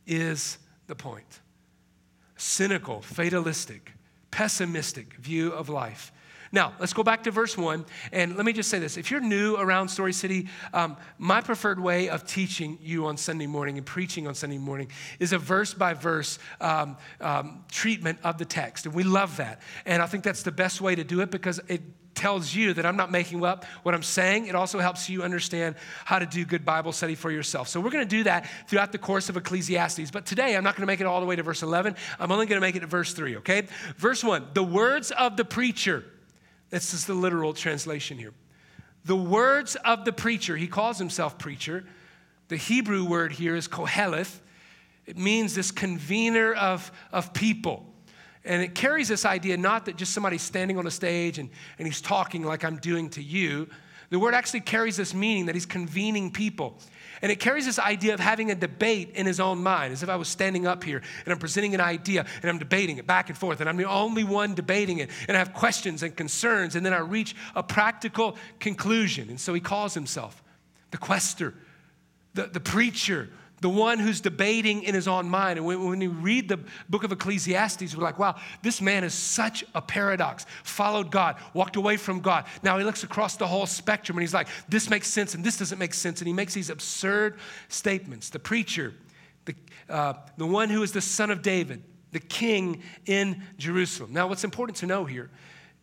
is 0.07 0.59
the 0.87 0.95
point? 0.95 1.41
Cynical, 2.37 3.03
fatalistic, 3.03 3.93
pessimistic 4.33 5.15
view 5.15 5.53
of 5.53 5.69
life. 5.69 6.11
Now, 6.55 6.75
let's 6.79 6.93
go 6.93 7.03
back 7.03 7.25
to 7.25 7.31
verse 7.31 7.57
one. 7.57 7.87
And 8.13 8.37
let 8.37 8.45
me 8.45 8.53
just 8.53 8.69
say 8.69 8.79
this 8.79 8.99
if 8.99 9.11
you're 9.11 9.21
new 9.21 9.57
around 9.57 9.89
Story 9.89 10.13
City, 10.13 10.49
um, 10.75 10.99
my 11.19 11.41
preferred 11.41 11.81
way 11.81 12.11
of 12.11 12.27
teaching 12.27 12.79
you 12.83 13.07
on 13.07 13.17
Sunday 13.17 13.47
morning 13.47 13.79
and 13.79 13.87
preaching 13.87 14.27
on 14.27 14.35
Sunday 14.35 14.59
morning 14.59 14.91
is 15.19 15.33
a 15.33 15.39
verse 15.39 15.73
by 15.73 15.95
verse 15.95 16.39
treatment 17.71 18.19
of 18.23 18.37
the 18.37 18.45
text. 18.45 18.85
And 18.85 18.95
we 18.95 19.03
love 19.03 19.39
that. 19.39 19.63
And 19.87 20.03
I 20.03 20.07
think 20.07 20.25
that's 20.25 20.43
the 20.43 20.53
best 20.53 20.83
way 20.83 20.95
to 20.95 21.05
do 21.05 21.21
it 21.21 21.31
because 21.31 21.59
it 21.69 21.81
tells 22.15 22.55
you 22.55 22.75
that 22.75 22.85
I'm 22.85 22.97
not 22.97 23.11
making 23.11 23.45
up 23.45 23.65
what 23.83 23.95
I'm 23.95 24.03
saying. 24.03 24.47
It 24.47 24.55
also 24.55 24.79
helps 24.79 25.09
you 25.09 25.23
understand 25.23 25.77
how 26.05 26.19
to 26.19 26.27
do 26.27 26.45
good 26.45 26.65
Bible 26.65 26.93
study 26.93 27.15
for 27.15 27.31
yourself. 27.31 27.69
So 27.69 27.81
we're 27.81 27.91
going 27.91 28.07
to 28.07 28.17
do 28.17 28.25
that 28.25 28.49
throughout 28.69 28.93
the 28.93 28.99
course 28.99 29.29
of 29.29 29.37
Ecclesiastes. 29.37 30.11
But 30.11 30.27
today 30.27 30.57
I'm 30.57 30.65
not 30.65 30.77
going 30.77 30.83
to 30.83 30.87
make 30.87 31.01
it 31.01 31.07
all 31.07 31.21
the 31.21 31.27
way 31.27 31.37
to 31.37 31.43
verse 31.43 31.63
11. 31.63 31.97
I'm 32.21 32.31
only 32.31 32.47
going 32.47 32.61
to 32.61 32.67
make 32.67 32.77
it 32.77 32.81
to 32.81 32.87
verse 32.87 33.13
3, 33.15 33.37
okay? 33.39 33.67
Verse 33.97 34.23
1 34.23 34.49
The 34.55 34.63
words 34.63 35.11
of 35.11 35.37
the 35.37 35.45
preacher 35.45 36.05
this 36.73 36.95
is 36.95 37.05
the 37.05 37.15
literal 37.15 37.53
translation 37.53 38.17
here. 38.17 38.33
The 39.05 39.15
words 39.15 39.77
of 39.77 40.07
the 40.07 40.13
preacher, 40.13 40.57
he 40.57 40.67
calls 40.67 40.99
himself 40.99 41.37
preacher. 41.37 41.85
The 42.49 42.57
Hebrew 42.57 43.05
word 43.05 43.33
here 43.33 43.55
is 43.55 43.69
koheleth. 43.69 44.41
It 45.05 45.19
means 45.19 45.55
this 45.55 45.71
convener 45.71 46.55
of, 46.55 46.91
of 47.13 47.35
people. 47.35 47.92
And 48.45 48.63
it 48.63 48.75
carries 48.75 49.09
this 49.09 49.25
idea 49.25 49.57
not 49.57 49.87
that 49.87 49.97
just 49.97 50.13
somebody's 50.13 50.43
standing 50.43 50.79
on 50.79 50.87
a 50.87 50.91
stage 50.91 51.39
and, 51.39 51.49
and 51.79 51.87
he's 51.87 52.01
talking 52.01 52.43
like 52.43 52.65
I'm 52.65 52.77
doing 52.79 53.11
to 53.11 53.23
you. 53.23 53.69
The 54.11 54.19
word 54.19 54.35
actually 54.35 54.61
carries 54.61 54.97
this 54.97 55.15
meaning 55.15 55.47
that 55.47 55.55
he's 55.55 55.65
convening 55.65 56.31
people. 56.31 56.79
And 57.23 57.31
it 57.31 57.39
carries 57.39 57.67
this 57.67 57.79
idea 57.79 58.15
of 58.15 58.21
having 58.21 58.51
a 58.51 58.55
debate 58.55 59.13
in 59.15 59.27
his 59.27 59.39
own 59.39 59.63
mind, 59.63 59.93
as 59.93 60.03
if 60.03 60.09
I 60.09 60.17
was 60.17 60.27
standing 60.27 60.67
up 60.67 60.83
here 60.83 61.01
and 61.25 61.33
I'm 61.33 61.39
presenting 61.39 61.73
an 61.73 61.81
idea 61.81 62.27
and 62.43 62.51
I'm 62.51 62.59
debating 62.59 62.99
it 62.99 63.07
back 63.07 63.29
and 63.29 63.39
forth, 63.39 63.61
and 63.61 63.69
I'm 63.69 63.77
the 63.77 63.89
only 63.89 64.25
one 64.25 64.55
debating 64.55 64.99
it, 64.99 65.09
and 65.29 65.37
I 65.37 65.39
have 65.39 65.55
questions 65.55 66.03
and 66.03 66.15
concerns, 66.17 66.75
and 66.75 66.85
then 66.85 66.93
I 66.93 66.99
reach 66.99 67.37
a 67.55 67.63
practical 67.63 68.37
conclusion. 68.59 69.31
And 69.31 69.41
so 69.41 69.55
he 69.55 69.61
calls 69.61 69.95
himself 69.95 70.43
the 70.91 70.99
quester, 70.99 71.55
the, 72.35 72.49
the 72.49 72.61
preacher, 72.61 73.31
the 73.63 73.69
one 73.69 74.01
who's 74.01 74.21
debating 74.21 74.83
in 74.83 74.93
his 74.93 75.07
own 75.07 75.29
mind. 75.29 75.57
And 75.57 75.65
when, 75.65 75.89
when 75.89 76.01
you 76.01 76.11
read 76.11 76.49
the 76.49 76.59
book 76.91 77.05
of 77.05 77.13
Ecclesiastes, 77.13 77.97
we're 77.97 78.03
like, 78.03 78.19
wow, 78.19 78.35
this 78.61 78.81
man 78.81 79.05
is 79.05 79.15
such 79.15 79.65
a 79.73 79.81
paradox. 79.81 80.47
Followed 80.65 81.13
God, 81.13 81.37
walked 81.55 81.77
away 81.77 81.97
from 81.97 82.19
God. 82.21 82.45
Now 82.65 82.77
he 82.77 82.85
looks 82.85 83.05
across 83.05 83.37
the 83.37 83.47
whole 83.47 83.67
spectrum 83.67 84.19
and 84.19 84.23
he's 84.23 84.35
like, 84.35 84.49
this 84.69 84.91
makes 84.91 85.07
sense 85.07 85.37
and 85.37 85.45
this 85.45 85.59
doesn't 85.59 85.79
make 85.79 85.95
sense. 85.95 86.21
And 86.21 86.27
he 86.27 86.35
makes 86.35 86.55
these 86.55 86.71
absurd 86.71 87.39
statements. 87.69 88.31
The 88.31 88.41
preacher, 88.41 88.95
the, 89.45 89.55
uh, 89.89 90.15
the 90.39 90.47
one 90.47 90.69
who 90.69 90.83
is 90.83 90.91
the 90.91 91.01
son 91.01 91.31
of 91.31 91.41
David, 91.41 91.85
the 92.11 92.21
king 92.21 92.83
in 93.07 93.45
Jerusalem. 93.59 94.13
Now, 94.13 94.27
what's 94.27 94.45
important 94.45 94.79
to 94.79 94.87
know 94.87 95.05
here 95.05 95.31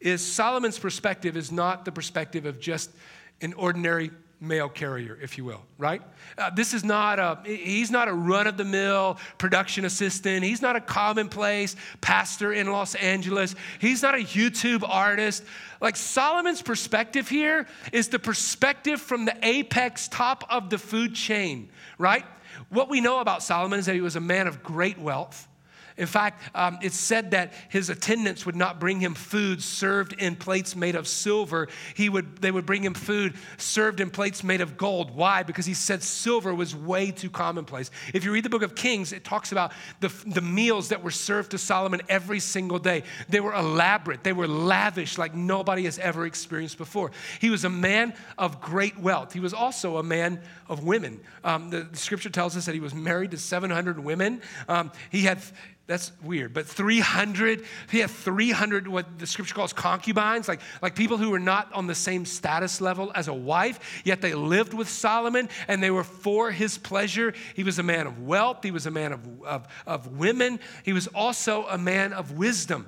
is 0.02 0.22
Solomon's 0.22 0.78
perspective 0.78 1.38
is 1.38 1.50
not 1.50 1.86
the 1.86 1.94
perspective 1.94 2.46
of 2.46 2.60
just 2.60 2.92
an 3.40 3.54
ordinary 3.54 4.12
mail 4.42 4.70
carrier, 4.70 5.18
if 5.22 5.38
you 5.38 5.44
will, 5.44 5.62
right? 5.78 6.02
Uh, 6.38 6.50
this 6.50 6.74
is 6.74 6.84
not 6.84 7.20
a, 7.20 7.40
he's 7.44 7.92
not 7.92 8.08
a 8.08 8.14
run 8.14 8.48
of 8.48 8.56
the 8.56 8.64
mill 8.64 9.18
production 9.38 9.84
assistant. 9.84 10.44
He's 10.44 10.62
not 10.62 10.78
a 10.78 10.82
commonplace 10.82 11.76
pastor 12.00 12.54
in 12.54 12.72
Los 12.72 12.96
Angeles. 12.96 13.56
He's 13.80 14.02
not 14.02 14.16
a 14.16 14.20
YouTube 14.20 14.88
artist. 14.88 15.44
Like 15.82 15.98
Solomon's 15.98 16.62
perspective 16.62 17.28
here 17.28 17.68
is 17.92 18.08
the 18.08 18.20
perspective 18.20 19.02
from 19.02 19.26
the 19.26 19.36
apex 19.44 20.08
top 20.08 20.46
of 20.50 20.70
the 20.70 20.78
food 20.78 21.16
chain, 21.16 21.70
right? 21.98 22.26
What 22.70 22.90
we 22.90 23.02
know 23.02 23.20
about 23.20 23.44
Solomon 23.44 23.80
is 23.80 23.88
that 23.88 23.96
he 23.96 24.02
was 24.02 24.16
a 24.16 24.22
man 24.22 24.48
of 24.48 24.64
great 24.64 24.98
wealth. 24.98 25.49
In 26.00 26.08
fact, 26.08 26.42
um, 26.56 26.80
it's 26.82 26.96
said 26.96 27.32
that 27.32 27.52
his 27.68 27.90
attendants 27.90 28.46
would 28.46 28.56
not 28.56 28.80
bring 28.80 29.02
him 29.02 29.14
food 29.14 29.62
served 29.62 30.14
in 30.14 30.38
plates 30.38 30.74
made 30.74 30.96
of 30.96 31.10
silver. 31.10 31.68
He 31.94 32.08
would, 32.08 32.38
they 32.38 32.52
would 32.52 32.66
bring 32.66 32.86
him 32.86 32.94
food 32.94 33.36
served 33.58 34.00
in 34.00 34.10
plates 34.10 34.42
made 34.42 34.62
of 34.62 34.78
gold. 34.78 35.14
Why? 35.14 35.44
Because 35.44 35.66
he 35.66 35.74
said 35.74 36.02
silver 36.02 36.56
was 36.56 36.74
way 36.74 37.12
too 37.12 37.30
commonplace. 37.30 37.92
If 38.14 38.24
you 38.24 38.32
read 38.32 38.46
the 38.46 38.50
book 38.50 38.64
of 38.64 38.76
Kings, 38.76 39.12
it 39.12 39.26
talks 39.26 39.52
about 39.52 39.74
the, 40.00 40.08
the 40.26 40.40
meals 40.40 40.88
that 40.88 41.04
were 41.04 41.12
served 41.12 41.52
to 41.52 41.58
Solomon 41.58 42.02
every 42.08 42.40
single 42.40 42.80
day. 42.80 43.04
They 43.28 43.42
were 43.42 43.54
elaborate, 43.54 44.24
they 44.24 44.34
were 44.34 44.48
lavish 44.48 45.18
like 45.18 45.36
nobody 45.36 45.84
has 45.84 46.00
ever 46.00 46.26
experienced 46.26 46.78
before. 46.78 47.12
He 47.42 47.50
was 47.50 47.66
a 47.66 47.70
man 47.70 48.14
of 48.38 48.62
great 48.62 48.98
wealth. 48.98 49.34
He 49.34 49.42
was 49.42 49.54
also 49.54 49.98
a 49.98 50.04
man 50.04 50.42
of 50.70 50.86
women. 50.86 51.20
Um, 51.44 51.70
the, 51.72 51.82
the, 51.82 51.98
scripture 51.98 52.30
tells 52.30 52.56
us 52.56 52.68
that 52.68 52.74
he 52.74 52.80
was 52.80 52.94
married 52.94 53.32
to 53.32 53.38
700 53.38 54.00
women. 54.00 54.42
Um, 54.70 54.92
he 55.12 55.24
had 55.24 55.42
that's 55.90 56.12
weird. 56.22 56.54
But 56.54 56.68
300, 56.68 57.66
he 57.90 57.98
had 57.98 58.12
300, 58.12 58.88
what 58.88 59.18
the 59.18 59.26
scripture 59.26 59.56
calls 59.56 59.74
concubines, 59.74 60.48
like, 60.48 60.62
like 60.84 60.96
people 60.96 61.18
who 61.18 61.32
were 61.32 61.40
not 61.40 61.74
on 61.74 61.88
the 61.88 61.96
same 61.96 62.26
status 62.26 62.80
level 62.80 63.12
as 63.16 63.28
a 63.28 63.34
wife, 63.34 64.04
yet 64.06 64.22
they 64.22 64.36
lived 64.36 64.76
with 64.76 64.88
Solomon 64.88 65.50
and 65.68 65.82
they 65.82 65.90
were 65.90 66.04
for 66.04 66.52
his 66.52 66.78
pleasure. 66.78 67.34
He 67.56 67.64
was 67.64 67.80
a 67.80 67.84
man 67.84 68.06
of 68.06 68.22
wealth, 68.22 68.60
he 68.62 68.70
was 68.70 68.86
a 68.86 68.92
man 68.92 69.14
of, 69.14 69.22
of, 69.44 69.68
of 69.88 70.20
women, 70.20 70.60
he 70.84 70.94
was 70.94 71.08
also 71.08 71.66
a 71.66 71.78
man 71.80 72.14
of 72.14 72.34
wisdom. 72.34 72.88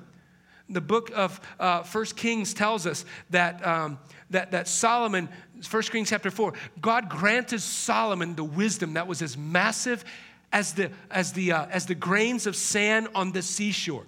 The 0.68 0.80
book 0.80 1.10
of 1.12 1.40
uh, 1.58 1.82
First 1.82 2.16
Kings 2.16 2.54
tells 2.54 2.86
us 2.86 3.04
that, 3.30 3.66
um, 3.66 3.98
that, 4.30 4.52
that 4.52 4.68
Solomon, 4.68 5.28
First 5.60 5.90
Kings 5.90 6.08
chapter 6.08 6.30
4, 6.30 6.54
God 6.80 7.08
granted 7.08 7.62
Solomon 7.62 8.36
the 8.36 8.44
wisdom 8.44 8.94
that 8.94 9.08
was 9.08 9.22
as 9.22 9.36
massive 9.36 10.04
as 10.52 10.74
the, 10.74 10.90
as 11.10 11.32
the, 11.32 11.52
uh, 11.52 11.66
as 11.70 11.86
the 11.86 11.94
grains 11.94 12.46
of 12.46 12.54
sand 12.54 13.08
on 13.14 13.32
the 13.32 13.42
seashore. 13.42 14.04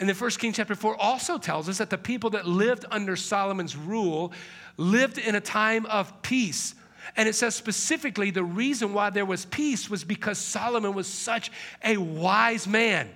And 0.00 0.08
then 0.08 0.16
1 0.16 0.30
Kings 0.32 0.56
chapter 0.56 0.74
4 0.74 1.00
also 1.00 1.38
tells 1.38 1.68
us 1.68 1.78
that 1.78 1.90
the 1.90 1.98
people 1.98 2.30
that 2.30 2.46
lived 2.46 2.84
under 2.90 3.16
Solomon's 3.16 3.76
rule 3.76 4.32
lived 4.76 5.18
in 5.18 5.34
a 5.34 5.40
time 5.40 5.86
of 5.86 6.22
peace. 6.22 6.74
And 7.16 7.28
it 7.28 7.34
says 7.34 7.54
specifically 7.54 8.30
the 8.30 8.44
reason 8.44 8.92
why 8.92 9.10
there 9.10 9.26
was 9.26 9.44
peace 9.46 9.90
was 9.90 10.04
because 10.04 10.38
Solomon 10.38 10.94
was 10.94 11.06
such 11.06 11.50
a 11.82 11.96
wise 11.96 12.66
man. 12.66 13.10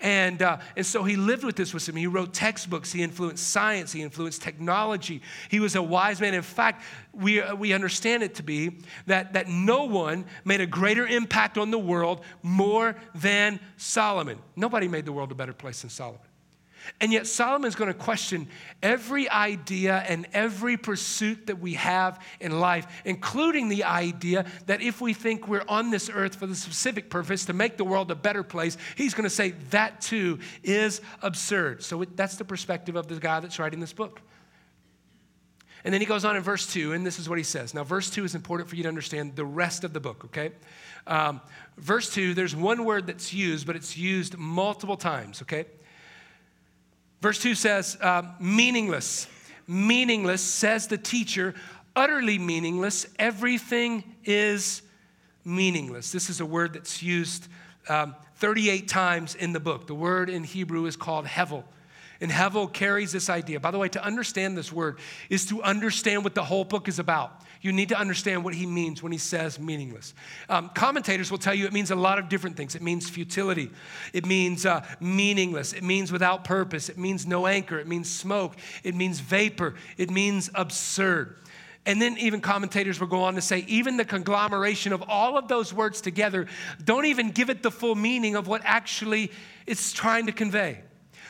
And, 0.00 0.42
uh, 0.42 0.58
and 0.76 0.84
so 0.84 1.04
he 1.04 1.16
lived 1.16 1.42
with 1.42 1.56
this 1.56 1.72
him. 1.88 1.96
He 1.96 2.06
wrote 2.06 2.34
textbooks. 2.34 2.92
He 2.92 3.02
influenced 3.02 3.48
science. 3.48 3.92
He 3.92 4.02
influenced 4.02 4.42
technology. 4.42 5.22
He 5.48 5.58
was 5.58 5.74
a 5.74 5.82
wise 5.82 6.20
man. 6.20 6.34
In 6.34 6.42
fact, 6.42 6.82
we, 7.12 7.40
uh, 7.40 7.54
we 7.54 7.72
understand 7.72 8.22
it 8.22 8.34
to 8.34 8.42
be 8.42 8.78
that, 9.06 9.32
that 9.32 9.48
no 9.48 9.84
one 9.84 10.26
made 10.44 10.60
a 10.60 10.66
greater 10.66 11.06
impact 11.06 11.56
on 11.56 11.70
the 11.70 11.78
world 11.78 12.20
more 12.42 12.96
than 13.14 13.58
Solomon. 13.78 14.38
Nobody 14.54 14.86
made 14.86 15.06
the 15.06 15.12
world 15.12 15.32
a 15.32 15.34
better 15.34 15.54
place 15.54 15.80
than 15.80 15.90
Solomon. 15.90 16.20
And 17.00 17.12
yet, 17.12 17.26
Solomon's 17.26 17.74
going 17.74 17.92
to 17.92 17.98
question 17.98 18.48
every 18.82 19.28
idea 19.28 20.04
and 20.08 20.26
every 20.32 20.76
pursuit 20.76 21.46
that 21.46 21.58
we 21.58 21.74
have 21.74 22.22
in 22.40 22.58
life, 22.58 22.86
including 23.04 23.68
the 23.68 23.84
idea 23.84 24.46
that 24.66 24.82
if 24.82 25.00
we 25.00 25.12
think 25.12 25.48
we're 25.48 25.64
on 25.68 25.90
this 25.90 26.10
earth 26.12 26.36
for 26.36 26.46
the 26.46 26.54
specific 26.54 27.10
purpose 27.10 27.44
to 27.46 27.52
make 27.52 27.76
the 27.76 27.84
world 27.84 28.10
a 28.10 28.14
better 28.14 28.42
place, 28.42 28.76
he's 28.96 29.14
going 29.14 29.24
to 29.24 29.30
say 29.30 29.50
that 29.70 30.00
too 30.00 30.38
is 30.62 31.00
absurd. 31.22 31.82
So, 31.82 32.04
that's 32.04 32.36
the 32.36 32.44
perspective 32.44 32.96
of 32.96 33.08
the 33.08 33.16
guy 33.16 33.40
that's 33.40 33.58
writing 33.58 33.80
this 33.80 33.92
book. 33.92 34.20
And 35.86 35.94
then 35.94 36.00
he 36.00 36.06
goes 36.06 36.24
on 36.24 36.34
in 36.36 36.42
verse 36.42 36.66
2, 36.66 36.94
and 36.94 37.06
this 37.06 37.20
is 37.20 37.28
what 37.28 37.38
he 37.38 37.44
says. 37.44 37.72
Now, 37.72 37.84
verse 37.84 38.10
2 38.10 38.24
is 38.24 38.34
important 38.34 38.68
for 38.68 38.74
you 38.74 38.82
to 38.82 38.88
understand 38.88 39.36
the 39.36 39.44
rest 39.44 39.84
of 39.84 39.92
the 39.92 40.00
book, 40.00 40.24
okay? 40.24 40.50
Um, 41.06 41.40
verse 41.78 42.12
2, 42.12 42.34
there's 42.34 42.56
one 42.56 42.84
word 42.84 43.06
that's 43.06 43.32
used, 43.32 43.68
but 43.68 43.76
it's 43.76 43.96
used 43.96 44.36
multiple 44.36 44.96
times, 44.96 45.42
okay? 45.42 45.66
Verse 47.20 47.38
2 47.38 47.54
says, 47.54 47.96
uh, 48.00 48.22
meaningless. 48.38 49.26
Meaningless, 49.66 50.42
says 50.42 50.86
the 50.86 50.98
teacher, 50.98 51.54
utterly 51.94 52.38
meaningless. 52.38 53.06
Everything 53.18 54.04
is 54.24 54.82
meaningless. 55.44 56.12
This 56.12 56.28
is 56.28 56.40
a 56.40 56.46
word 56.46 56.74
that's 56.74 57.02
used 57.02 57.48
um, 57.88 58.14
38 58.36 58.88
times 58.88 59.34
in 59.34 59.52
the 59.52 59.60
book. 59.60 59.86
The 59.86 59.94
word 59.94 60.28
in 60.28 60.44
Hebrew 60.44 60.86
is 60.86 60.96
called 60.96 61.24
hevel. 61.24 61.64
And 62.20 62.30
hevel 62.30 62.72
carries 62.72 63.12
this 63.12 63.28
idea. 63.28 63.60
By 63.60 63.70
the 63.70 63.78
way, 63.78 63.88
to 63.90 64.02
understand 64.02 64.56
this 64.56 64.72
word 64.72 64.98
is 65.28 65.46
to 65.46 65.62
understand 65.62 66.24
what 66.24 66.34
the 66.34 66.44
whole 66.44 66.64
book 66.64 66.88
is 66.88 66.98
about. 66.98 67.42
You 67.66 67.72
need 67.72 67.88
to 67.88 67.98
understand 67.98 68.44
what 68.44 68.54
he 68.54 68.64
means 68.64 69.02
when 69.02 69.10
he 69.10 69.18
says 69.18 69.58
meaningless. 69.58 70.14
Um, 70.48 70.70
commentators 70.72 71.32
will 71.32 71.38
tell 71.38 71.52
you 71.52 71.66
it 71.66 71.72
means 71.72 71.90
a 71.90 71.96
lot 71.96 72.20
of 72.20 72.28
different 72.28 72.56
things. 72.56 72.76
It 72.76 72.82
means 72.82 73.10
futility, 73.10 73.72
it 74.12 74.24
means 74.24 74.64
uh, 74.64 74.86
meaningless, 75.00 75.72
it 75.72 75.82
means 75.82 76.12
without 76.12 76.44
purpose, 76.44 76.88
it 76.88 76.96
means 76.96 77.26
no 77.26 77.48
anchor, 77.48 77.76
it 77.80 77.88
means 77.88 78.08
smoke, 78.08 78.54
it 78.84 78.94
means 78.94 79.18
vapor, 79.18 79.74
it 79.96 80.12
means 80.12 80.48
absurd. 80.54 81.38
And 81.86 82.00
then 82.00 82.16
even 82.18 82.40
commentators 82.40 83.00
will 83.00 83.08
go 83.08 83.24
on 83.24 83.34
to 83.34 83.40
say, 83.40 83.64
even 83.66 83.96
the 83.96 84.04
conglomeration 84.04 84.92
of 84.92 85.02
all 85.08 85.36
of 85.36 85.48
those 85.48 85.74
words 85.74 86.00
together 86.00 86.46
don't 86.84 87.06
even 87.06 87.32
give 87.32 87.50
it 87.50 87.64
the 87.64 87.72
full 87.72 87.96
meaning 87.96 88.36
of 88.36 88.46
what 88.46 88.62
actually 88.64 89.32
it's 89.66 89.92
trying 89.92 90.26
to 90.26 90.32
convey. 90.32 90.82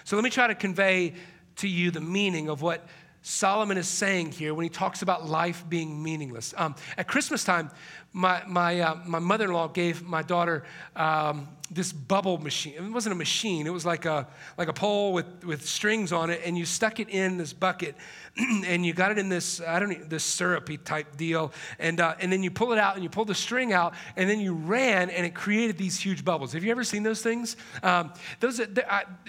So 0.04 0.16
let 0.16 0.22
me 0.22 0.30
try 0.30 0.48
to 0.48 0.54
convey 0.54 1.14
to 1.56 1.66
you 1.68 1.90
the 1.90 2.02
meaning 2.02 2.50
of 2.50 2.60
what 2.60 2.86
Solomon 3.28 3.76
is 3.76 3.88
saying 3.88 4.30
here 4.30 4.54
when 4.54 4.62
he 4.62 4.68
talks 4.70 5.02
about 5.02 5.28
life 5.28 5.68
being 5.68 6.00
meaningless. 6.00 6.54
Um, 6.56 6.76
at 6.96 7.08
Christmas 7.08 7.42
time, 7.42 7.72
my, 8.16 8.42
my, 8.46 8.80
uh, 8.80 8.94
my 9.04 9.18
mother 9.18 9.44
in 9.44 9.52
law 9.52 9.68
gave 9.68 10.02
my 10.02 10.22
daughter 10.22 10.64
um, 10.96 11.48
this 11.70 11.92
bubble 11.92 12.38
machine. 12.38 12.72
It 12.74 12.92
wasn't 12.92 13.12
a 13.12 13.16
machine, 13.16 13.66
it 13.66 13.72
was 13.72 13.84
like 13.84 14.06
a, 14.06 14.26
like 14.56 14.68
a 14.68 14.72
pole 14.72 15.12
with, 15.12 15.44
with 15.44 15.66
strings 15.66 16.12
on 16.12 16.30
it, 16.30 16.40
and 16.44 16.56
you 16.56 16.64
stuck 16.64 16.98
it 16.98 17.10
in 17.10 17.36
this 17.36 17.52
bucket, 17.52 17.94
and 18.38 18.86
you 18.86 18.94
got 18.94 19.10
it 19.10 19.18
in 19.18 19.28
this, 19.28 19.60
I 19.60 19.78
don't 19.78 19.90
know, 19.90 20.04
this 20.06 20.24
syrupy 20.24 20.78
type 20.78 21.16
deal, 21.18 21.52
and, 21.78 22.00
uh, 22.00 22.14
and 22.18 22.32
then 22.32 22.42
you 22.42 22.50
pull 22.50 22.72
it 22.72 22.78
out, 22.78 22.94
and 22.94 23.02
you 23.02 23.10
pull 23.10 23.26
the 23.26 23.34
string 23.34 23.74
out, 23.74 23.94
and 24.16 24.30
then 24.30 24.40
you 24.40 24.54
ran, 24.54 25.10
and 25.10 25.26
it 25.26 25.34
created 25.34 25.76
these 25.76 25.98
huge 25.98 26.24
bubbles. 26.24 26.52
Have 26.52 26.64
you 26.64 26.70
ever 26.70 26.84
seen 26.84 27.02
those 27.02 27.20
things? 27.20 27.56
Um, 27.82 28.12
those 28.40 28.60
uh, 28.60 28.66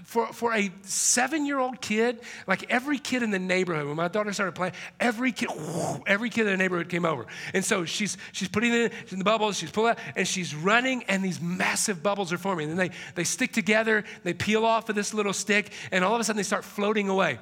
for, 0.04 0.32
for 0.32 0.54
a 0.54 0.71
seven 0.84 1.45
year 1.45 1.60
old 1.60 1.82
kid, 1.82 2.21
like 2.45 2.71
every 2.71 3.00
kid 3.00 3.23
in 3.23 3.32
the 3.32 3.39
neighborhood, 3.39 3.88
when 3.88 3.95
my 3.97 4.08
daughter 4.08 4.32
started 4.32 4.54
playing, 4.54 4.73
every 5.00 5.32
kid, 5.32 5.50
every 6.08 6.30
kid 6.30 6.41
in 6.41 6.54
the 6.54 6.58
neighborhood 6.58 6.88
came 6.88 7.06
over. 7.06 7.26
And 7.54 7.65
so 7.65 7.84
she's, 7.84 8.17
she's 8.32 8.47
putting 8.47 8.71
it 8.86 8.94
in 9.12 9.20
the 9.20 9.26
bubbles, 9.26 9.58
she's 9.58 9.72
pulling 9.72 9.94
it, 9.94 10.00
and 10.16 10.28
she's 10.28 10.56
running, 10.56 11.04
and 11.04 11.24
these 11.24 11.42
massive 11.42 12.02
bubbles 12.02 12.32
are 12.34 12.38
forming. 12.38 12.70
And 12.70 12.80
then 12.80 12.90
they, 12.90 12.96
they 13.16 13.24
stick 13.24 13.52
together, 13.54 14.04
they 14.24 14.34
peel 14.34 14.66
off 14.66 14.90
of 14.90 14.96
this 14.96 15.13
little 15.13 15.34
stick, 15.34 15.72
and 15.92 16.04
all 16.04 16.16
of 16.16 16.22
a 16.22 16.24
sudden 16.24 16.38
they 16.38 16.44
start 16.44 16.63
floating 16.63 17.10
away. 17.10 17.40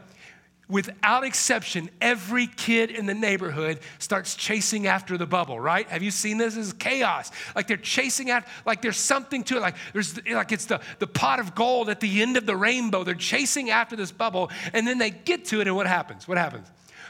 Without 0.67 1.23
exception, 1.23 1.91
every 2.01 2.47
kid 2.47 2.89
in 2.89 3.05
the 3.05 3.13
neighborhood 3.13 3.79
starts 3.99 4.35
chasing 4.35 4.87
after 4.87 5.15
the 5.15 5.27
bubble, 5.27 5.59
right? 5.59 5.87
Have 5.89 6.01
you 6.01 6.09
seen 6.09 6.39
this? 6.39 6.55
This 6.55 6.67
is 6.67 6.73
chaos. 6.73 7.29
Like 7.55 7.67
they're 7.67 7.77
chasing 7.77 8.31
after, 8.31 8.49
like 8.65 8.81
there's 8.81 8.97
something 8.97 9.43
to 9.43 9.57
it. 9.57 9.59
Like 9.59 9.75
there's 9.93 10.19
like 10.25 10.51
it's 10.51 10.65
the, 10.65 10.81
the 10.97 11.05
pot 11.05 11.39
of 11.39 11.53
gold 11.53 11.87
at 11.89 11.99
the 11.99 12.19
end 12.23 12.35
of 12.35 12.47
the 12.47 12.55
rainbow. 12.55 13.03
They're 13.03 13.13
chasing 13.13 13.69
after 13.69 13.95
this 13.95 14.11
bubble, 14.11 14.49
and 14.73 14.87
then 14.87 14.97
they 14.97 15.11
get 15.11 15.45
to 15.45 15.61
it, 15.61 15.67
and 15.67 15.75
what 15.75 15.85
happens? 15.85 16.27
What 16.27 16.39
happens? 16.39 16.67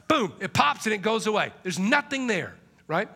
Boom, 0.09 0.33
it 0.41 0.51
pops 0.53 0.85
and 0.85 0.93
it 0.93 1.01
goes 1.01 1.25
away. 1.25 1.53
There's 1.63 1.79
nothing 1.79 2.27
there, 2.27 2.55
right? 2.87 3.07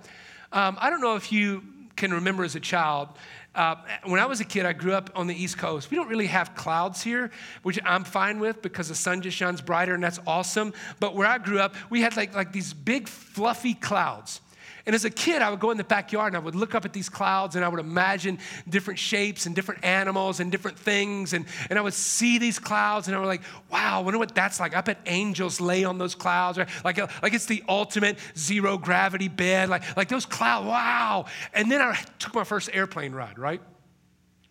Um, 0.51 0.77
I 0.79 0.89
don't 0.89 1.01
know 1.01 1.15
if 1.15 1.31
you 1.31 1.63
can 1.95 2.13
remember 2.13 2.43
as 2.43 2.55
a 2.55 2.59
child 2.59 3.09
uh, 3.55 3.75
when 4.03 4.19
I 4.19 4.25
was 4.25 4.39
a 4.39 4.45
kid, 4.45 4.65
I 4.65 4.73
grew 4.73 4.93
up 4.93 5.09
on 5.15 5.27
the 5.27 5.35
East 5.35 5.57
Coast. 5.57 5.89
We 5.89 5.97
don't 5.97 6.07
really 6.07 6.27
have 6.27 6.55
clouds 6.55 7.01
here, 7.01 7.31
which 7.63 7.79
I'm 7.83 8.03
fine 8.03 8.39
with 8.39 8.61
because 8.61 8.89
the 8.89 8.95
sun 8.95 9.21
just 9.21 9.35
shines 9.35 9.59
brighter 9.59 9.93
and 9.93 10.03
that's 10.03 10.19
awesome. 10.27 10.73
But 10.99 11.15
where 11.15 11.27
I 11.27 11.39
grew 11.39 11.59
up, 11.59 11.75
we 11.89 12.01
had 12.01 12.15
like, 12.15 12.35
like 12.35 12.51
these 12.51 12.73
big 12.73 13.07
fluffy 13.07 13.73
clouds. 13.73 14.41
And 14.89 14.95
as 14.95 15.05
a 15.05 15.11
kid, 15.11 15.43
I 15.43 15.51
would 15.51 15.59
go 15.59 15.69
in 15.69 15.77
the 15.77 15.83
backyard 15.83 16.33
and 16.33 16.35
I 16.35 16.39
would 16.39 16.55
look 16.55 16.73
up 16.73 16.83
at 16.83 16.93
these 16.93 17.09
clouds 17.09 17.55
and 17.55 17.63
I 17.63 17.67
would 17.67 17.79
imagine 17.79 18.39
different 18.67 18.99
shapes 18.99 19.45
and 19.45 19.55
different 19.55 19.85
animals 19.85 20.39
and 20.39 20.51
different 20.51 20.79
things. 20.79 21.33
And, 21.33 21.45
and 21.69 21.77
I 21.77 21.83
would 21.83 21.93
see 21.93 22.39
these 22.39 22.57
clouds 22.57 23.07
and 23.07 23.15
I 23.15 23.19
was 23.19 23.27
like, 23.27 23.43
wow, 23.71 23.99
I 23.99 24.01
wonder 24.01 24.17
what 24.17 24.33
that's 24.33 24.59
like. 24.59 24.75
I 24.75 24.81
bet 24.81 24.97
angels 25.05 25.61
lay 25.61 25.83
on 25.83 25.99
those 25.99 26.15
clouds. 26.15 26.57
Right? 26.57 26.67
Like, 26.83 26.97
like 27.21 27.35
it's 27.35 27.45
the 27.45 27.63
ultimate 27.69 28.17
zero 28.35 28.79
gravity 28.79 29.27
bed. 29.27 29.69
Like, 29.69 29.83
like 29.95 30.07
those 30.07 30.25
clouds, 30.25 30.65
wow. 30.65 31.25
And 31.53 31.71
then 31.71 31.81
I 31.81 31.95
took 32.17 32.33
my 32.33 32.43
first 32.43 32.71
airplane 32.73 33.11
ride, 33.11 33.37
right? 33.37 33.61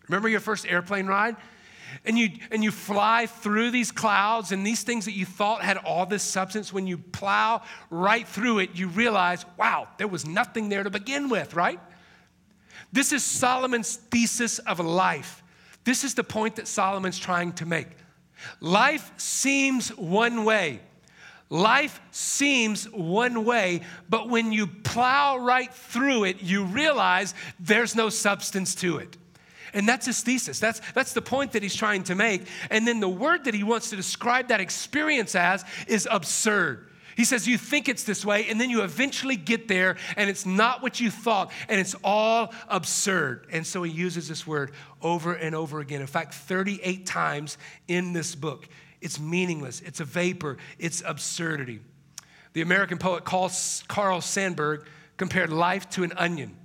Remember 0.07 0.29
your 0.29 0.39
first 0.39 0.65
airplane 0.65 1.07
ride? 1.07 1.35
And 2.05 2.17
you 2.17 2.29
and 2.51 2.63
you 2.63 2.71
fly 2.71 3.25
through 3.25 3.71
these 3.71 3.91
clouds 3.91 4.51
and 4.51 4.65
these 4.65 4.83
things 4.83 5.05
that 5.05 5.13
you 5.13 5.25
thought 5.25 5.61
had 5.61 5.77
all 5.77 6.05
this 6.05 6.23
substance 6.23 6.71
when 6.73 6.87
you 6.87 6.97
plow 6.97 7.61
right 7.89 8.27
through 8.27 8.59
it 8.59 8.71
you 8.75 8.87
realize 8.87 9.45
wow 9.57 9.87
there 9.97 10.07
was 10.07 10.25
nothing 10.25 10.69
there 10.69 10.83
to 10.83 10.89
begin 10.89 11.29
with 11.29 11.53
right? 11.53 11.79
This 12.91 13.13
is 13.13 13.23
solomon's 13.23 13.95
thesis 13.95 14.59
of 14.59 14.79
life. 14.79 15.43
This 15.83 16.03
is 16.03 16.15
the 16.15 16.23
point 16.23 16.55
that 16.55 16.67
solomon's 16.67 17.19
trying 17.19 17.53
to 17.53 17.65
make. 17.65 17.87
Life 18.59 19.11
seems 19.17 19.89
one 19.89 20.45
way. 20.45 20.79
Life 21.49 21.99
seems 22.11 22.85
one 22.91 23.43
way, 23.43 23.81
but 24.07 24.29
when 24.29 24.51
you 24.51 24.67
plow 24.67 25.37
right 25.37 25.73
through 25.73 26.25
it, 26.25 26.43
you 26.43 26.63
realize 26.63 27.33
there's 27.59 27.95
no 27.95 28.09
substance 28.09 28.75
to 28.75 28.97
it. 28.99 29.17
And 29.73 29.87
that's 29.87 30.05
his 30.05 30.21
thesis. 30.21 30.59
That's, 30.59 30.81
that's 30.93 31.13
the 31.13 31.21
point 31.21 31.53
that 31.53 31.63
he's 31.63 31.75
trying 31.75 32.03
to 32.03 32.15
make. 32.15 32.47
And 32.69 32.87
then 32.87 32.99
the 32.99 33.09
word 33.09 33.45
that 33.45 33.53
he 33.53 33.63
wants 33.63 33.89
to 33.91 33.95
describe 33.95 34.47
that 34.49 34.59
experience 34.59 35.35
as 35.35 35.63
is 35.87 36.07
absurd. 36.09 36.89
He 37.15 37.25
says, 37.25 37.45
You 37.45 37.57
think 37.57 37.89
it's 37.89 38.03
this 38.05 38.23
way, 38.23 38.47
and 38.47 38.61
then 38.61 38.69
you 38.69 38.81
eventually 38.81 39.35
get 39.35 39.67
there, 39.67 39.97
and 40.15 40.29
it's 40.29 40.45
not 40.45 40.81
what 40.81 41.01
you 41.01 41.11
thought, 41.11 41.51
and 41.67 41.77
it's 41.77 41.93
all 42.01 42.53
absurd. 42.69 43.47
And 43.51 43.67
so 43.67 43.83
he 43.83 43.91
uses 43.91 44.29
this 44.29 44.47
word 44.47 44.71
over 45.01 45.33
and 45.33 45.53
over 45.53 45.81
again. 45.81 45.99
In 45.99 46.07
fact, 46.07 46.33
38 46.33 47.05
times 47.05 47.57
in 47.89 48.13
this 48.13 48.35
book. 48.35 48.69
It's 49.01 49.19
meaningless, 49.19 49.81
it's 49.81 49.99
a 49.99 50.05
vapor, 50.05 50.57
it's 50.77 51.03
absurdity. 51.05 51.81
The 52.53 52.61
American 52.61 52.97
poet 52.97 53.25
Carl 53.25 53.49
Sandburg 53.49 54.85
compared 55.17 55.51
life 55.51 55.89
to 55.91 56.03
an 56.03 56.13
onion 56.15 56.55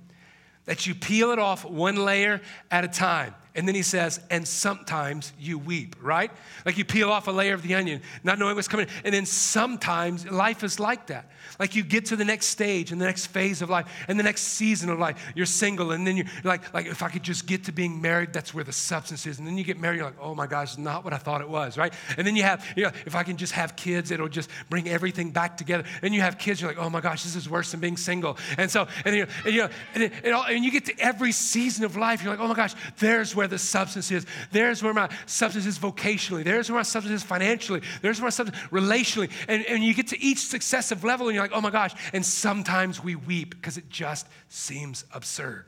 that 0.65 0.85
you 0.87 0.95
peel 0.95 1.31
it 1.31 1.39
off 1.39 1.65
one 1.65 1.95
layer 1.95 2.41
at 2.71 2.83
a 2.83 2.87
time. 2.87 3.33
And 3.55 3.67
then 3.67 3.75
he 3.75 3.81
says, 3.81 4.19
and 4.29 4.47
sometimes 4.47 5.31
you 5.39 5.57
weep, 5.57 5.95
right? 6.01 6.31
Like 6.65 6.77
you 6.77 6.85
peel 6.85 7.09
off 7.09 7.27
a 7.27 7.31
layer 7.31 7.53
of 7.53 7.61
the 7.61 7.75
onion, 7.75 8.01
not 8.23 8.37
knowing 8.37 8.55
what's 8.55 8.67
coming. 8.67 8.87
And 9.03 9.13
then 9.13 9.25
sometimes 9.25 10.29
life 10.29 10.63
is 10.63 10.79
like 10.79 11.07
that. 11.07 11.31
Like 11.59 11.75
you 11.75 11.83
get 11.83 12.05
to 12.07 12.15
the 12.15 12.25
next 12.25 12.47
stage 12.47 12.91
and 12.91 12.99
the 12.99 13.05
next 13.05 13.27
phase 13.27 13.61
of 13.61 13.69
life 13.69 13.87
and 14.07 14.19
the 14.19 14.23
next 14.23 14.41
season 14.41 14.89
of 14.89 14.99
life. 14.99 15.31
You're 15.35 15.45
single, 15.45 15.91
and 15.91 16.05
then 16.05 16.17
you're 16.17 16.25
like, 16.43 16.73
like 16.73 16.85
if 16.85 17.01
I 17.01 17.09
could 17.09 17.23
just 17.23 17.47
get 17.47 17.63
to 17.65 17.71
being 17.71 18.01
married, 18.01 18.33
that's 18.33 18.53
where 18.53 18.63
the 18.63 18.73
substance 18.73 19.25
is. 19.25 19.39
And 19.39 19.47
then 19.47 19.57
you 19.57 19.63
get 19.63 19.79
married, 19.79 19.97
you're 19.97 20.05
like, 20.05 20.19
oh 20.19 20.35
my 20.35 20.47
gosh, 20.47 20.77
not 20.77 21.03
what 21.03 21.13
I 21.13 21.17
thought 21.17 21.41
it 21.41 21.49
was, 21.49 21.77
right? 21.77 21.93
And 22.17 22.27
then 22.27 22.35
you 22.35 22.43
have, 22.43 22.65
you 22.75 22.83
know, 22.83 22.91
if 23.05 23.15
I 23.15 23.23
can 23.23 23.37
just 23.37 23.53
have 23.53 23.75
kids, 23.75 24.11
it'll 24.11 24.27
just 24.27 24.49
bring 24.69 24.89
everything 24.89 25.31
back 25.31 25.57
together. 25.57 25.85
And 26.01 26.13
you 26.13 26.21
have 26.21 26.37
kids, 26.37 26.61
you're 26.61 26.69
like, 26.69 26.79
oh 26.79 26.89
my 26.89 27.01
gosh, 27.01 27.23
this 27.23 27.35
is 27.35 27.49
worse 27.49 27.71
than 27.71 27.79
being 27.79 27.97
single. 27.97 28.37
And 28.57 28.69
so, 28.69 28.87
and 29.05 29.15
you 29.15 29.25
know, 29.25 29.31
and, 29.45 29.53
you 29.53 29.61
know, 29.61 29.69
and, 29.93 30.03
it, 30.03 30.33
all, 30.33 30.43
and 30.43 30.65
you 30.65 30.71
get 30.71 30.85
to 30.85 30.99
every 30.99 31.31
season 31.31 31.85
of 31.85 31.95
life, 31.95 32.21
you're 32.21 32.33
like, 32.33 32.41
oh 32.41 32.47
my 32.47 32.55
gosh, 32.55 32.73
there's 32.99 33.35
where 33.35 33.44
where 33.45 33.49
the 33.49 33.59
substance 33.59 34.11
is. 34.11 34.25
There's 34.51 34.81
where 34.81 34.93
my 34.93 35.09
substance 35.27 35.67
is 35.67 35.77
vocationally. 35.77 36.43
There's 36.43 36.69
where 36.69 36.79
my 36.79 36.83
substance 36.83 37.21
is 37.21 37.23
financially. 37.23 37.81
There's 38.01 38.19
where 38.19 38.25
my 38.25 38.31
substance 38.31 38.59
relationally. 38.71 39.31
And, 39.47 39.63
and 39.67 39.83
you 39.83 39.93
get 39.93 40.07
to 40.07 40.21
each 40.21 40.39
successive 40.39 41.03
level 41.03 41.27
and 41.27 41.35
you're 41.35 41.43
like, 41.43 41.53
oh 41.53 41.61
my 41.61 41.69
gosh. 41.69 41.93
And 42.11 42.25
sometimes 42.25 43.03
we 43.03 43.15
weep 43.15 43.51
because 43.51 43.77
it 43.77 43.87
just 43.89 44.27
seems 44.49 45.05
absurd. 45.13 45.65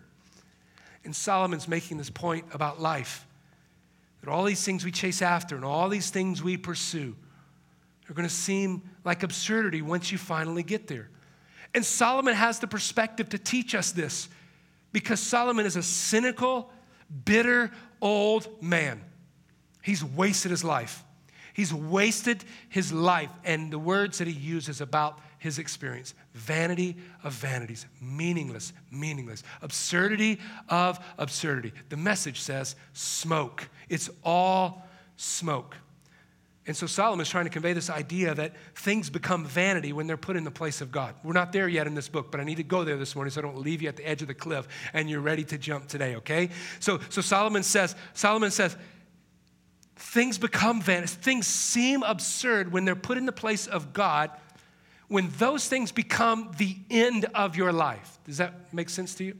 And 1.06 1.16
Solomon's 1.16 1.68
making 1.68 1.98
this 1.98 2.10
point 2.10 2.46
about 2.52 2.82
life 2.82 3.26
that 4.22 4.30
all 4.30 4.44
these 4.44 4.64
things 4.64 4.84
we 4.84 4.92
chase 4.92 5.22
after 5.22 5.56
and 5.56 5.64
all 5.64 5.88
these 5.88 6.10
things 6.10 6.42
we 6.42 6.58
pursue 6.58 7.16
are 8.10 8.14
going 8.14 8.28
to 8.28 8.34
seem 8.34 8.82
like 9.06 9.22
absurdity 9.22 9.84
once 9.84 10.12
you 10.12 10.18
finally 10.18 10.64
get 10.64 10.88
there. 10.88 11.10
And 11.76 11.86
Solomon 11.86 12.34
has 12.34 12.58
the 12.58 12.68
perspective 12.68 13.30
to 13.30 13.38
teach 13.38 13.76
us 13.76 13.92
this 13.92 14.30
because 14.92 15.20
Solomon 15.20 15.66
is 15.66 15.76
a 15.76 15.84
cynical, 15.84 16.72
bitter, 17.26 17.72
old 18.02 18.62
man. 18.62 19.02
He's 19.82 20.04
wasted 20.04 20.52
his 20.52 20.64
life. 20.64 21.04
He's 21.54 21.74
wasted 21.74 22.44
his 22.70 22.92
life. 22.94 23.32
And 23.44 23.72
the 23.72 23.80
words 23.80 24.20
that 24.20 24.28
he 24.28 24.34
uses 24.34 24.82
about 24.82 25.20
his 25.40 25.60
experience 25.60 26.14
vanity 26.34 26.96
of 27.24 27.34
vanities, 27.34 27.86
meaningless, 28.02 28.74
meaningless, 28.92 29.44
absurdity 29.62 30.40
of 30.70 31.00
absurdity. 31.18 31.74
The 31.90 31.98
message 31.98 32.42
says 32.42 32.76
smoke. 32.94 33.70
It's 33.90 34.10
all 34.24 34.88
smoke. 35.16 35.76
And 36.68 36.76
so 36.76 36.86
Solomon 36.86 37.22
is 37.22 37.30
trying 37.30 37.46
to 37.46 37.50
convey 37.50 37.72
this 37.72 37.90
idea 37.90 38.36
that 38.36 38.54
things 38.76 39.10
become 39.10 39.46
vanity 39.46 39.94
when 39.94 40.06
they're 40.06 40.18
put 40.18 40.36
in 40.36 40.44
the 40.44 40.52
place 40.52 40.82
of 40.82 40.92
God. 40.92 41.16
We're 41.24 41.32
not 41.32 41.54
there 41.54 41.70
yet 41.70 41.88
in 41.88 41.96
this 41.96 42.10
book, 42.10 42.30
but 42.30 42.42
I 42.42 42.44
need 42.44 42.58
to 42.58 42.64
go 42.64 42.84
there 42.84 42.98
this 42.98 43.16
morning 43.16 43.32
so 43.32 43.40
I 43.40 43.44
don't 43.44 43.60
leave 43.60 43.82
you 43.82 43.88
at 43.88 43.96
the 43.96 44.08
edge 44.08 44.22
of 44.22 44.28
the 44.28 44.34
cliff 44.34 44.68
and 44.94 45.10
you're 45.10 45.22
ready 45.22 45.46
to 45.46 45.58
jump 45.58 45.88
today, 45.88 46.18
okay? 46.18 46.50
So, 46.82 47.00
so 47.10 47.22
Solomon 47.22 47.64
says, 47.64 47.96
Solomon 48.14 48.52
says, 48.52 48.76
things 49.96 50.38
become 50.38 50.82
vanity. 50.82 51.14
Things 51.22 51.48
seem 51.48 52.04
absurd 52.04 52.74
when 52.74 52.84
they're 52.84 52.96
put 52.96 53.18
in 53.18 53.26
the 53.26 53.32
place 53.32 53.68
of 53.68 53.94
God, 53.94 54.30
when 55.08 55.30
those 55.38 55.70
things 55.70 55.94
become 55.94 56.52
the 56.58 56.76
end 56.90 57.26
of 57.34 57.56
your 57.56 57.72
life. 57.72 58.20
Does 58.26 58.38
that 58.38 58.74
make 58.74 58.90
sense 58.90 59.16
to 59.16 59.24
you? 59.24 59.38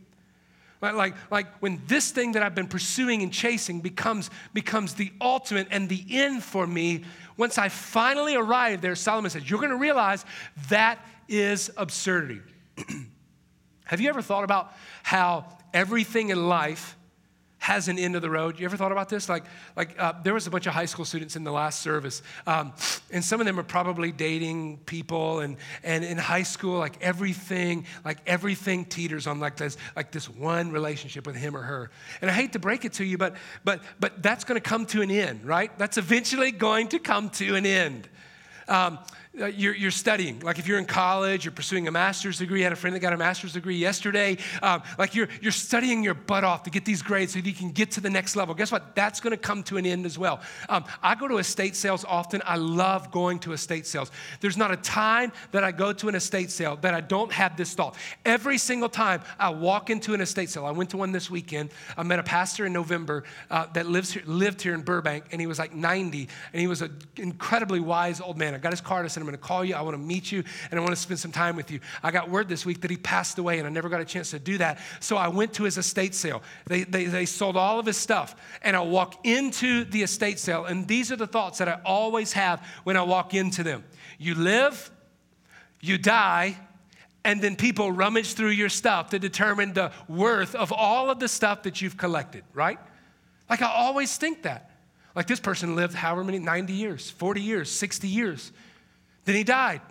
Like, 0.82 1.16
like, 1.32 1.48
when 1.60 1.82
this 1.88 2.12
thing 2.12 2.34
that 2.34 2.44
I've 2.44 2.54
been 2.54 2.68
pursuing 2.68 3.24
and 3.24 3.34
chasing 3.34 3.82
becomes, 3.82 4.30
becomes 4.54 4.94
the 4.94 5.12
ultimate 5.20 5.68
and 5.72 5.90
the 5.90 6.04
end 6.10 6.44
for 6.44 6.68
me, 6.68 7.04
once 7.36 7.58
I 7.58 7.70
finally 7.70 8.36
arrive 8.36 8.82
there, 8.82 8.96
Solomon 8.96 9.32
says, 9.32 9.50
You're 9.50 9.60
going 9.60 9.72
to 9.72 9.78
realize 9.78 10.26
that 10.70 11.00
is 11.28 11.72
absurdity. 11.78 12.42
Have 13.86 14.02
you 14.02 14.10
ever 14.10 14.22
thought 14.22 14.44
about 14.44 14.74
how 15.04 15.46
everything 15.74 16.30
in 16.30 16.48
life 16.48 16.97
has 17.68 17.90
an 17.90 18.00
end 18.00 18.16
of 18.16 18.22
the 18.22 18.30
road. 18.30 18.58
You 18.58 18.64
ever 18.64 18.78
thought 18.78 18.94
about 18.94 19.10
this? 19.10 19.28
Like, 19.28 19.44
like 19.76 19.94
uh, 20.00 20.14
there 20.24 20.34
was 20.34 20.48
a 20.48 20.50
bunch 20.50 20.68
of 20.68 20.74
high 20.74 20.86
school 20.86 21.04
students 21.04 21.36
in 21.36 21.44
the 21.44 21.52
last 21.52 21.82
service, 21.82 22.24
um, 22.46 22.72
and 23.12 23.22
some 23.22 23.42
of 23.42 23.46
them 23.46 23.60
are 23.60 23.64
probably 23.64 24.14
dating 24.14 24.78
people, 24.86 25.42
and, 25.42 25.58
and 25.84 26.06
in 26.06 26.18
high 26.18 26.44
school, 26.44 26.80
like 26.80 26.96
everything, 27.02 27.86
like 28.06 28.20
everything 28.26 28.86
teeters 28.86 29.28
on 29.28 29.42
like 29.42 29.58
this, 29.58 29.76
like 29.98 30.12
this 30.12 30.30
one 30.30 30.72
relationship 30.72 31.28
with 31.28 31.36
him 31.36 31.58
or 31.58 31.62
her. 31.62 31.92
And 32.22 32.32
I 32.32 32.34
hate 32.34 32.54
to 32.54 32.60
break 32.60 32.86
it 32.86 32.94
to 32.94 33.04
you, 33.04 33.18
but 33.18 33.36
but 33.66 33.82
but 34.00 34.24
that's 34.24 34.46
going 34.46 34.60
to 34.62 34.70
come 34.70 34.86
to 34.86 35.02
an 35.02 35.12
end, 35.12 35.44
right? 35.44 35.78
That's 35.78 35.98
eventually 35.98 36.52
going 36.54 36.88
to 36.90 37.00
come 37.00 37.30
to 37.32 37.56
an 37.58 37.66
end. 37.66 38.08
Um, 38.70 39.00
uh, 39.40 39.46
you're, 39.48 39.76
you're, 39.76 39.92
studying. 39.92 40.40
Like 40.40 40.60
if 40.60 40.68
you're 40.68 40.80
in 40.80 40.86
college, 40.86 41.46
you're 41.46 41.52
pursuing 41.52 41.88
a 41.88 41.92
master's 41.92 42.40
degree. 42.40 42.62
I 42.62 42.64
had 42.64 42.74
a 42.74 42.76
friend 42.76 42.96
that 42.96 43.00
got 43.00 43.14
a 43.14 43.18
master's 43.18 43.54
degree 43.54 43.76
yesterday. 43.76 44.38
Um, 44.62 44.82
like 44.98 45.16
you're, 45.16 45.28
you're 45.42 45.52
studying 45.52 46.04
your 46.04 46.14
butt 46.14 46.44
off 46.44 46.64
to 46.64 46.70
get 46.70 46.86
these 46.86 47.02
grades 47.02 47.34
so 47.34 47.40
that 47.40 47.46
you 47.46 47.54
can 47.54 47.72
get 47.72 47.92
to 47.92 48.02
the 48.02 48.10
next 48.10 48.36
level. 48.36 48.56
Guess 48.56 48.72
what? 48.72 48.96
That's 48.96 49.20
going 49.20 49.32
to 49.32 49.38
come 49.38 49.64
to 49.64 49.78
an 49.78 49.86
end 49.86 50.06
as 50.06 50.18
well. 50.18 50.42
Um, 50.70 50.86
I 51.04 51.16
go 51.16 51.28
to 51.28 51.38
estate 51.38 51.76
sales 51.76 52.06
often. 52.06 52.42
I 52.46 52.58
love 52.58 53.12
going 53.12 53.40
to 53.40 53.54
estate 53.54 53.86
sales. 53.86 54.12
There's 54.40 54.58
not 54.58 54.72
a 54.72 54.78
time 54.78 55.32
that 55.52 55.64
I 55.64 55.72
go 55.72 55.94
to 55.94 56.10
an 56.10 56.16
estate 56.16 56.50
sale 56.50 56.78
that 56.78 56.94
I 56.94 57.02
don't 57.02 57.32
have 57.32 57.58
this 57.58 57.74
thought. 57.74 57.96
Every 58.26 58.58
single 58.58 58.90
time 58.90 59.22
I 59.40 59.50
walk 59.50 59.90
into 59.90 60.14
an 60.14 60.22
estate 60.22 60.50
sale, 60.50 60.66
I 60.66 60.72
went 60.72 60.90
to 60.92 60.98
one 60.98 61.12
this 61.12 61.30
weekend. 61.30 61.70
I 61.96 62.04
met 62.04 62.20
a 62.20 62.24
pastor 62.24 62.66
in 62.66 62.74
November 62.74 63.24
uh, 63.52 63.68
that 63.74 63.86
lives 63.88 64.12
here, 64.12 64.24
lived 64.26 64.62
here 64.62 64.74
in 64.74 64.82
Burbank, 64.82 65.26
and 65.32 65.40
he 65.42 65.48
was 65.48 65.60
like 65.60 65.74
90, 65.74 66.28
and 66.54 66.62
he 66.62 66.68
was 66.68 66.82
an 66.82 66.98
incredibly 67.18 67.80
wise 67.80 68.20
old 68.20 68.38
man. 68.38 68.56
I 68.56 68.58
got 68.58 68.72
his 68.72 68.82
card. 68.82 69.06
I 69.06 69.10
I'm 69.28 69.34
going 69.34 69.42
to 69.42 69.46
call 69.46 69.66
you. 69.66 69.76
I 69.76 69.82
want 69.82 69.96
to 69.96 70.02
meet 70.02 70.32
you, 70.32 70.44
and 70.72 70.80
I 70.80 70.84
want 70.84 70.96
to 70.96 71.02
spend 71.02 71.20
some 71.20 71.32
time 71.32 71.56
with 71.58 71.70
you. 71.70 71.82
I 72.02 72.12
got 72.12 72.30
word 72.30 72.48
this 72.48 72.66
week 72.66 72.82
that 72.82 72.92
he 72.92 72.96
passed 72.96 73.38
away, 73.38 73.58
and 73.60 73.68
I 73.68 73.70
never 73.70 73.90
got 73.90 74.00
a 74.00 74.06
chance 74.06 74.32
to 74.32 74.40
do 74.40 74.58
that. 74.60 74.80
So 75.02 75.18
I 75.18 75.28
went 75.28 75.54
to 75.56 75.64
his 75.64 75.78
estate 75.78 76.16
sale. 76.16 76.42
They, 76.66 76.84
they, 76.84 77.06
they 77.06 77.26
sold 77.26 77.58
all 77.58 77.80
of 77.80 77.86
his 77.86 77.98
stuff, 77.98 78.36
and 78.62 78.76
I 78.76 78.82
walk 78.82 79.26
into 79.26 79.84
the 79.84 80.04
estate 80.04 80.40
sale, 80.40 80.66
and 80.66 80.88
these 80.88 81.12
are 81.12 81.18
the 81.18 81.28
thoughts 81.28 81.58
that 81.58 81.68
I 81.68 81.82
always 81.84 82.34
have 82.34 82.66
when 82.86 82.96
I 82.96 83.02
walk 83.02 83.34
into 83.34 83.64
them. 83.64 83.84
You 84.18 84.36
live, 84.36 84.90
you 85.82 85.98
die, 85.98 86.58
and 87.26 87.42
then 87.42 87.58
people 87.58 87.92
rummage 87.92 88.36
through 88.36 88.52
your 88.52 88.70
stuff 88.70 89.10
to 89.10 89.20
determine 89.20 89.74
the 89.74 89.92
worth 90.08 90.56
of 90.56 90.72
all 90.72 91.10
of 91.10 91.20
the 91.20 91.28
stuff 91.28 91.64
that 91.64 91.82
you've 91.82 91.98
collected, 91.98 92.46
right? 92.54 92.80
Like 93.50 93.62
I 93.62 93.70
always 93.70 94.16
think 94.16 94.44
that. 94.44 94.72
Like 95.18 95.26
this 95.26 95.40
person 95.40 95.76
lived 95.76 95.96
however 95.96 96.24
many, 96.24 96.38
90 96.38 96.74
years, 96.74 97.10
40 97.10 97.42
years, 97.42 97.72
60 97.72 98.08
years. 98.08 98.52
Then 99.28 99.36
he 99.36 99.44
died. 99.44 99.82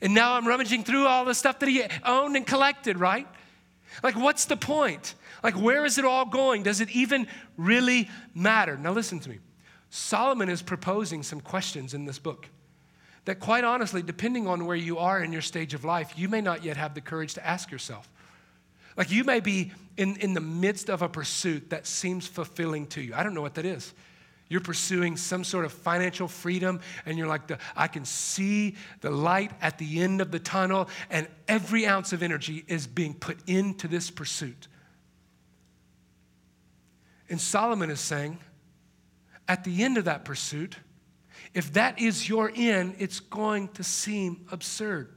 And 0.00 0.14
now 0.14 0.32
I'm 0.32 0.48
rummaging 0.48 0.84
through 0.84 1.06
all 1.06 1.26
the 1.26 1.34
stuff 1.34 1.58
that 1.58 1.68
he 1.68 1.84
owned 2.02 2.34
and 2.34 2.46
collected, 2.46 2.98
right? 2.98 3.28
Like, 4.02 4.16
what's 4.16 4.46
the 4.46 4.56
point? 4.56 5.14
Like, 5.42 5.54
where 5.54 5.84
is 5.84 5.98
it 5.98 6.06
all 6.06 6.24
going? 6.24 6.62
Does 6.62 6.80
it 6.80 6.88
even 6.90 7.26
really 7.58 8.08
matter? 8.34 8.78
Now, 8.78 8.92
listen 8.92 9.20
to 9.20 9.28
me. 9.28 9.40
Solomon 9.90 10.48
is 10.48 10.62
proposing 10.62 11.22
some 11.22 11.42
questions 11.42 11.92
in 11.92 12.06
this 12.06 12.18
book 12.18 12.48
that, 13.26 13.38
quite 13.38 13.64
honestly, 13.64 14.00
depending 14.02 14.46
on 14.48 14.64
where 14.64 14.76
you 14.76 14.96
are 14.96 15.22
in 15.22 15.30
your 15.30 15.42
stage 15.42 15.74
of 15.74 15.84
life, 15.84 16.14
you 16.16 16.30
may 16.30 16.40
not 16.40 16.64
yet 16.64 16.78
have 16.78 16.94
the 16.94 17.02
courage 17.02 17.34
to 17.34 17.46
ask 17.46 17.70
yourself. 17.70 18.10
Like, 18.96 19.12
you 19.12 19.24
may 19.24 19.40
be 19.40 19.72
in, 19.98 20.16
in 20.16 20.32
the 20.32 20.40
midst 20.40 20.88
of 20.88 21.02
a 21.02 21.08
pursuit 21.08 21.68
that 21.68 21.86
seems 21.86 22.26
fulfilling 22.26 22.86
to 22.88 23.02
you. 23.02 23.12
I 23.14 23.24
don't 23.24 23.34
know 23.34 23.42
what 23.42 23.56
that 23.56 23.66
is. 23.66 23.92
You're 24.54 24.60
pursuing 24.60 25.16
some 25.16 25.42
sort 25.42 25.64
of 25.64 25.72
financial 25.72 26.28
freedom, 26.28 26.78
and 27.04 27.18
you're 27.18 27.26
like, 27.26 27.48
the, 27.48 27.58
I 27.74 27.88
can 27.88 28.04
see 28.04 28.76
the 29.00 29.10
light 29.10 29.50
at 29.60 29.78
the 29.78 30.00
end 30.00 30.20
of 30.20 30.30
the 30.30 30.38
tunnel, 30.38 30.88
and 31.10 31.26
every 31.48 31.88
ounce 31.88 32.12
of 32.12 32.22
energy 32.22 32.64
is 32.68 32.86
being 32.86 33.14
put 33.14 33.36
into 33.48 33.88
this 33.88 34.12
pursuit. 34.12 34.68
And 37.28 37.40
Solomon 37.40 37.90
is 37.90 37.98
saying, 37.98 38.38
at 39.48 39.64
the 39.64 39.82
end 39.82 39.98
of 39.98 40.04
that 40.04 40.24
pursuit, 40.24 40.76
if 41.52 41.72
that 41.72 41.98
is 41.98 42.28
your 42.28 42.52
end, 42.54 42.94
it's 43.00 43.18
going 43.18 43.66
to 43.70 43.82
seem 43.82 44.46
absurd. 44.52 45.13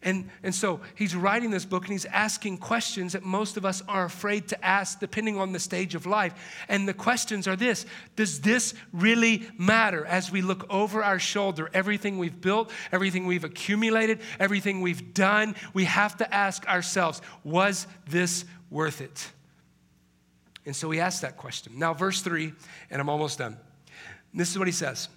And, 0.00 0.30
and 0.44 0.54
so 0.54 0.80
he's 0.94 1.16
writing 1.16 1.50
this 1.50 1.64
book 1.64 1.82
and 1.82 1.92
he's 1.92 2.04
asking 2.04 2.58
questions 2.58 3.14
that 3.14 3.24
most 3.24 3.56
of 3.56 3.64
us 3.64 3.82
are 3.88 4.04
afraid 4.04 4.46
to 4.48 4.64
ask 4.64 5.00
depending 5.00 5.38
on 5.38 5.52
the 5.52 5.58
stage 5.58 5.96
of 5.96 6.06
life. 6.06 6.34
And 6.68 6.86
the 6.86 6.94
questions 6.94 7.48
are 7.48 7.56
this 7.56 7.84
Does 8.14 8.40
this 8.40 8.74
really 8.92 9.48
matter 9.58 10.04
as 10.04 10.30
we 10.30 10.40
look 10.40 10.66
over 10.70 11.02
our 11.02 11.18
shoulder? 11.18 11.68
Everything 11.74 12.16
we've 12.18 12.40
built, 12.40 12.70
everything 12.92 13.26
we've 13.26 13.42
accumulated, 13.42 14.20
everything 14.38 14.82
we've 14.82 15.14
done, 15.14 15.56
we 15.74 15.84
have 15.84 16.16
to 16.18 16.34
ask 16.34 16.66
ourselves, 16.68 17.20
Was 17.42 17.88
this 18.06 18.44
worth 18.70 19.00
it? 19.00 19.32
And 20.64 20.76
so 20.76 20.90
he 20.90 21.00
asks 21.00 21.22
that 21.22 21.36
question. 21.36 21.76
Now, 21.76 21.92
verse 21.92 22.20
three, 22.20 22.52
and 22.90 23.00
I'm 23.00 23.08
almost 23.08 23.38
done. 23.38 23.56
This 24.32 24.50
is 24.50 24.58
what 24.58 24.68
he 24.68 24.72
says. 24.72 25.08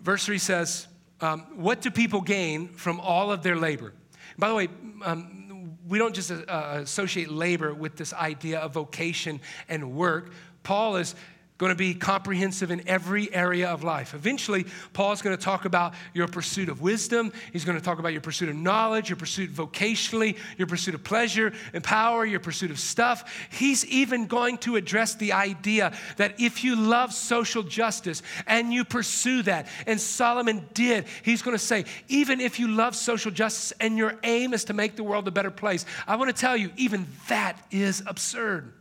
Verse 0.00 0.26
three 0.26 0.38
says, 0.38 0.88
um, 1.20 1.40
what 1.56 1.80
do 1.80 1.90
people 1.90 2.20
gain 2.20 2.68
from 2.68 3.00
all 3.00 3.30
of 3.30 3.42
their 3.42 3.56
labor? 3.56 3.92
By 4.38 4.48
the 4.48 4.54
way, 4.54 4.68
um, 5.04 5.76
we 5.86 5.98
don't 5.98 6.14
just 6.14 6.30
uh, 6.30 6.78
associate 6.82 7.30
labor 7.30 7.74
with 7.74 7.96
this 7.96 8.12
idea 8.12 8.58
of 8.58 8.72
vocation 8.72 9.40
and 9.68 9.92
work. 9.92 10.32
Paul 10.62 10.96
is 10.96 11.14
going 11.56 11.70
to 11.70 11.76
be 11.76 11.94
comprehensive 11.94 12.72
in 12.72 12.86
every 12.88 13.32
area 13.32 13.68
of 13.68 13.84
life. 13.84 14.12
Eventually, 14.12 14.66
Paul's 14.92 15.22
going 15.22 15.36
to 15.36 15.42
talk 15.42 15.66
about 15.66 15.94
your 16.12 16.26
pursuit 16.26 16.68
of 16.68 16.80
wisdom. 16.80 17.32
He's 17.52 17.64
going 17.64 17.78
to 17.78 17.84
talk 17.84 18.00
about 18.00 18.10
your 18.10 18.20
pursuit 18.20 18.48
of 18.48 18.56
knowledge, 18.56 19.08
your 19.08 19.16
pursuit 19.16 19.54
vocationally, 19.54 20.36
your 20.58 20.66
pursuit 20.66 20.96
of 20.96 21.04
pleasure 21.04 21.52
and 21.72 21.84
power, 21.84 22.26
your 22.26 22.40
pursuit 22.40 22.72
of 22.72 22.80
stuff. 22.80 23.48
He's 23.52 23.86
even 23.86 24.26
going 24.26 24.58
to 24.58 24.74
address 24.74 25.14
the 25.14 25.32
idea 25.32 25.92
that 26.16 26.40
if 26.40 26.64
you 26.64 26.74
love 26.74 27.12
social 27.12 27.62
justice 27.62 28.22
and 28.48 28.72
you 28.72 28.84
pursue 28.84 29.42
that, 29.42 29.68
and 29.86 30.00
Solomon 30.00 30.68
did, 30.74 31.06
he's 31.22 31.42
going 31.42 31.56
to 31.56 31.64
say, 31.64 31.84
even 32.08 32.40
if 32.40 32.58
you 32.58 32.66
love 32.66 32.96
social 32.96 33.30
justice 33.30 33.72
and 33.78 33.96
your 33.96 34.18
aim 34.24 34.54
is 34.54 34.64
to 34.64 34.72
make 34.72 34.96
the 34.96 35.04
world 35.04 35.28
a 35.28 35.30
better 35.30 35.52
place, 35.52 35.86
I 36.08 36.16
want 36.16 36.34
to 36.34 36.40
tell 36.40 36.56
you, 36.56 36.72
even 36.76 37.06
that 37.28 37.64
is 37.70 38.02
absurd. 38.06 38.72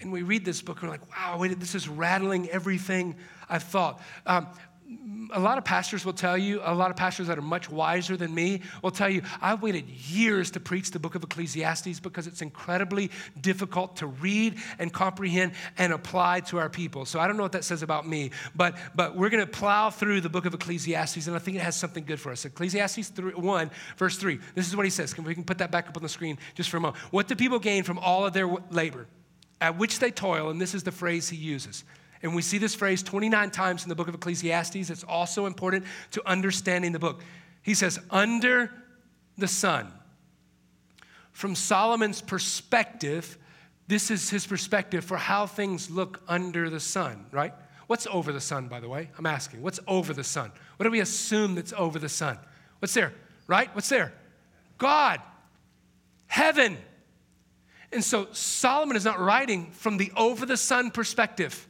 And 0.00 0.12
we 0.12 0.22
read 0.22 0.44
this 0.44 0.62
book 0.62 0.80
and 0.82 0.90
we're 0.90 0.94
like, 0.94 1.16
wow, 1.16 1.38
wait, 1.38 1.58
this 1.58 1.74
is 1.74 1.88
rattling 1.88 2.50
everything 2.50 3.16
I've 3.48 3.62
thought. 3.62 4.00
Um, 4.26 4.48
a 5.32 5.40
lot 5.40 5.58
of 5.58 5.64
pastors 5.64 6.04
will 6.04 6.12
tell 6.12 6.38
you, 6.38 6.60
a 6.64 6.74
lot 6.74 6.90
of 6.90 6.96
pastors 6.96 7.26
that 7.26 7.38
are 7.38 7.42
much 7.42 7.68
wiser 7.68 8.16
than 8.16 8.32
me 8.32 8.62
will 8.82 8.90
tell 8.90 9.08
you, 9.08 9.22
I 9.40 9.54
waited 9.54 9.88
years 9.88 10.52
to 10.52 10.60
preach 10.60 10.92
the 10.92 10.98
book 10.98 11.14
of 11.14 11.24
Ecclesiastes 11.24 12.00
because 12.00 12.26
it's 12.26 12.42
incredibly 12.42 13.10
difficult 13.40 13.96
to 13.96 14.06
read 14.06 14.56
and 14.78 14.92
comprehend 14.92 15.52
and 15.76 15.92
apply 15.92 16.40
to 16.40 16.58
our 16.58 16.68
people. 16.68 17.04
So 17.04 17.18
I 17.18 17.26
don't 17.26 17.36
know 17.36 17.42
what 17.42 17.52
that 17.52 17.64
says 17.64 17.82
about 17.82 18.06
me, 18.06 18.30
but, 18.54 18.76
but 18.94 19.16
we're 19.16 19.30
going 19.30 19.44
to 19.44 19.50
plow 19.50 19.90
through 19.90 20.20
the 20.20 20.28
book 20.28 20.46
of 20.46 20.54
Ecclesiastes, 20.54 21.26
and 21.26 21.34
I 21.34 21.40
think 21.40 21.56
it 21.56 21.62
has 21.62 21.76
something 21.76 22.04
good 22.04 22.20
for 22.20 22.30
us. 22.30 22.44
Ecclesiastes 22.44 23.08
3, 23.08 23.32
1, 23.32 23.70
verse 23.96 24.16
3. 24.16 24.38
This 24.54 24.68
is 24.68 24.76
what 24.76 24.86
he 24.86 24.90
says. 24.90 25.12
Can 25.12 25.24
we 25.24 25.34
can 25.34 25.44
put 25.44 25.58
that 25.58 25.70
back 25.70 25.88
up 25.88 25.96
on 25.96 26.02
the 26.02 26.08
screen 26.08 26.38
just 26.54 26.70
for 26.70 26.76
a 26.76 26.80
moment. 26.80 27.02
What 27.12 27.26
do 27.26 27.34
people 27.34 27.58
gain 27.58 27.82
from 27.82 27.98
all 27.98 28.24
of 28.24 28.32
their 28.32 28.48
labor, 28.70 29.06
at 29.60 29.78
which 29.78 29.98
they 29.98 30.10
toil? 30.10 30.50
And 30.50 30.60
this 30.60 30.74
is 30.74 30.82
the 30.82 30.92
phrase 30.92 31.28
he 31.28 31.36
uses. 31.36 31.84
And 32.22 32.34
we 32.34 32.42
see 32.42 32.58
this 32.58 32.74
phrase 32.74 33.02
29 33.02 33.50
times 33.50 33.82
in 33.82 33.88
the 33.88 33.94
book 33.94 34.08
of 34.08 34.14
Ecclesiastes. 34.14 34.90
It's 34.90 35.04
also 35.04 35.46
important 35.46 35.84
to 36.12 36.28
understanding 36.28 36.92
the 36.92 36.98
book. 36.98 37.22
He 37.62 37.74
says, 37.74 37.98
under 38.10 38.70
the 39.38 39.48
sun. 39.48 39.92
From 41.32 41.54
Solomon's 41.54 42.22
perspective, 42.22 43.36
this 43.88 44.10
is 44.10 44.30
his 44.30 44.46
perspective 44.46 45.04
for 45.04 45.16
how 45.16 45.46
things 45.46 45.90
look 45.90 46.22
under 46.26 46.70
the 46.70 46.80
sun, 46.80 47.26
right? 47.30 47.52
What's 47.86 48.06
over 48.06 48.32
the 48.32 48.40
sun, 48.40 48.68
by 48.68 48.80
the 48.80 48.88
way? 48.88 49.10
I'm 49.18 49.26
asking. 49.26 49.62
What's 49.62 49.78
over 49.86 50.12
the 50.12 50.24
sun? 50.24 50.50
What 50.76 50.84
do 50.84 50.90
we 50.90 51.00
assume 51.00 51.54
that's 51.54 51.72
over 51.72 51.98
the 51.98 52.08
sun? 52.08 52.38
What's 52.80 52.94
there, 52.94 53.12
right? 53.46 53.72
What's 53.74 53.88
there? 53.88 54.12
God, 54.78 55.20
heaven. 56.26 56.76
And 57.92 58.02
so 58.02 58.28
Solomon 58.32 58.96
is 58.96 59.04
not 59.04 59.18
writing 59.20 59.70
from 59.72 59.96
the 59.96 60.12
over 60.16 60.46
the 60.46 60.56
sun 60.56 60.90
perspective 60.90 61.66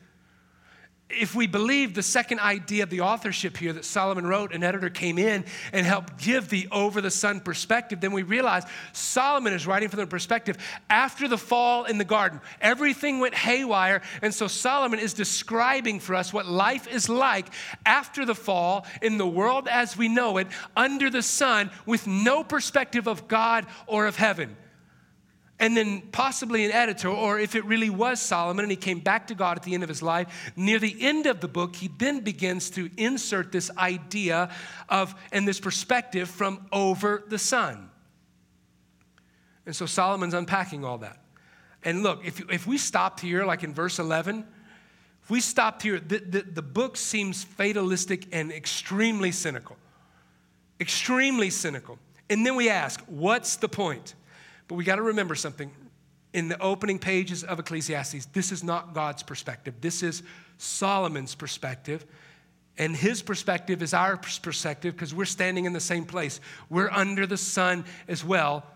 if 1.09 1.37
we 1.37 1.46
believe 1.46 1.94
the 1.94 2.02
second 2.02 2.40
idea 2.40 2.83
of 2.83 2.90
the 2.90 3.00
authorship 3.00 3.57
here 3.57 3.72
that 3.72 3.85
Solomon 3.85 4.26
wrote, 4.26 4.52
an 4.52 4.64
editor 4.64 4.90
came 4.90 5.18
in 5.18 5.44
and 5.72 5.87
helped 5.87 6.18
give 6.18 6.48
the 6.48 6.66
over 6.72 7.00
the 7.00 7.12
sun 7.12 7.40
perspective, 7.40 8.00
then 8.00 8.11
we 8.11 8.24
realize 8.24 8.64
Solomon 8.92 9.52
is 9.52 9.68
writing 9.68 9.88
from 9.88 10.00
the 10.00 10.07
perspective 10.07 10.59
after 10.90 11.29
the 11.29 11.38
fall 11.38 11.85
in 11.85 11.98
the 11.98 12.05
garden. 12.05 12.40
Everything 12.61 13.20
went 13.20 13.35
haywire, 13.35 14.02
and 14.20 14.35
so 14.35 14.48
Solomon 14.48 14.98
is 14.98 15.14
describing 15.14 16.00
for 16.00 16.16
us 16.16 16.33
what 16.33 16.46
life 16.46 16.88
is 16.88 17.09
like 17.09 17.46
after 17.85 18.24
the 18.24 18.35
fall 18.35 18.85
in 19.00 19.16
the 19.16 19.26
world 19.26 19.68
as 19.68 19.96
we 19.96 20.09
know 20.09 20.38
it, 20.38 20.48
under 20.76 21.09
the 21.09 21.22
sun, 21.22 21.70
with 21.87 22.09
no 22.09 22.42
perspective 22.42 23.07
of 23.07 23.29
God 23.29 23.66
or 23.87 24.07
of 24.07 24.16
heaven 24.16 24.57
and 25.59 25.77
then 25.77 26.03
possibly 26.12 26.64
an 26.66 26.73
editor, 26.73 27.09
or 27.09 27.38
if 27.40 27.55
it 27.55 27.64
really 27.64 27.88
was 27.88 28.21
Solomon 28.21 28.64
and 28.64 28.71
he 28.71 28.77
came 28.77 29.01
back 29.01 29.29
to 29.29 29.35
God 29.35 29.57
at 29.57 29.62
the 29.62 29.73
end 29.73 29.83
of 29.83 29.88
his 29.88 30.03
life, 30.03 30.53
near 30.55 30.79
the 30.79 30.97
end 31.01 31.27
of 31.27 31.40
the 31.40 31.49
book, 31.49 31.77
he 31.77 31.88
then 31.99 32.21
begins 32.21 32.69
to 32.71 32.90
insert 32.97 33.53
this 33.53 33.71
idea 33.79 34.51
of 34.88 35.14
and 35.33 35.49
this 35.49 35.59
perspective 35.59 36.29
from 36.29 36.66
over 36.73 37.25
the 37.29 37.38
sun. 37.38 37.90
And 39.64 39.75
so 39.75 39.87
Solomon's 39.87 40.35
unpacking 40.35 40.85
all 40.85 40.99
that. 40.99 41.23
And 41.83 42.03
look, 42.03 42.25
if, 42.25 42.40
if 42.51 42.66
we 42.66 42.77
stopped 42.77 43.21
here, 43.21 43.45
like 43.47 43.64
in 43.64 43.73
verse 43.73 43.99
11, 43.99 44.45
if 45.23 45.31
we 45.31 45.40
stopped 45.40 45.83
here, 45.83 45.99
the, 45.99 46.19
the, 46.19 46.42
the 46.42 46.62
book 46.62 46.97
seems 46.97 47.45
fatalistic 47.45 48.29
and 48.33 48.53
extremely 48.53 49.33
cynical. 49.33 49.77
Extremely 50.81 51.49
cynical. 51.49 51.99
And 52.29 52.45
then 52.45 52.57
we 52.57 52.69
ask, 52.69 53.01
what's 53.07 53.57
the 53.57 53.69
point? 53.69 54.14
But 54.68 54.74
we 54.74 54.85
got 54.85 54.96
to 54.96 55.02
remember 55.02 55.35
something. 55.35 55.70
In 56.33 56.48
the 56.48 56.61
opening 56.61 56.98
pages 56.98 57.44
of 57.44 57.59
Ecclesiastes, 57.59 58.26
this 58.26 58.52
is 58.52 58.62
not 58.62 58.94
God's 58.94 59.22
perspective. 59.22 59.74
This 59.81 60.02
is 60.02 60.22
Solomon's 60.59 61.35
perspective. 61.35 62.05
And 62.79 62.94
his 62.94 63.22
perspective 63.22 63.83
is 63.83 63.94
our 63.94 64.16
perspective 64.16 64.94
because 64.94 65.14
we're 65.14 65.24
standing 65.24 65.64
in 65.64 65.72
the 65.72 65.81
same 65.81 66.05
place. 66.05 66.40
We're 66.68 66.90
under 66.90 67.26
the 67.26 67.38
sun 67.38 67.85
as 68.07 68.22
well. 68.22 68.66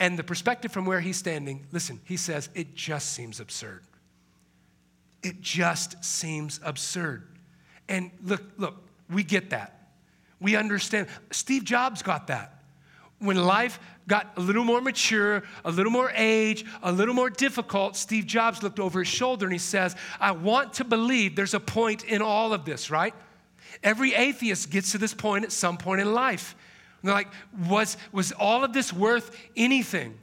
And 0.00 0.18
the 0.18 0.24
perspective 0.24 0.72
from 0.72 0.86
where 0.86 1.00
he's 1.00 1.18
standing, 1.18 1.66
listen, 1.72 2.00
he 2.04 2.16
says, 2.16 2.48
it 2.54 2.74
just 2.74 3.12
seems 3.12 3.40
absurd. 3.40 3.82
It 5.22 5.40
just 5.40 6.02
seems 6.02 6.58
absurd. 6.62 7.26
And 7.88 8.10
look, 8.22 8.42
look, 8.56 8.76
we 9.10 9.22
get 9.24 9.50
that. 9.50 9.88
We 10.40 10.56
understand. 10.56 11.08
Steve 11.30 11.64
Jobs 11.64 12.02
got 12.02 12.28
that 12.28 12.53
when 13.24 13.36
life 13.36 13.78
got 14.06 14.32
a 14.36 14.40
little 14.40 14.64
more 14.64 14.80
mature, 14.80 15.42
a 15.64 15.70
little 15.70 15.92
more 15.92 16.12
age, 16.14 16.64
a 16.82 16.92
little 16.92 17.14
more 17.14 17.30
difficult, 17.30 17.96
Steve 17.96 18.26
Jobs 18.26 18.62
looked 18.62 18.78
over 18.78 19.00
his 19.00 19.08
shoulder 19.08 19.46
and 19.46 19.52
he 19.52 19.58
says, 19.58 19.96
I 20.20 20.32
want 20.32 20.74
to 20.74 20.84
believe 20.84 21.36
there's 21.36 21.54
a 21.54 21.60
point 21.60 22.04
in 22.04 22.22
all 22.22 22.52
of 22.52 22.64
this, 22.64 22.90
right? 22.90 23.14
Every 23.82 24.14
atheist 24.14 24.70
gets 24.70 24.92
to 24.92 24.98
this 24.98 25.14
point 25.14 25.44
at 25.44 25.52
some 25.52 25.78
point 25.78 26.00
in 26.00 26.12
life. 26.12 26.54
And 27.00 27.08
they're 27.08 27.14
like, 27.14 27.32
was, 27.68 27.96
was 28.12 28.32
all 28.32 28.64
of 28.64 28.72
this 28.72 28.92
worth 28.92 29.36
anything? 29.56 30.18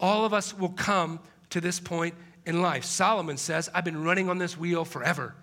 All 0.00 0.24
of 0.24 0.32
us 0.32 0.56
will 0.56 0.70
come 0.70 1.20
to 1.50 1.60
this 1.60 1.80
point 1.80 2.14
in 2.46 2.62
life. 2.62 2.84
Solomon 2.84 3.36
says, 3.36 3.70
I've 3.74 3.84
been 3.84 4.02
running 4.02 4.28
on 4.28 4.38
this 4.38 4.56
wheel 4.56 4.84
forever. 4.84 5.34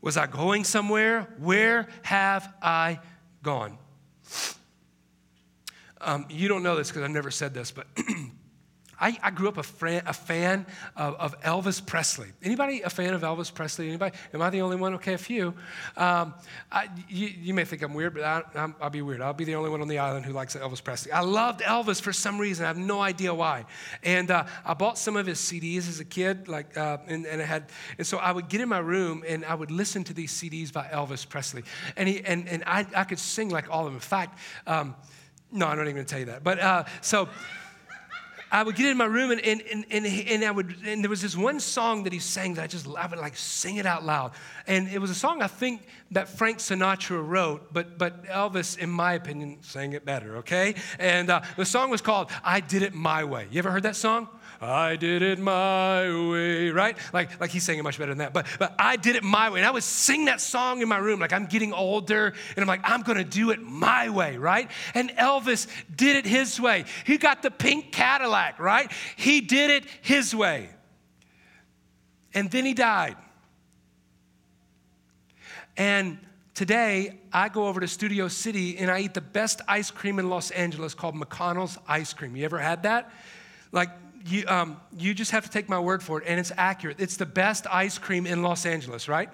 Was 0.00 0.16
I 0.16 0.26
going 0.26 0.64
somewhere? 0.64 1.28
Where 1.38 1.88
have 2.02 2.52
I 2.62 3.00
gone? 3.42 3.78
Um, 6.00 6.26
you 6.30 6.48
don't 6.48 6.62
know 6.62 6.76
this 6.76 6.88
because 6.88 7.02
I've 7.02 7.10
never 7.10 7.30
said 7.30 7.54
this, 7.54 7.70
but 7.70 7.86
I, 9.00 9.16
I, 9.22 9.30
grew 9.30 9.48
up 9.48 9.56
a, 9.56 9.62
fran, 9.62 10.02
a 10.06 10.12
fan 10.12 10.66
of, 10.94 11.14
of, 11.14 11.40
Elvis 11.40 11.84
Presley. 11.84 12.28
Anybody 12.42 12.82
a 12.82 12.90
fan 12.90 13.14
of 13.14 13.22
Elvis 13.22 13.52
Presley? 13.52 13.88
Anybody? 13.88 14.14
Am 14.34 14.42
I 14.42 14.50
the 14.50 14.60
only 14.60 14.76
one? 14.76 14.94
Okay, 14.94 15.14
a 15.14 15.18
few. 15.18 15.54
Um, 15.96 16.34
I, 16.70 16.88
you, 17.08 17.28
you, 17.28 17.54
may 17.54 17.64
think 17.64 17.82
I'm 17.82 17.94
weird, 17.94 18.14
but 18.14 18.24
I, 18.24 18.66
will 18.80 18.90
be 18.90 19.00
weird. 19.00 19.22
I'll 19.22 19.32
be 19.32 19.44
the 19.44 19.54
only 19.54 19.70
one 19.70 19.80
on 19.80 19.88
the 19.88 19.98
island 19.98 20.26
who 20.26 20.32
likes 20.32 20.54
Elvis 20.54 20.84
Presley. 20.84 21.12
I 21.12 21.20
loved 21.20 21.60
Elvis 21.60 22.00
for 22.00 22.12
some 22.12 22.38
reason. 22.38 22.66
I 22.66 22.68
have 22.68 22.76
no 22.76 23.00
idea 23.00 23.32
why. 23.32 23.64
And 24.02 24.30
uh, 24.30 24.44
I 24.66 24.74
bought 24.74 24.98
some 24.98 25.16
of 25.16 25.26
his 25.26 25.38
CDs 25.38 25.88
as 25.88 26.00
a 26.00 26.04
kid, 26.04 26.46
like, 26.46 26.76
uh, 26.76 26.98
and, 27.06 27.26
and 27.26 27.40
I 27.40 27.46
had, 27.46 27.70
and 27.96 28.06
so 28.06 28.18
I 28.18 28.32
would 28.32 28.50
get 28.50 28.60
in 28.60 28.68
my 28.68 28.80
room 28.80 29.24
and 29.26 29.46
I 29.46 29.54
would 29.54 29.70
listen 29.70 30.04
to 30.04 30.12
these 30.12 30.32
CDs 30.32 30.70
by 30.70 30.84
Elvis 30.84 31.26
Presley, 31.26 31.62
and 31.96 32.06
he, 32.06 32.20
and, 32.24 32.46
and 32.48 32.62
I, 32.66 32.86
I 32.94 33.04
could 33.04 33.18
sing 33.18 33.48
like 33.48 33.70
all 33.70 33.86
of 33.86 33.86
them. 33.86 33.94
In 33.94 34.00
fact. 34.00 34.38
Um, 34.66 34.94
no, 35.52 35.66
I'm 35.66 35.78
not 35.78 35.88
even 35.88 36.04
to 36.04 36.08
tell 36.08 36.20
you 36.20 36.26
that. 36.26 36.44
But 36.44 36.58
uh, 36.60 36.84
so 37.00 37.28
I 38.52 38.64
would 38.64 38.74
get 38.74 38.86
in 38.86 38.96
my 38.96 39.04
room 39.04 39.30
and, 39.30 39.40
and, 39.42 39.62
and, 39.70 39.84
and, 39.90 40.06
and 40.06 40.44
I 40.44 40.50
would, 40.50 40.76
and 40.84 41.04
there 41.04 41.10
was 41.10 41.22
this 41.22 41.36
one 41.36 41.60
song 41.60 42.02
that 42.04 42.12
he 42.12 42.18
sang 42.18 42.54
that 42.54 42.62
I 42.62 42.66
just, 42.66 42.86
I 42.88 43.06
would 43.06 43.18
like 43.18 43.36
sing 43.36 43.76
it 43.76 43.86
out 43.86 44.04
loud. 44.04 44.32
And 44.66 44.88
it 44.88 44.98
was 44.98 45.10
a 45.10 45.14
song 45.14 45.40
I 45.40 45.46
think 45.46 45.82
that 46.10 46.28
Frank 46.28 46.58
Sinatra 46.58 47.26
wrote, 47.26 47.72
but, 47.72 47.96
but 47.96 48.24
Elvis, 48.24 48.76
in 48.76 48.90
my 48.90 49.12
opinion, 49.12 49.58
sang 49.60 49.92
it 49.92 50.04
better, 50.04 50.38
okay? 50.38 50.74
And 50.98 51.30
uh, 51.30 51.42
the 51.56 51.64
song 51.64 51.90
was 51.90 52.00
called 52.00 52.30
I 52.42 52.58
Did 52.58 52.82
It 52.82 52.92
My 52.92 53.22
Way. 53.22 53.46
You 53.52 53.60
ever 53.60 53.70
heard 53.70 53.84
that 53.84 53.96
song? 53.96 54.28
I 54.62 54.96
did 54.96 55.22
it 55.22 55.38
my 55.38 56.02
way, 56.28 56.68
right? 56.68 56.94
Like, 57.14 57.40
like 57.40 57.50
he's 57.50 57.66
it 57.66 57.82
much 57.82 57.98
better 57.98 58.10
than 58.10 58.18
that. 58.18 58.34
But, 58.34 58.46
but 58.58 58.74
I 58.78 58.96
did 58.96 59.16
it 59.16 59.24
my 59.24 59.48
way. 59.48 59.60
And 59.60 59.66
I 59.66 59.70
would 59.70 59.82
sing 59.82 60.26
that 60.26 60.40
song 60.40 60.82
in 60.82 60.88
my 60.88 60.98
room, 60.98 61.18
like 61.18 61.32
I'm 61.32 61.46
getting 61.46 61.72
older, 61.72 62.34
and 62.56 62.58
I'm 62.58 62.66
like, 62.66 62.82
I'm 62.84 63.00
gonna 63.00 63.24
do 63.24 63.50
it 63.52 63.62
my 63.62 64.10
way, 64.10 64.36
right? 64.36 64.70
And 64.92 65.10
Elvis 65.10 65.66
did 65.94 66.16
it 66.16 66.26
his 66.26 66.60
way. 66.60 66.84
He 67.06 67.16
got 67.16 67.42
the 67.42 67.50
pink 67.50 67.90
Cadillac, 67.90 68.58
right? 68.58 68.92
He 69.16 69.40
did 69.40 69.70
it 69.70 69.84
his 70.02 70.34
way. 70.34 70.68
And 72.34 72.50
then 72.50 72.66
he 72.66 72.74
died. 72.74 73.16
And 75.76 76.18
today, 76.54 77.18
I 77.32 77.48
go 77.48 77.66
over 77.66 77.80
to 77.80 77.88
Studio 77.88 78.28
City 78.28 78.76
and 78.76 78.90
I 78.90 79.00
eat 79.00 79.14
the 79.14 79.22
best 79.22 79.62
ice 79.66 79.90
cream 79.90 80.18
in 80.18 80.28
Los 80.28 80.50
Angeles 80.50 80.92
called 80.92 81.14
McConnell's 81.14 81.78
Ice 81.88 82.12
Cream. 82.12 82.36
You 82.36 82.44
ever 82.44 82.58
had 82.58 82.82
that? 82.82 83.10
Like, 83.72 83.88
you, 84.26 84.44
um, 84.46 84.80
you 84.96 85.14
just 85.14 85.30
have 85.30 85.44
to 85.44 85.50
take 85.50 85.68
my 85.68 85.78
word 85.78 86.02
for 86.02 86.20
it, 86.20 86.24
and 86.26 86.38
it's 86.38 86.52
accurate. 86.56 87.00
It's 87.00 87.16
the 87.16 87.26
best 87.26 87.66
ice 87.70 87.98
cream 87.98 88.26
in 88.26 88.42
Los 88.42 88.66
Angeles, 88.66 89.08
right? 89.08 89.30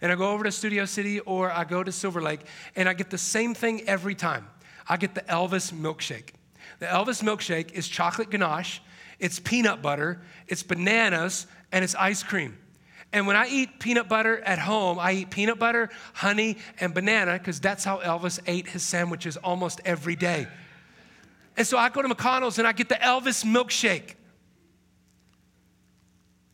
And 0.00 0.10
I 0.10 0.14
go 0.14 0.30
over 0.30 0.44
to 0.44 0.52
Studio 0.52 0.84
City 0.84 1.20
or 1.20 1.50
I 1.50 1.64
go 1.64 1.82
to 1.82 1.92
Silver 1.92 2.22
Lake, 2.22 2.40
and 2.76 2.88
I 2.88 2.94
get 2.94 3.10
the 3.10 3.18
same 3.18 3.54
thing 3.54 3.82
every 3.88 4.14
time. 4.14 4.48
I 4.88 4.96
get 4.96 5.14
the 5.14 5.22
Elvis 5.22 5.72
milkshake. 5.72 6.30
The 6.78 6.86
Elvis 6.86 7.22
milkshake 7.22 7.72
is 7.72 7.86
chocolate 7.86 8.30
ganache, 8.30 8.80
it's 9.18 9.38
peanut 9.38 9.82
butter, 9.82 10.22
it's 10.48 10.62
bananas, 10.62 11.46
and 11.72 11.84
it's 11.84 11.94
ice 11.94 12.22
cream. 12.22 12.56
And 13.12 13.26
when 13.26 13.36
I 13.36 13.48
eat 13.48 13.80
peanut 13.80 14.08
butter 14.08 14.40
at 14.40 14.58
home, 14.58 14.98
I 14.98 15.12
eat 15.12 15.30
peanut 15.30 15.58
butter, 15.58 15.90
honey, 16.14 16.56
and 16.78 16.94
banana 16.94 17.34
because 17.34 17.60
that's 17.60 17.84
how 17.84 17.98
Elvis 17.98 18.38
ate 18.46 18.68
his 18.68 18.82
sandwiches 18.82 19.36
almost 19.36 19.80
every 19.84 20.16
day. 20.16 20.46
And 21.56 21.66
so 21.66 21.76
I 21.76 21.88
go 21.88 22.02
to 22.02 22.08
McConnell's 22.08 22.58
and 22.58 22.66
I 22.66 22.72
get 22.72 22.88
the 22.88 22.94
Elvis 22.94 23.44
milkshake. 23.44 24.14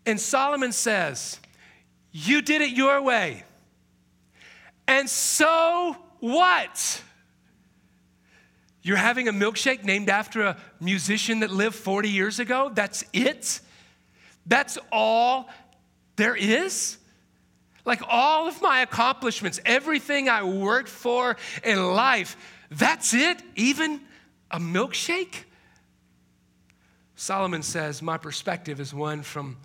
And 0.07 0.21
Solomon 0.21 0.73
says, 0.73 1.40
You 2.12 2.40
did 2.40 2.62
it 2.62 2.71
your 2.71 3.03
way. 3.03 3.42
And 4.88 5.11
so 5.11 5.97
what? 6.21 7.03
You're 8.83 8.96
having 8.96 9.27
a 9.27 9.33
milkshake 9.33 9.83
named 9.83 10.09
after 10.09 10.42
a 10.42 10.57
musician 10.81 11.40
that 11.40 11.50
lived 11.50 11.75
40 11.75 12.09
years 12.09 12.38
ago? 12.38 12.71
That's 12.73 13.04
it? 13.13 13.61
That's 14.46 14.79
all 14.92 15.50
there 16.15 16.37
is? 16.37 16.96
Like 17.85 18.00
all 18.09 18.46
of 18.46 18.63
my 18.63 18.83
accomplishments, 18.83 19.59
everything 19.65 20.29
I 20.29 20.44
worked 20.44 20.88
for 20.88 21.37
in 21.65 21.94
life, 21.94 22.37
that's 22.71 23.13
it? 23.13 23.42
Even 23.57 24.00
a 24.52 24.61
milkshake? 24.61 25.44
Solomon 27.17 27.63
says, 27.63 28.02
My 28.02 28.19
perspective 28.19 28.79
is 28.79 28.94
one 28.94 29.23
from 29.23 29.57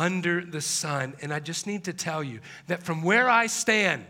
under 0.00 0.40
the 0.40 0.62
sun. 0.62 1.14
And 1.20 1.32
I 1.32 1.40
just 1.40 1.66
need 1.66 1.84
to 1.84 1.92
tell 1.92 2.24
you 2.24 2.40
that 2.68 2.82
from 2.82 3.02
where 3.02 3.28
I 3.28 3.46
stand, 3.46 4.06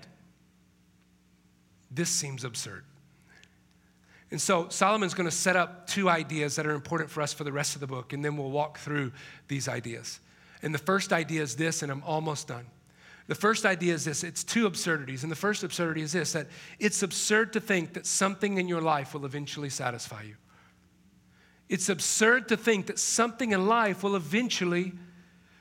this 1.90 2.08
seems 2.08 2.44
absurd. 2.44 2.84
And 4.30 4.40
so 4.40 4.68
Solomon's 4.68 5.14
going 5.14 5.28
to 5.28 5.34
set 5.34 5.56
up 5.56 5.88
two 5.88 6.08
ideas 6.08 6.54
that 6.54 6.64
are 6.64 6.74
important 6.74 7.10
for 7.10 7.20
us 7.20 7.32
for 7.32 7.42
the 7.42 7.50
rest 7.50 7.74
of 7.74 7.80
the 7.80 7.88
book, 7.88 8.12
and 8.12 8.24
then 8.24 8.36
we'll 8.36 8.52
walk 8.52 8.78
through 8.78 9.10
these 9.48 9.68
ideas. 9.68 10.20
And 10.62 10.72
the 10.72 10.78
first 10.78 11.12
idea 11.12 11.42
is 11.42 11.56
this, 11.56 11.82
and 11.82 11.90
I'm 11.90 12.04
almost 12.04 12.46
done. 12.46 12.66
The 13.26 13.34
first 13.34 13.66
idea 13.66 13.92
is 13.92 14.04
this 14.04 14.22
it's 14.22 14.44
two 14.44 14.66
absurdities. 14.66 15.24
And 15.24 15.32
the 15.32 15.36
first 15.36 15.64
absurdity 15.64 16.02
is 16.02 16.12
this 16.12 16.32
that 16.34 16.46
it's 16.78 17.02
absurd 17.02 17.52
to 17.54 17.60
think 17.60 17.94
that 17.94 18.06
something 18.06 18.58
in 18.58 18.68
your 18.68 18.80
life 18.80 19.12
will 19.12 19.24
eventually 19.24 19.70
satisfy 19.70 20.22
you. 20.22 20.36
It's 21.68 21.88
absurd 21.88 22.48
to 22.48 22.56
think 22.56 22.86
that 22.86 22.98
something 23.00 23.50
in 23.50 23.66
life 23.66 24.04
will 24.04 24.14
eventually 24.14 24.92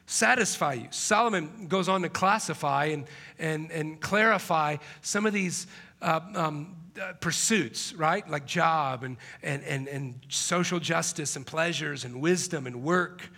satisfy 0.09 0.73
you. 0.73 0.87
Solomon 0.89 1.67
goes 1.67 1.87
on 1.87 2.01
to 2.01 2.09
classify 2.09 2.85
and, 2.85 3.05
and, 3.37 3.71
and 3.71 4.01
clarify 4.01 4.77
some 5.01 5.27
of 5.27 5.33
these 5.33 5.67
uh, 6.01 6.19
um, 6.33 6.75
uh, 6.99 7.13
pursuits, 7.21 7.93
right? 7.93 8.27
Like 8.27 8.47
job 8.47 9.03
and, 9.03 9.17
and, 9.43 9.63
and, 9.63 9.87
and 9.87 10.19
social 10.27 10.79
justice 10.79 11.35
and 11.35 11.45
pleasures 11.45 12.05
and 12.05 12.21
wisdom 12.21 12.65
and 12.65 12.81
work. 12.81 13.29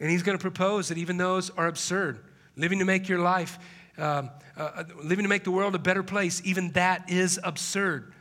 And 0.00 0.10
he's 0.10 0.24
going 0.24 0.36
to 0.36 0.42
propose 0.42 0.88
that 0.88 0.98
even 0.98 1.16
those 1.16 1.48
are 1.50 1.68
absurd. 1.68 2.18
Living 2.56 2.80
to 2.80 2.84
make 2.84 3.08
your 3.08 3.20
life, 3.20 3.60
um, 3.96 4.30
uh, 4.56 4.62
uh, 4.62 4.84
living 5.04 5.22
to 5.22 5.28
make 5.28 5.44
the 5.44 5.52
world 5.52 5.76
a 5.76 5.78
better 5.78 6.02
place, 6.02 6.42
even 6.44 6.72
that 6.72 7.08
is 7.08 7.38
absurd. 7.44 8.12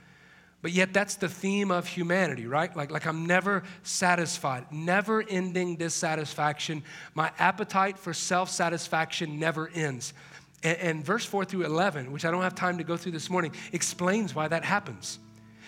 But 0.62 0.74
yet, 0.74 0.92
that's 0.92 1.16
the 1.16 1.30
theme 1.30 1.72
of 1.72 1.88
humanity, 1.88 2.46
right? 2.46 2.76
Like, 2.76 2.92
like 2.92 3.08
I'm 3.08 3.26
never 3.26 3.64
satisfied, 3.84 4.66
never 4.72 5.24
ending 5.24 5.78
dissatisfaction. 5.78 6.84
My 7.14 7.32
appetite 7.40 7.98
for 7.98 8.14
self 8.14 8.50
satisfaction 8.50 9.40
never 9.40 9.70
ends. 9.74 10.14
And, 10.62 10.78
and, 10.80 11.06
verse 11.06 11.24
4 11.24 11.46
through 11.46 11.64
11, 11.64 12.12
which 12.12 12.26
I 12.26 12.32
don't 12.32 12.42
have 12.42 12.56
time 12.56 12.78
to 12.80 12.84
go 12.84 12.98
through 12.98 13.14
this 13.14 13.30
morning, 13.30 13.54
explains 13.72 14.36
why 14.36 14.50
that 14.50 14.66
happens. 14.66 15.20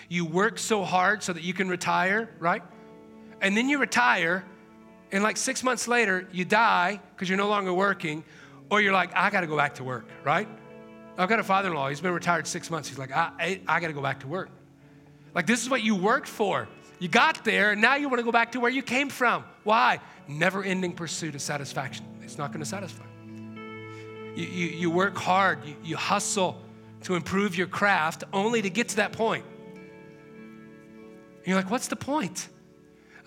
You 0.10 0.26
work 0.26 0.60
so 0.60 0.84
hard 0.84 1.24
so 1.24 1.32
that 1.32 1.44
you 1.44 1.54
can 1.54 1.70
retire, 1.70 2.30
right? 2.40 2.62
And 3.40 3.56
then 3.56 3.70
you 3.70 3.80
retire, 3.80 4.44
and 5.14 5.24
like 5.24 5.38
six 5.38 5.64
months 5.64 5.88
later, 5.88 6.28
you 6.34 6.44
die 6.44 7.00
because 7.16 7.30
you're 7.30 7.38
no 7.38 7.48
longer 7.48 7.74
working, 7.74 8.26
or 8.70 8.82
you're 8.82 8.92
like, 8.92 9.16
I 9.16 9.30
got 9.30 9.42
to 9.42 9.48
go 9.48 9.56
back 9.56 9.76
to 9.76 9.86
work, 9.86 10.10
right? 10.26 10.50
I've 11.18 11.30
got 11.30 11.40
a 11.40 11.44
father 11.44 11.70
in 11.70 11.76
law, 11.76 11.88
he's 11.88 12.02
been 12.02 12.14
retired 12.14 12.46
six 12.46 12.70
months. 12.70 12.90
He's 12.90 12.98
like, 12.98 13.14
I, 13.14 13.32
I, 13.40 13.62
I 13.68 13.80
got 13.80 13.88
to 13.88 13.94
go 13.94 14.02
back 14.02 14.20
to 14.22 14.28
work. 14.28 14.50
Like, 15.34 15.48
this 15.48 15.62
is 15.62 15.70
what 15.70 15.82
you 15.82 15.96
worked 15.96 16.28
for. 16.28 16.68
You 17.00 17.08
got 17.08 17.44
there, 17.44 17.72
and 17.72 17.82
now 17.82 17.96
you 17.96 18.10
want 18.10 18.20
to 18.20 18.24
go 18.24 18.32
back 18.32 18.52
to 18.52 18.60
where 18.60 18.70
you 18.72 18.84
came 18.84 19.10
from. 19.10 19.44
Why? 19.64 20.00
Never 20.28 20.64
ending 20.64 20.94
pursuit 20.94 21.36
of 21.36 21.42
satisfaction. 21.42 22.06
It's 22.22 22.38
not 22.38 22.52
going 22.52 22.60
to 22.60 22.66
satisfy. 22.66 23.06
You, 24.36 24.46
you, 24.46 24.68
you 24.68 24.92
work 24.92 25.18
hard, 25.18 25.66
you, 25.66 25.76
you 25.84 25.98
hustle 25.98 26.62
to 27.04 27.16
improve 27.16 27.58
your 27.58 27.68
craft 27.68 28.24
only 28.32 28.62
to 28.62 28.70
get 28.70 28.90
to 28.90 28.96
that 28.98 29.14
point. 29.14 29.44
And 31.38 31.48
you're 31.48 31.56
like, 31.56 31.72
what's 31.72 31.88
the 31.88 31.96
point? 31.96 32.48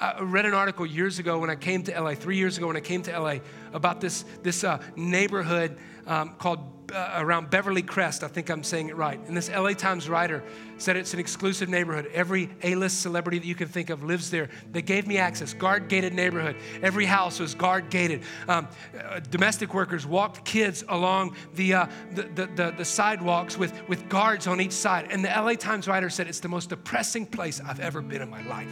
I 0.00 0.20
read 0.20 0.44
an 0.44 0.54
article 0.54 0.86
years 0.86 1.18
ago 1.18 1.38
when 1.38 1.50
I 1.50 1.56
came 1.56 1.82
to 1.84 2.00
LA, 2.00 2.14
three 2.14 2.36
years 2.36 2.58
ago 2.58 2.66
when 2.66 2.76
I 2.76 2.80
came 2.80 3.02
to 3.02 3.18
LA, 3.18 3.36
about 3.72 4.00
this, 4.00 4.24
this 4.42 4.64
uh, 4.64 4.80
neighborhood 4.96 5.76
um, 6.06 6.34
called 6.38 6.60
uh, 6.92 7.14
around 7.16 7.50
Beverly 7.50 7.82
Crest. 7.82 8.22
I 8.24 8.28
think 8.28 8.50
I'm 8.50 8.62
saying 8.62 8.88
it 8.88 8.96
right. 8.96 9.18
And 9.26 9.36
this 9.36 9.48
LA 9.48 9.72
Times 9.72 10.08
writer 10.08 10.42
said 10.78 10.96
it's 10.96 11.14
an 11.14 11.20
exclusive 11.20 11.68
neighborhood. 11.68 12.10
Every 12.12 12.50
A 12.62 12.74
list 12.74 13.00
celebrity 13.00 13.38
that 13.38 13.46
you 13.46 13.54
can 13.54 13.68
think 13.68 13.90
of 13.90 14.02
lives 14.02 14.30
there. 14.30 14.48
They 14.72 14.82
gave 14.82 15.06
me 15.06 15.18
access, 15.18 15.54
guard 15.54 15.88
gated 15.88 16.14
neighborhood. 16.14 16.56
Every 16.82 17.04
house 17.04 17.40
was 17.40 17.54
guard 17.54 17.90
gated. 17.90 18.22
Um, 18.48 18.68
uh, 18.98 19.20
domestic 19.30 19.74
workers 19.74 20.06
walked 20.06 20.44
kids 20.44 20.84
along 20.88 21.36
the, 21.54 21.74
uh, 21.74 21.86
the, 22.12 22.22
the, 22.22 22.46
the, 22.46 22.74
the 22.78 22.84
sidewalks 22.84 23.56
with, 23.56 23.88
with 23.88 24.08
guards 24.08 24.46
on 24.46 24.60
each 24.60 24.72
side. 24.72 25.08
And 25.10 25.24
the 25.24 25.28
LA 25.28 25.54
Times 25.54 25.88
writer 25.88 26.10
said 26.10 26.26
it's 26.26 26.40
the 26.40 26.48
most 26.48 26.70
depressing 26.70 27.26
place 27.26 27.60
I've 27.60 27.80
ever 27.80 28.02
been 28.02 28.22
in 28.22 28.30
my 28.30 28.42
life. 28.42 28.68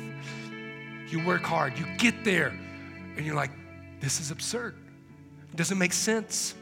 You 1.08 1.24
work 1.24 1.42
hard, 1.42 1.78
you 1.78 1.86
get 1.98 2.24
there, 2.24 2.48
and 3.16 3.26
you're 3.26 3.34
like, 3.34 3.50
this 4.00 4.20
is 4.20 4.30
absurd. 4.30 4.74
It 5.50 5.56
doesn't 5.56 5.78
make 5.78 5.92
sense. 5.92 6.54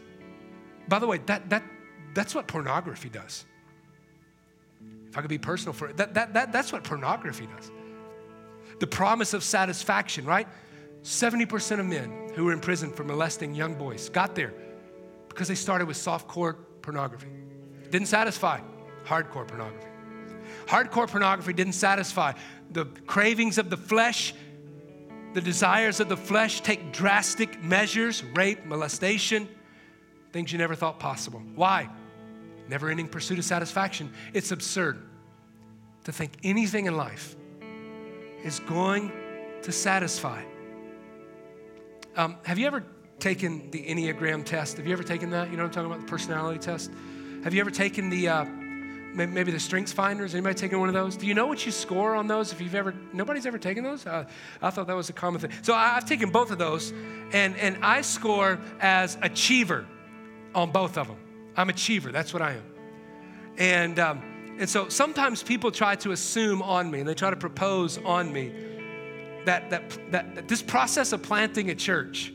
By 0.88 0.98
the 0.98 1.06
way, 1.06 1.18
that, 1.26 1.50
that, 1.50 1.62
that's 2.14 2.34
what 2.34 2.46
pornography 2.46 3.08
does. 3.08 3.44
If 5.08 5.18
I 5.18 5.20
could 5.20 5.30
be 5.30 5.38
personal 5.38 5.72
for 5.72 5.88
it, 5.88 5.96
that, 5.96 6.14
that, 6.14 6.34
that, 6.34 6.52
that's 6.52 6.72
what 6.72 6.84
pornography 6.84 7.46
does. 7.46 7.70
The 8.78 8.86
promise 8.86 9.34
of 9.34 9.42
satisfaction, 9.42 10.24
right? 10.24 10.48
70% 11.02 11.80
of 11.80 11.86
men 11.86 12.30
who 12.34 12.44
were 12.44 12.52
in 12.52 12.60
prison 12.60 12.92
for 12.92 13.04
molesting 13.04 13.54
young 13.54 13.74
boys 13.74 14.08
got 14.08 14.34
there 14.34 14.52
because 15.28 15.48
they 15.48 15.54
started 15.54 15.86
with 15.86 15.96
soft-core 15.96 16.54
pornography. 16.82 17.28
Didn't 17.90 18.08
satisfy 18.08 18.60
hardcore 19.04 19.46
pornography. 19.46 19.86
Hardcore 20.66 21.08
pornography 21.08 21.52
didn't 21.52 21.72
satisfy 21.72 22.32
the 22.70 22.84
cravings 23.06 23.58
of 23.58 23.70
the 23.70 23.76
flesh, 23.76 24.34
the 25.34 25.40
desires 25.40 26.00
of 26.00 26.08
the 26.08 26.16
flesh 26.16 26.60
take 26.60 26.92
drastic 26.92 27.62
measures 27.62 28.22
rape, 28.34 28.64
molestation, 28.64 29.48
things 30.32 30.52
you 30.52 30.58
never 30.58 30.74
thought 30.74 30.98
possible. 30.98 31.40
Why? 31.54 31.88
Never 32.68 32.88
ending 32.88 33.08
pursuit 33.08 33.38
of 33.38 33.44
satisfaction. 33.44 34.12
It's 34.32 34.52
absurd 34.52 35.02
to 36.04 36.12
think 36.12 36.32
anything 36.44 36.86
in 36.86 36.96
life 36.96 37.36
is 38.44 38.60
going 38.60 39.12
to 39.62 39.72
satisfy. 39.72 40.42
Um, 42.16 42.36
have 42.44 42.58
you 42.58 42.66
ever 42.66 42.84
taken 43.18 43.70
the 43.70 43.84
Enneagram 43.84 44.44
test? 44.44 44.78
Have 44.78 44.86
you 44.86 44.92
ever 44.92 45.02
taken 45.02 45.30
that? 45.30 45.50
You 45.50 45.56
know 45.56 45.64
what 45.64 45.68
I'm 45.68 45.74
talking 45.74 45.90
about? 45.90 46.00
The 46.00 46.10
personality 46.10 46.58
test? 46.58 46.90
Have 47.44 47.54
you 47.54 47.60
ever 47.60 47.70
taken 47.70 48.08
the, 48.08 48.28
uh, 48.28 48.44
maybe 48.44 49.50
the 49.50 49.60
strengths 49.60 49.92
finders? 49.92 50.34
Anybody 50.34 50.54
taken 50.54 50.80
one 50.80 50.88
of 50.88 50.94
those? 50.94 51.16
Do 51.16 51.26
you 51.26 51.34
know 51.34 51.46
what 51.46 51.64
you 51.66 51.72
score 51.72 52.14
on 52.14 52.26
those? 52.26 52.52
If 52.52 52.60
you've 52.60 52.74
ever, 52.74 52.94
nobody's 53.12 53.46
ever 53.46 53.58
taken 53.58 53.84
those? 53.84 54.06
Uh, 54.06 54.24
I 54.62 54.70
thought 54.70 54.86
that 54.86 54.96
was 54.96 55.08
a 55.10 55.12
common 55.12 55.40
thing. 55.40 55.50
So 55.62 55.74
I've 55.74 56.06
taken 56.06 56.30
both 56.30 56.50
of 56.50 56.58
those, 56.58 56.92
and, 57.32 57.56
and 57.56 57.84
I 57.84 58.00
score 58.00 58.58
as 58.80 59.18
achiever 59.22 59.86
on 60.54 60.70
both 60.70 60.98
of 60.98 61.08
them. 61.08 61.16
I'm 61.56 61.68
achiever, 61.68 62.12
that's 62.12 62.32
what 62.32 62.42
I 62.42 62.52
am. 62.52 62.62
And, 63.58 63.98
um, 63.98 64.56
and 64.58 64.68
so 64.68 64.88
sometimes 64.88 65.42
people 65.42 65.70
try 65.70 65.96
to 65.96 66.12
assume 66.12 66.62
on 66.62 66.90
me 66.90 67.00
and 67.00 67.08
they 67.08 67.14
try 67.14 67.30
to 67.30 67.36
propose 67.36 67.98
on 67.98 68.32
me 68.32 68.52
that, 69.44 69.70
that, 69.70 69.98
that, 70.10 70.34
that 70.34 70.48
this 70.48 70.62
process 70.62 71.12
of 71.12 71.22
planting 71.22 71.70
a 71.70 71.74
church, 71.74 72.32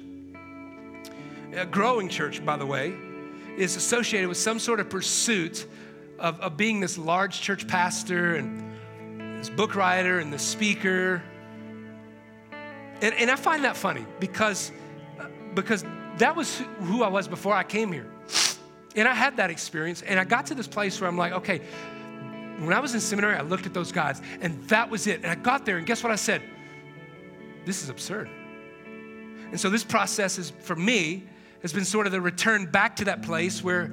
a 1.54 1.66
growing 1.66 2.10
church, 2.10 2.44
by 2.46 2.58
the 2.58 2.66
way, 2.66 2.94
is 3.58 3.76
associated 3.76 4.28
with 4.28 4.38
some 4.38 4.60
sort 4.60 4.80
of 4.80 4.90
pursuit 4.90 5.66
of, 6.20 6.40
of 6.40 6.58
being 6.58 6.80
this 6.80 6.98
large 6.98 7.42
church 7.42 7.68
pastor 7.68 8.36
and 8.36 8.76
this 9.40 9.50
book 9.50 9.76
writer 9.76 10.20
and 10.20 10.32
the 10.32 10.40
speaker. 10.40 11.22
And, 13.02 13.14
and 13.16 13.30
I 13.30 13.36
find 13.36 13.64
that 13.64 13.78
funny 13.78 14.06
because, 14.20 14.72
because 15.54 15.84
that 16.18 16.36
was 16.36 16.62
who 16.82 17.04
I 17.04 17.10
was 17.10 17.28
before 17.28 17.54
I 17.54 17.64
came 17.64 17.92
here. 17.92 18.08
And 18.96 19.08
I 19.08 19.14
had 19.14 19.38
that 19.38 19.50
experience, 19.50 20.02
and 20.02 20.20
I 20.20 20.24
got 20.24 20.46
to 20.48 20.56
this 20.56 20.68
place 20.68 21.00
where 21.02 21.10
I'm 21.10 21.18
like, 21.18 21.34
okay, 21.34 21.60
when 22.60 22.72
I 22.72 22.80
was 22.80 22.94
in 22.94 23.02
seminary, 23.02 23.36
I 23.36 23.42
looked 23.42 23.66
at 23.66 23.74
those 23.74 23.92
guys, 23.92 24.22
and 24.40 24.64
that 24.70 24.90
was 24.90 25.08
it. 25.08 25.18
And 25.18 25.28
I 25.28 25.36
got 25.36 25.66
there, 25.66 25.78
and 25.78 25.86
guess 25.86 26.02
what 26.02 26.14
I 26.14 26.16
said? 26.16 26.42
This 27.66 27.84
is 27.84 27.90
absurd. 27.90 28.30
And 29.52 29.60
so 29.60 29.70
this 29.70 29.84
process 29.84 30.38
is, 30.38 30.52
for 30.62 30.76
me, 30.76 31.26
has 31.62 31.74
been 31.74 31.84
sort 31.84 32.06
of 32.06 32.14
the 32.14 32.22
return 32.22 32.66
back 32.72 32.96
to 32.98 33.06
that 33.06 33.22
place 33.22 33.62
where 33.64 33.92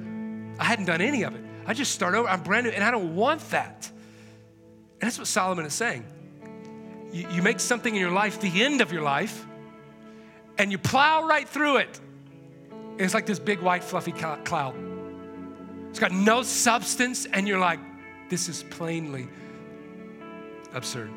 I 0.59 0.63
hadn't 0.63 0.85
done 0.85 1.01
any 1.01 1.23
of 1.23 1.35
it. 1.35 1.43
I 1.65 1.73
just 1.73 1.91
start 1.91 2.15
over, 2.15 2.27
I'm 2.29 2.41
brand 2.41 2.67
new, 2.67 2.71
and 2.71 2.83
I 2.83 2.91
don't 2.91 3.15
want 3.15 3.41
that. 3.51 3.89
And 5.01 5.01
that's 5.01 5.17
what 5.17 5.27
Solomon 5.27 5.65
is 5.65 5.73
saying. 5.73 6.05
You, 7.11 7.27
you 7.29 7.41
make 7.41 7.59
something 7.59 7.93
in 7.93 7.99
your 7.99 8.11
life 8.11 8.39
the 8.39 8.63
end 8.63 8.79
of 8.79 8.93
your 8.93 9.01
life, 9.01 9.45
and 10.57 10.71
you 10.71 10.77
plow 10.77 11.27
right 11.27 11.47
through 11.47 11.77
it. 11.77 11.99
It's 12.97 13.13
like 13.13 13.25
this 13.25 13.39
big 13.39 13.59
white 13.59 13.83
fluffy 13.83 14.11
cloud. 14.11 14.75
It's 15.89 15.99
got 15.99 16.11
no 16.11 16.43
substance, 16.43 17.25
and 17.25 17.47
you're 17.47 17.59
like, 17.59 17.79
this 18.29 18.49
is 18.49 18.63
plainly 18.63 19.27
absurd. 20.73 21.11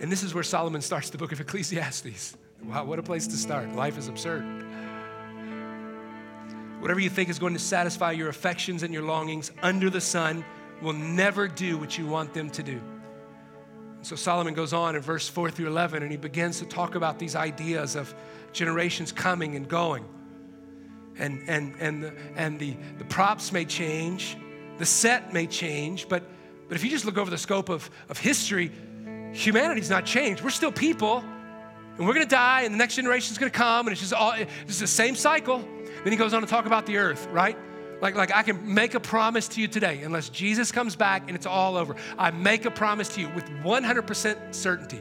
And 0.00 0.10
this 0.10 0.22
is 0.22 0.34
where 0.34 0.42
Solomon 0.42 0.80
starts 0.80 1.10
the 1.10 1.18
book 1.18 1.32
of 1.32 1.40
Ecclesiastes. 1.40 2.36
Wow, 2.64 2.84
what 2.84 2.98
a 2.98 3.02
place 3.02 3.26
to 3.28 3.36
start. 3.36 3.74
Life 3.74 3.98
is 3.98 4.08
absurd. 4.08 4.44
Whatever 6.80 7.00
you 7.00 7.10
think 7.10 7.28
is 7.28 7.38
going 7.38 7.52
to 7.52 7.58
satisfy 7.58 8.12
your 8.12 8.28
affections 8.28 8.82
and 8.82 8.92
your 8.92 9.04
longings 9.04 9.52
under 9.62 9.88
the 9.90 10.00
sun 10.00 10.44
will 10.80 10.92
never 10.92 11.46
do 11.46 11.78
what 11.78 11.96
you 11.96 12.06
want 12.06 12.34
them 12.34 12.50
to 12.50 12.62
do. 12.62 12.80
So 14.02 14.16
Solomon 14.16 14.52
goes 14.52 14.72
on 14.72 14.96
in 14.96 15.02
verse 15.02 15.28
4 15.28 15.50
through 15.50 15.68
11 15.68 16.02
and 16.02 16.10
he 16.10 16.18
begins 16.18 16.58
to 16.58 16.66
talk 16.66 16.96
about 16.96 17.20
these 17.20 17.36
ideas 17.36 17.94
of 17.94 18.12
generations 18.52 19.12
coming 19.12 19.56
and 19.56 19.68
going. 19.68 20.04
and, 21.18 21.42
and, 21.48 21.74
and, 21.78 22.02
the, 22.02 22.14
and 22.36 22.58
the, 22.58 22.76
the 22.98 23.04
props 23.04 23.52
may 23.52 23.64
change, 23.64 24.36
the 24.78 24.86
set 24.86 25.32
may 25.32 25.46
change, 25.46 26.08
but, 26.08 26.24
but 26.68 26.76
if 26.76 26.82
you 26.82 26.90
just 26.90 27.04
look 27.04 27.16
over 27.16 27.30
the 27.30 27.38
scope 27.38 27.68
of, 27.68 27.88
of 28.08 28.18
history, 28.18 28.72
humanity's 29.32 29.90
not 29.90 30.04
changed. 30.04 30.42
We're 30.42 30.50
still 30.50 30.72
people, 30.72 31.18
and 31.96 32.06
we're 32.06 32.14
gonna 32.14 32.26
die, 32.26 32.62
and 32.62 32.74
the 32.74 32.78
next 32.78 32.96
generation's 32.96 33.38
gonna 33.38 33.50
come, 33.50 33.86
and 33.86 33.92
it's 33.92 34.00
just 34.00 34.14
all, 34.14 34.32
it's 34.32 34.80
the 34.80 34.86
same 34.86 35.14
cycle. 35.14 35.58
Then 36.02 36.12
he 36.12 36.16
goes 36.16 36.34
on 36.34 36.40
to 36.40 36.48
talk 36.48 36.66
about 36.66 36.86
the 36.86 36.96
earth, 36.96 37.28
right? 37.30 37.56
Like, 38.02 38.16
like 38.16 38.34
I 38.34 38.42
can 38.42 38.74
make 38.74 38.94
a 38.94 39.00
promise 39.00 39.46
to 39.48 39.60
you 39.60 39.68
today, 39.68 40.02
unless 40.02 40.28
Jesus 40.28 40.72
comes 40.72 40.96
back 40.96 41.28
and 41.28 41.36
it's 41.36 41.46
all 41.46 41.76
over. 41.76 41.94
I 42.18 42.32
make 42.32 42.64
a 42.64 42.70
promise 42.70 43.08
to 43.10 43.20
you 43.20 43.28
with 43.30 43.48
100% 43.62 44.54
certainty. 44.54 45.00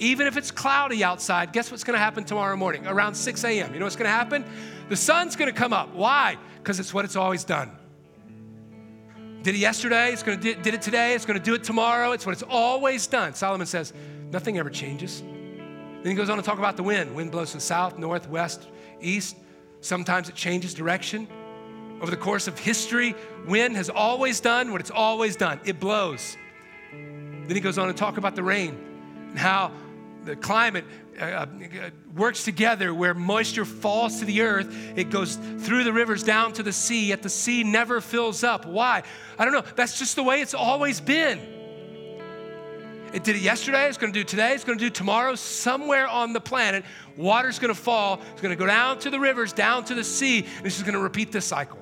Even 0.00 0.26
if 0.26 0.36
it's 0.36 0.50
cloudy 0.50 1.04
outside, 1.04 1.52
guess 1.52 1.70
what's 1.70 1.84
gonna 1.84 1.98
happen 1.98 2.24
tomorrow 2.24 2.56
morning 2.56 2.84
around 2.88 3.14
6 3.14 3.44
a.m.? 3.44 3.72
You 3.72 3.78
know 3.78 3.86
what's 3.86 3.94
gonna 3.94 4.10
happen? 4.10 4.44
The 4.88 4.96
sun's 4.96 5.36
gonna 5.36 5.52
come 5.52 5.72
up. 5.72 5.94
Why? 5.94 6.36
Because 6.58 6.80
it's 6.80 6.92
what 6.92 7.04
it's 7.04 7.14
always 7.14 7.44
done. 7.44 7.70
Did 9.42 9.54
it 9.54 9.58
yesterday, 9.58 10.12
it's 10.12 10.24
gonna 10.24 10.36
did 10.36 10.66
it 10.66 10.82
today, 10.82 11.14
it's 11.14 11.24
gonna 11.24 11.38
do 11.38 11.54
it 11.54 11.62
tomorrow, 11.62 12.10
it's 12.10 12.26
what 12.26 12.32
it's 12.32 12.42
always 12.42 13.06
done. 13.06 13.34
Solomon 13.34 13.68
says, 13.68 13.92
nothing 14.32 14.58
ever 14.58 14.70
changes. 14.70 15.20
Then 15.20 16.06
he 16.06 16.14
goes 16.14 16.28
on 16.28 16.38
to 16.38 16.42
talk 16.42 16.58
about 16.58 16.76
the 16.76 16.82
wind. 16.82 17.14
Wind 17.14 17.30
blows 17.30 17.52
from 17.52 17.60
south, 17.60 17.98
north, 17.98 18.28
west, 18.28 18.66
east. 19.00 19.36
Sometimes 19.80 20.28
it 20.28 20.34
changes 20.34 20.74
direction. 20.74 21.28
Over 22.02 22.10
the 22.10 22.16
course 22.16 22.48
of 22.48 22.58
history, 22.58 23.14
wind 23.46 23.76
has 23.76 23.88
always 23.88 24.40
done 24.40 24.72
what 24.72 24.80
it's 24.80 24.90
always 24.90 25.36
done 25.36 25.60
it 25.64 25.78
blows. 25.78 26.36
Then 26.90 27.54
he 27.54 27.60
goes 27.60 27.78
on 27.78 27.86
to 27.86 27.94
talk 27.94 28.16
about 28.16 28.34
the 28.34 28.42
rain 28.42 28.76
and 29.30 29.38
how 29.38 29.70
the 30.24 30.34
climate 30.34 30.84
uh, 31.20 31.24
uh, 31.24 31.46
works 32.16 32.44
together 32.44 32.92
where 32.92 33.14
moisture 33.14 33.64
falls 33.64 34.18
to 34.18 34.24
the 34.24 34.42
earth. 34.42 34.74
It 34.96 35.10
goes 35.10 35.36
through 35.36 35.84
the 35.84 35.92
rivers 35.92 36.24
down 36.24 36.52
to 36.54 36.64
the 36.64 36.72
sea, 36.72 37.06
yet 37.06 37.22
the 37.22 37.28
sea 37.28 37.62
never 37.62 38.00
fills 38.00 38.42
up. 38.42 38.66
Why? 38.66 39.04
I 39.38 39.44
don't 39.44 39.54
know. 39.54 39.64
That's 39.76 39.96
just 39.96 40.16
the 40.16 40.24
way 40.24 40.40
it's 40.40 40.54
always 40.54 41.00
been. 41.00 41.38
It 43.12 43.22
did 43.22 43.36
it 43.36 43.42
yesterday, 43.42 43.88
it's 43.88 43.98
gonna 43.98 44.12
do 44.12 44.24
today, 44.24 44.54
it's 44.54 44.64
gonna 44.64 44.78
do 44.78 44.90
tomorrow. 44.90 45.36
Somewhere 45.36 46.08
on 46.08 46.32
the 46.32 46.40
planet, 46.40 46.84
water's 47.16 47.60
gonna 47.60 47.74
fall, 47.74 48.20
it's 48.32 48.40
gonna 48.40 48.56
go 48.56 48.66
down 48.66 48.98
to 49.00 49.10
the 49.10 49.20
rivers, 49.20 49.52
down 49.52 49.84
to 49.84 49.94
the 49.94 50.02
sea, 50.02 50.46
and 50.56 50.66
it's 50.66 50.76
just 50.76 50.86
gonna 50.86 50.98
repeat 50.98 51.30
this 51.30 51.44
cycle. 51.44 51.81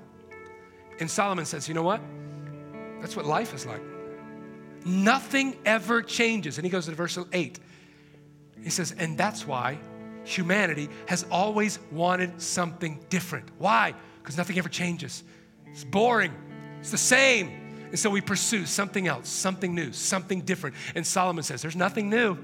And 1.00 1.10
Solomon 1.10 1.46
says, 1.46 1.66
you 1.66 1.74
know 1.74 1.82
what? 1.82 2.00
That's 3.00 3.16
what 3.16 3.24
life 3.24 3.54
is 3.54 3.66
like. 3.66 3.82
Nothing 4.84 5.56
ever 5.64 6.02
changes. 6.02 6.58
And 6.58 6.64
he 6.64 6.70
goes 6.70 6.86
to 6.86 6.92
verse 6.92 7.18
8. 7.32 7.58
He 8.62 8.70
says, 8.70 8.94
and 8.96 9.16
that's 9.16 9.46
why 9.46 9.78
humanity 10.24 10.88
has 11.06 11.24
always 11.30 11.78
wanted 11.90 12.40
something 12.40 13.00
different. 13.08 13.48
Why? 13.58 13.94
Because 14.22 14.36
nothing 14.36 14.58
ever 14.58 14.68
changes. 14.68 15.24
It's 15.66 15.84
boring, 15.84 16.34
it's 16.80 16.90
the 16.90 16.98
same. 16.98 17.56
And 17.90 17.98
so 17.98 18.08
we 18.08 18.20
pursue 18.20 18.66
something 18.66 19.08
else, 19.08 19.28
something 19.28 19.74
new, 19.74 19.92
something 19.92 20.42
different. 20.42 20.76
And 20.94 21.04
Solomon 21.04 21.42
says, 21.42 21.60
There's 21.60 21.74
nothing 21.74 22.08
new. 22.08 22.38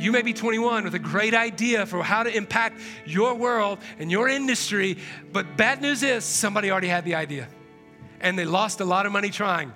You 0.00 0.12
may 0.12 0.22
be 0.22 0.32
21 0.32 0.84
with 0.84 0.94
a 0.94 0.98
great 0.98 1.34
idea 1.34 1.84
for 1.84 2.02
how 2.02 2.22
to 2.22 2.34
impact 2.34 2.80
your 3.04 3.34
world 3.34 3.78
and 3.98 4.10
your 4.10 4.28
industry, 4.28 4.96
but 5.30 5.58
bad 5.58 5.82
news 5.82 6.02
is 6.02 6.24
somebody 6.24 6.70
already 6.70 6.88
had 6.88 7.04
the 7.04 7.14
idea 7.16 7.48
and 8.20 8.38
they 8.38 8.46
lost 8.46 8.80
a 8.80 8.84
lot 8.84 9.04
of 9.04 9.12
money 9.12 9.28
trying. 9.28 9.72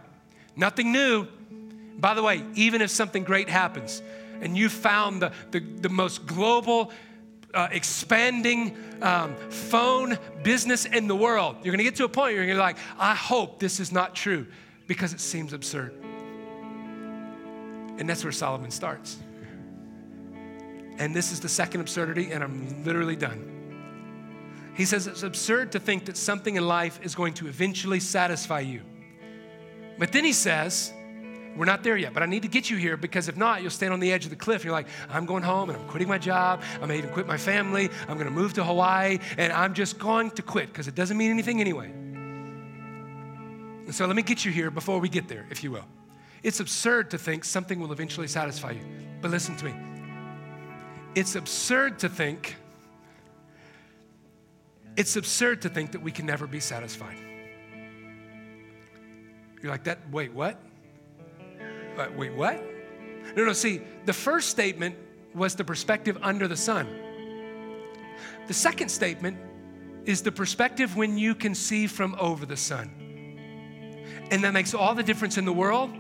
Nothing 0.56 0.92
new. 0.92 1.26
By 1.98 2.14
the 2.14 2.22
way, 2.22 2.42
even 2.54 2.80
if 2.80 2.90
something 2.90 3.22
great 3.22 3.48
happens, 3.48 4.02
and 4.40 4.56
you 4.56 4.68
found 4.68 5.22
the, 5.22 5.32
the, 5.50 5.60
the 5.60 5.88
most 5.88 6.26
global, 6.26 6.90
uh, 7.52 7.68
expanding 7.70 8.76
um, 9.00 9.36
phone 9.50 10.18
business 10.42 10.86
in 10.86 11.06
the 11.06 11.16
world, 11.16 11.56
you're 11.62 11.72
gonna 11.72 11.82
get 11.82 11.96
to 11.96 12.04
a 12.04 12.08
point 12.08 12.34
where 12.34 12.44
you're 12.44 12.46
gonna 12.46 12.58
be 12.58 12.60
like, 12.60 12.78
I 12.98 13.14
hope 13.14 13.58
this 13.58 13.78
is 13.78 13.92
not 13.92 14.14
true 14.14 14.46
because 14.86 15.12
it 15.12 15.20
seems 15.20 15.52
absurd. 15.52 15.94
And 17.96 18.08
that's 18.08 18.24
where 18.24 18.32
Solomon 18.32 18.70
starts. 18.70 19.18
And 20.98 21.14
this 21.14 21.32
is 21.32 21.40
the 21.40 21.48
second 21.48 21.80
absurdity, 21.80 22.30
and 22.32 22.42
I'm 22.44 22.84
literally 22.84 23.16
done. 23.16 23.50
He 24.74 24.84
says 24.84 25.06
it's 25.06 25.22
absurd 25.22 25.72
to 25.72 25.80
think 25.80 26.06
that 26.06 26.16
something 26.16 26.56
in 26.56 26.66
life 26.66 27.00
is 27.02 27.14
going 27.14 27.34
to 27.34 27.46
eventually 27.46 28.00
satisfy 28.00 28.60
you. 28.60 28.82
But 29.98 30.12
then 30.12 30.24
he 30.24 30.32
says, 30.32 30.92
we're 31.56 31.66
not 31.66 31.84
there 31.84 31.96
yet, 31.96 32.12
but 32.12 32.22
I 32.24 32.26
need 32.26 32.42
to 32.42 32.48
get 32.48 32.68
you 32.68 32.76
here 32.76 32.96
because 32.96 33.28
if 33.28 33.36
not, 33.36 33.62
you'll 33.62 33.70
stand 33.70 33.92
on 33.92 34.00
the 34.00 34.12
edge 34.12 34.24
of 34.24 34.30
the 34.30 34.36
cliff. 34.36 34.64
You're 34.64 34.72
like, 34.72 34.88
I'm 35.08 35.24
going 35.24 35.44
home 35.44 35.70
and 35.70 35.78
I'm 35.78 35.86
quitting 35.86 36.08
my 36.08 36.18
job. 36.18 36.62
I 36.82 36.86
may 36.86 36.98
even 36.98 37.10
quit 37.10 37.28
my 37.28 37.36
family. 37.36 37.88
I'm 38.08 38.14
going 38.14 38.26
to 38.26 38.32
move 38.32 38.54
to 38.54 38.64
Hawaii 38.64 39.20
and 39.38 39.52
I'm 39.52 39.74
just 39.74 40.00
going 40.00 40.32
to 40.32 40.42
quit 40.42 40.68
because 40.68 40.88
it 40.88 40.96
doesn't 40.96 41.16
mean 41.16 41.30
anything 41.30 41.60
anyway. 41.60 41.92
And 43.84 43.94
so 43.94 44.06
let 44.06 44.16
me 44.16 44.22
get 44.22 44.44
you 44.44 44.50
here 44.50 44.70
before 44.70 44.98
we 44.98 45.08
get 45.08 45.28
there, 45.28 45.46
if 45.50 45.62
you 45.62 45.70
will. 45.70 45.86
It's 46.42 46.58
absurd 46.58 47.12
to 47.12 47.18
think 47.18 47.44
something 47.44 47.78
will 47.78 47.92
eventually 47.92 48.26
satisfy 48.26 48.72
you. 48.72 48.84
But 49.20 49.30
listen 49.30 49.54
to 49.56 49.64
me. 49.66 49.74
It's 51.14 51.36
absurd 51.36 52.00
to 52.00 52.08
think, 52.08 52.56
it's 54.96 55.16
absurd 55.16 55.62
to 55.62 55.68
think 55.68 55.92
that 55.92 56.00
we 56.00 56.10
can 56.10 56.26
never 56.26 56.46
be 56.46 56.60
satisfied. 56.60 57.18
You're 59.62 59.70
like, 59.70 59.84
that, 59.84 59.98
wait, 60.10 60.32
what? 60.32 60.60
Wait, 62.16 62.34
what? 62.34 62.62
No, 63.36 63.44
no, 63.44 63.52
see, 63.52 63.80
the 64.04 64.12
first 64.12 64.50
statement 64.50 64.96
was 65.34 65.54
the 65.54 65.64
perspective 65.64 66.18
under 66.20 66.46
the 66.48 66.56
sun. 66.56 66.88
The 68.46 68.54
second 68.54 68.90
statement 68.90 69.38
is 70.04 70.20
the 70.22 70.32
perspective 70.32 70.96
when 70.96 71.16
you 71.16 71.34
can 71.34 71.54
see 71.54 71.86
from 71.86 72.14
over 72.18 72.44
the 72.44 72.56
sun. 72.56 72.90
And 74.30 74.44
that 74.44 74.52
makes 74.52 74.74
all 74.74 74.94
the 74.94 75.02
difference 75.02 75.38
in 75.38 75.44
the 75.44 75.52
world. 75.52 75.90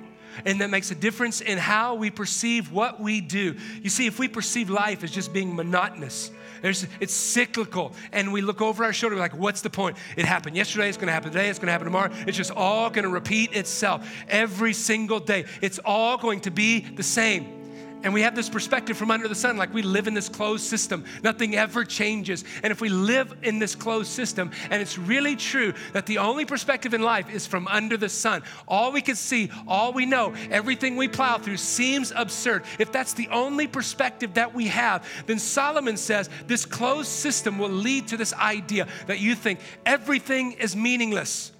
And 0.44 0.60
that 0.60 0.70
makes 0.70 0.90
a 0.90 0.94
difference 0.94 1.40
in 1.40 1.58
how 1.58 1.94
we 1.94 2.10
perceive 2.10 2.72
what 2.72 3.00
we 3.00 3.20
do. 3.20 3.56
You 3.82 3.90
see, 3.90 4.06
if 4.06 4.18
we 4.18 4.28
perceive 4.28 4.70
life 4.70 5.04
as 5.04 5.10
just 5.10 5.32
being 5.32 5.54
monotonous, 5.54 6.30
it's 6.62 7.12
cyclical. 7.12 7.92
And 8.12 8.32
we 8.32 8.40
look 8.40 8.62
over 8.62 8.84
our 8.84 8.92
shoulder, 8.92 9.16
like, 9.16 9.36
what's 9.36 9.60
the 9.60 9.70
point? 9.70 9.96
It 10.16 10.24
happened 10.24 10.56
yesterday, 10.56 10.88
it's 10.88 10.96
gonna 10.96 11.12
happen 11.12 11.30
today, 11.30 11.50
it's 11.50 11.58
gonna 11.58 11.72
happen 11.72 11.84
tomorrow. 11.84 12.10
It's 12.26 12.36
just 12.36 12.50
all 12.52 12.88
gonna 12.88 13.08
repeat 13.08 13.52
itself 13.52 14.08
every 14.28 14.72
single 14.72 15.20
day. 15.20 15.44
It's 15.60 15.78
all 15.84 16.16
going 16.16 16.40
to 16.40 16.50
be 16.50 16.80
the 16.80 17.02
same. 17.02 17.63
And 18.04 18.12
we 18.12 18.20
have 18.20 18.34
this 18.34 18.50
perspective 18.50 18.98
from 18.98 19.10
under 19.10 19.28
the 19.28 19.34
sun, 19.34 19.56
like 19.56 19.72
we 19.72 19.80
live 19.80 20.06
in 20.06 20.12
this 20.12 20.28
closed 20.28 20.64
system. 20.64 21.06
Nothing 21.22 21.56
ever 21.56 21.84
changes. 21.84 22.44
And 22.62 22.70
if 22.70 22.82
we 22.82 22.90
live 22.90 23.34
in 23.42 23.58
this 23.58 23.74
closed 23.74 24.10
system, 24.10 24.50
and 24.68 24.82
it's 24.82 24.98
really 24.98 25.36
true 25.36 25.72
that 25.94 26.04
the 26.04 26.18
only 26.18 26.44
perspective 26.44 26.92
in 26.92 27.00
life 27.00 27.32
is 27.32 27.46
from 27.46 27.66
under 27.66 27.96
the 27.96 28.10
sun, 28.10 28.42
all 28.68 28.92
we 28.92 29.00
can 29.00 29.16
see, 29.16 29.50
all 29.66 29.94
we 29.94 30.04
know, 30.04 30.34
everything 30.50 30.96
we 30.96 31.08
plow 31.08 31.38
through 31.38 31.56
seems 31.56 32.12
absurd. 32.14 32.64
If 32.78 32.92
that's 32.92 33.14
the 33.14 33.28
only 33.28 33.66
perspective 33.66 34.34
that 34.34 34.54
we 34.54 34.66
have, 34.68 35.08
then 35.24 35.38
Solomon 35.38 35.96
says 35.96 36.28
this 36.46 36.66
closed 36.66 37.08
system 37.08 37.58
will 37.58 37.70
lead 37.70 38.08
to 38.08 38.18
this 38.18 38.34
idea 38.34 38.86
that 39.06 39.20
you 39.20 39.34
think 39.34 39.60
everything 39.86 40.52
is 40.52 40.76
meaningless 40.76 41.52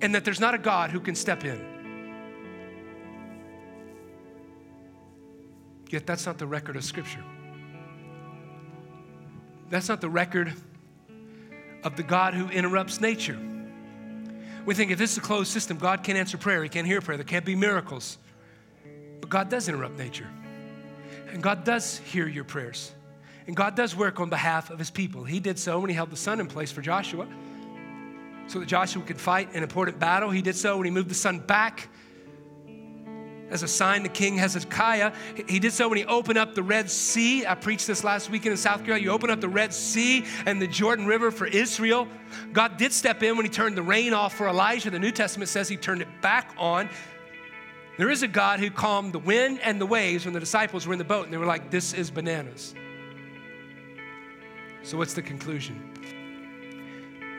and 0.00 0.14
that 0.14 0.24
there's 0.24 0.38
not 0.38 0.54
a 0.54 0.58
God 0.58 0.90
who 0.90 1.00
can 1.00 1.16
step 1.16 1.44
in. 1.44 1.77
Yet 5.88 6.06
that's 6.06 6.26
not 6.26 6.38
the 6.38 6.46
record 6.46 6.76
of 6.76 6.84
Scripture. 6.84 7.24
That's 9.70 9.88
not 9.88 10.00
the 10.00 10.08
record 10.08 10.52
of 11.84 11.96
the 11.96 12.02
God 12.02 12.34
who 12.34 12.48
interrupts 12.48 13.00
nature. 13.00 13.38
We 14.64 14.74
think 14.74 14.90
if 14.90 14.98
this 14.98 15.12
is 15.12 15.18
a 15.18 15.22
closed 15.22 15.50
system, 15.50 15.78
God 15.78 16.02
can't 16.02 16.18
answer 16.18 16.36
prayer, 16.36 16.62
He 16.62 16.68
can't 16.68 16.86
hear 16.86 17.00
prayer, 17.00 17.16
there 17.16 17.24
can't 17.24 17.44
be 17.44 17.54
miracles. 17.54 18.18
But 19.20 19.30
God 19.30 19.48
does 19.48 19.68
interrupt 19.68 19.98
nature. 19.98 20.26
And 21.32 21.42
God 21.42 21.64
does 21.64 21.98
hear 21.98 22.26
your 22.26 22.44
prayers. 22.44 22.92
And 23.46 23.56
God 23.56 23.74
does 23.74 23.96
work 23.96 24.20
on 24.20 24.28
behalf 24.28 24.70
of 24.70 24.78
His 24.78 24.90
people. 24.90 25.24
He 25.24 25.40
did 25.40 25.58
so 25.58 25.80
when 25.80 25.88
He 25.88 25.96
held 25.96 26.10
the 26.10 26.16
sun 26.16 26.40
in 26.40 26.46
place 26.46 26.70
for 26.70 26.82
Joshua 26.82 27.26
so 28.46 28.60
that 28.60 28.66
Joshua 28.66 29.02
could 29.02 29.20
fight 29.20 29.54
an 29.54 29.62
important 29.62 29.98
battle. 29.98 30.30
He 30.30 30.42
did 30.42 30.56
so 30.56 30.76
when 30.76 30.84
He 30.84 30.90
moved 30.90 31.08
the 31.10 31.14
sun 31.14 31.38
back 31.38 31.88
as 33.50 33.62
a 33.62 33.68
sign 33.68 34.02
to 34.02 34.08
King 34.08 34.36
Hezekiah. 34.36 35.12
He 35.48 35.58
did 35.58 35.72
so 35.72 35.88
when 35.88 35.98
he 35.98 36.04
opened 36.04 36.38
up 36.38 36.54
the 36.54 36.62
Red 36.62 36.90
Sea. 36.90 37.46
I 37.46 37.54
preached 37.54 37.86
this 37.86 38.04
last 38.04 38.30
weekend 38.30 38.52
in 38.52 38.56
South 38.56 38.84
Carolina. 38.84 39.04
You 39.04 39.10
open 39.10 39.30
up 39.30 39.40
the 39.40 39.48
Red 39.48 39.72
Sea 39.72 40.24
and 40.46 40.60
the 40.60 40.66
Jordan 40.66 41.06
River 41.06 41.30
for 41.30 41.46
Israel. 41.46 42.08
God 42.52 42.76
did 42.76 42.92
step 42.92 43.22
in 43.22 43.36
when 43.36 43.46
he 43.46 43.50
turned 43.50 43.76
the 43.76 43.82
rain 43.82 44.12
off 44.12 44.34
for 44.34 44.48
Elijah. 44.48 44.90
The 44.90 44.98
New 44.98 45.12
Testament 45.12 45.48
says 45.48 45.68
he 45.68 45.76
turned 45.76 46.02
it 46.02 46.08
back 46.20 46.54
on. 46.58 46.88
There 47.96 48.10
is 48.10 48.22
a 48.22 48.28
God 48.28 48.60
who 48.60 48.70
calmed 48.70 49.12
the 49.12 49.18
wind 49.18 49.58
and 49.62 49.80
the 49.80 49.86
waves 49.86 50.24
when 50.24 50.32
the 50.32 50.40
disciples 50.40 50.86
were 50.86 50.92
in 50.92 50.98
the 50.98 51.04
boat 51.04 51.24
and 51.24 51.32
they 51.32 51.38
were 51.38 51.46
like, 51.46 51.70
This 51.70 51.92
is 51.92 52.10
bananas. 52.10 52.74
So, 54.84 54.96
what's 54.96 55.14
the 55.14 55.22
conclusion? 55.22 55.82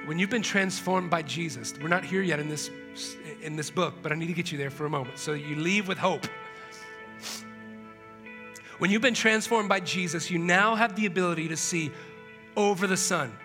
When 0.10 0.18
you've 0.18 0.32
been 0.32 0.42
transformed 0.42 1.12
by 1.12 1.22
Jesus, 1.22 1.76
we're 1.80 1.88
not 1.88 2.04
here 2.04 2.24
yet 2.24 2.40
in 2.40 2.50
this 2.50 2.72
in 3.44 3.56
this 3.56 3.70
book, 3.70 3.94
but 4.02 4.12
I 4.12 4.16
need 4.16 4.26
to 4.26 4.34
get 4.34 4.52
you 4.52 4.58
there 4.58 4.72
for 4.72 4.88
a 4.88 4.90
moment 4.90 5.20
so 5.20 5.34
you 5.34 5.56
leave 5.56 5.88
with 5.88 6.00
hope. 6.00 6.26
When 8.80 8.90
you've 8.90 9.04
been 9.04 9.14
transformed 9.14 9.70
by 9.70 9.82
Jesus, 9.82 10.32
you 10.32 10.40
now 10.40 10.74
have 10.74 10.96
the 10.96 11.06
ability 11.06 11.48
to 11.50 11.56
see 11.56 11.92
over 12.58 12.88
the 12.88 12.98
sun. 12.98 13.38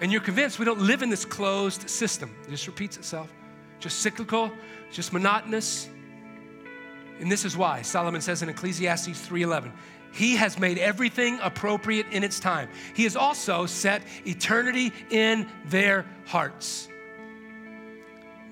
And 0.00 0.10
you're 0.10 0.20
convinced 0.20 0.58
we 0.58 0.64
don't 0.64 0.80
live 0.80 1.02
in 1.02 1.10
this 1.10 1.24
closed 1.24 1.88
system. 1.88 2.34
It 2.48 2.50
just 2.50 2.66
repeats 2.66 2.96
itself, 2.96 3.32
just 3.78 4.00
cyclical, 4.00 4.50
just 4.90 5.12
monotonous. 5.12 5.88
And 7.20 7.30
this 7.30 7.44
is 7.44 7.56
why 7.56 7.82
Solomon 7.82 8.20
says 8.20 8.42
in 8.42 8.48
Ecclesiastes 8.48 9.28
3:11, 9.28 9.70
he 10.16 10.36
has 10.36 10.58
made 10.58 10.78
everything 10.78 11.38
appropriate 11.42 12.06
in 12.10 12.24
its 12.24 12.40
time. 12.40 12.70
He 12.94 13.04
has 13.04 13.16
also 13.16 13.66
set 13.66 14.02
eternity 14.24 14.92
in 15.10 15.46
their 15.66 16.06
hearts. 16.24 16.88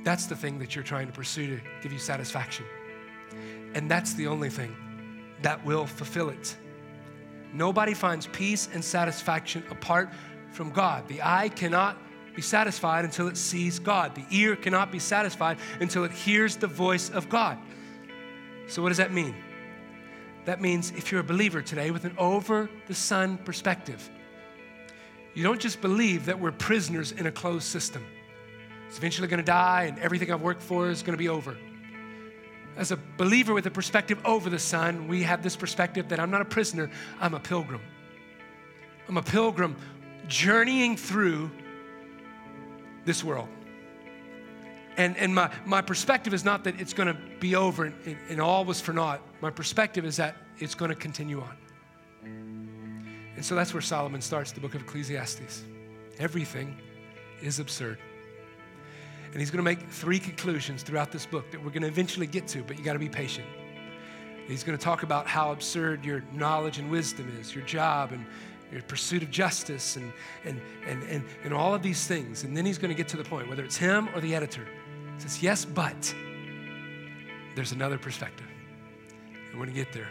That's 0.04 0.26
the 0.26 0.36
thing 0.36 0.58
that 0.58 0.74
you're 0.74 0.84
trying 0.84 1.06
to 1.06 1.12
pursue 1.12 1.56
to 1.56 1.62
give 1.82 1.90
you 1.90 1.98
satisfaction. 1.98 2.66
And 3.74 3.90
that's 3.90 4.12
the 4.12 4.26
only 4.26 4.50
thing 4.50 4.76
that 5.40 5.64
will 5.64 5.86
fulfill 5.86 6.28
it. 6.28 6.54
Nobody 7.54 7.94
finds 7.94 8.26
peace 8.26 8.68
and 8.72 8.84
satisfaction 8.84 9.64
apart 9.70 10.10
from 10.52 10.70
God. 10.70 11.08
The 11.08 11.22
eye 11.22 11.48
cannot 11.48 11.96
be 12.36 12.42
satisfied 12.42 13.04
until 13.04 13.26
it 13.28 13.38
sees 13.38 13.78
God. 13.78 14.14
The 14.14 14.26
ear 14.30 14.54
cannot 14.54 14.92
be 14.92 14.98
satisfied 14.98 15.56
until 15.80 16.04
it 16.04 16.10
hears 16.10 16.56
the 16.56 16.66
voice 16.66 17.08
of 17.08 17.28
God. 17.30 17.56
So, 18.66 18.82
what 18.82 18.88
does 18.88 18.98
that 18.98 19.12
mean? 19.12 19.34
That 20.44 20.60
means 20.60 20.90
if 20.90 21.10
you're 21.10 21.20
a 21.20 21.24
believer 21.24 21.62
today 21.62 21.90
with 21.90 22.04
an 22.04 22.14
over 22.18 22.68
the 22.86 22.94
sun 22.94 23.38
perspective, 23.38 24.10
you 25.34 25.42
don't 25.42 25.60
just 25.60 25.80
believe 25.80 26.26
that 26.26 26.38
we're 26.38 26.52
prisoners 26.52 27.12
in 27.12 27.26
a 27.26 27.32
closed 27.32 27.66
system. 27.66 28.04
It's 28.88 28.98
eventually 28.98 29.26
going 29.26 29.38
to 29.38 29.44
die 29.44 29.84
and 29.84 29.98
everything 29.98 30.30
I've 30.30 30.42
worked 30.42 30.62
for 30.62 30.90
is 30.90 31.02
going 31.02 31.14
to 31.14 31.18
be 31.18 31.28
over. 31.28 31.56
As 32.76 32.90
a 32.92 32.98
believer 33.16 33.54
with 33.54 33.66
a 33.66 33.70
perspective 33.70 34.18
over 34.24 34.50
the 34.50 34.58
sun, 34.58 35.08
we 35.08 35.22
have 35.22 35.42
this 35.42 35.56
perspective 35.56 36.08
that 36.08 36.20
I'm 36.20 36.30
not 36.30 36.40
a 36.40 36.44
prisoner, 36.44 36.90
I'm 37.20 37.34
a 37.34 37.40
pilgrim. 37.40 37.80
I'm 39.08 39.16
a 39.16 39.22
pilgrim 39.22 39.76
journeying 40.28 40.96
through 40.96 41.50
this 43.04 43.22
world. 43.22 43.48
And, 44.96 45.16
and 45.16 45.34
my, 45.34 45.50
my 45.66 45.82
perspective 45.82 46.34
is 46.34 46.44
not 46.44 46.64
that 46.64 46.80
it's 46.80 46.92
going 46.92 47.08
to 47.08 47.18
be 47.40 47.56
over 47.56 47.84
and, 47.84 48.16
and 48.28 48.40
all 48.40 48.64
was 48.64 48.80
for 48.80 48.92
naught. 48.92 49.20
My 49.44 49.50
perspective 49.50 50.06
is 50.06 50.16
that 50.16 50.36
it's 50.58 50.74
going 50.74 50.88
to 50.88 50.94
continue 50.94 51.42
on. 51.42 51.56
And 53.36 53.44
so 53.44 53.54
that's 53.54 53.74
where 53.74 53.82
Solomon 53.82 54.22
starts 54.22 54.52
the 54.52 54.60
book 54.60 54.74
of 54.74 54.80
Ecclesiastes. 54.80 55.64
Everything 56.18 56.80
is 57.42 57.58
absurd. 57.58 57.98
And 59.32 59.40
he's 59.40 59.50
going 59.50 59.58
to 59.58 59.62
make 59.62 59.86
three 59.90 60.18
conclusions 60.18 60.82
throughout 60.82 61.12
this 61.12 61.26
book 61.26 61.50
that 61.50 61.62
we're 61.62 61.72
going 61.72 61.82
to 61.82 61.88
eventually 61.88 62.26
get 62.26 62.48
to, 62.48 62.62
but 62.62 62.78
you 62.78 62.84
got 62.86 62.94
to 62.94 62.98
be 62.98 63.10
patient. 63.10 63.46
He's 64.48 64.64
going 64.64 64.78
to 64.78 64.82
talk 64.82 65.02
about 65.02 65.26
how 65.26 65.52
absurd 65.52 66.06
your 66.06 66.24
knowledge 66.32 66.78
and 66.78 66.90
wisdom 66.90 67.30
is, 67.38 67.54
your 67.54 67.66
job 67.66 68.12
and 68.12 68.24
your 68.72 68.80
pursuit 68.80 69.22
of 69.22 69.30
justice 69.30 69.96
and, 69.96 70.10
and, 70.46 70.58
and, 70.86 71.02
and, 71.02 71.22
and 71.44 71.52
all 71.52 71.74
of 71.74 71.82
these 71.82 72.06
things. 72.06 72.44
And 72.44 72.56
then 72.56 72.64
he's 72.64 72.78
going 72.78 72.92
to 72.92 72.96
get 72.96 73.08
to 73.08 73.18
the 73.18 73.24
point, 73.24 73.50
whether 73.50 73.62
it's 73.62 73.76
him 73.76 74.08
or 74.14 74.22
the 74.22 74.34
editor, 74.34 74.64
he 75.16 75.20
says, 75.20 75.42
Yes, 75.42 75.66
but 75.66 76.14
there's 77.54 77.72
another 77.72 77.98
perspective. 77.98 78.46
We're 79.54 79.66
going 79.66 79.74
to 79.76 79.84
get 79.84 79.92
there. 79.92 80.08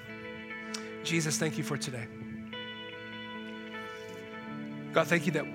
Jesus, 1.04 1.38
thank 1.38 1.58
you 1.58 1.66
for 1.66 1.78
today. 1.78 2.08
God, 4.94 5.08
thank 5.08 5.26
you 5.26 5.34
that 5.34 5.46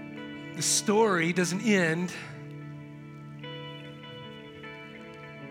the 0.56 0.62
story 0.62 1.32
doesn't 1.32 1.62
end 1.62 2.12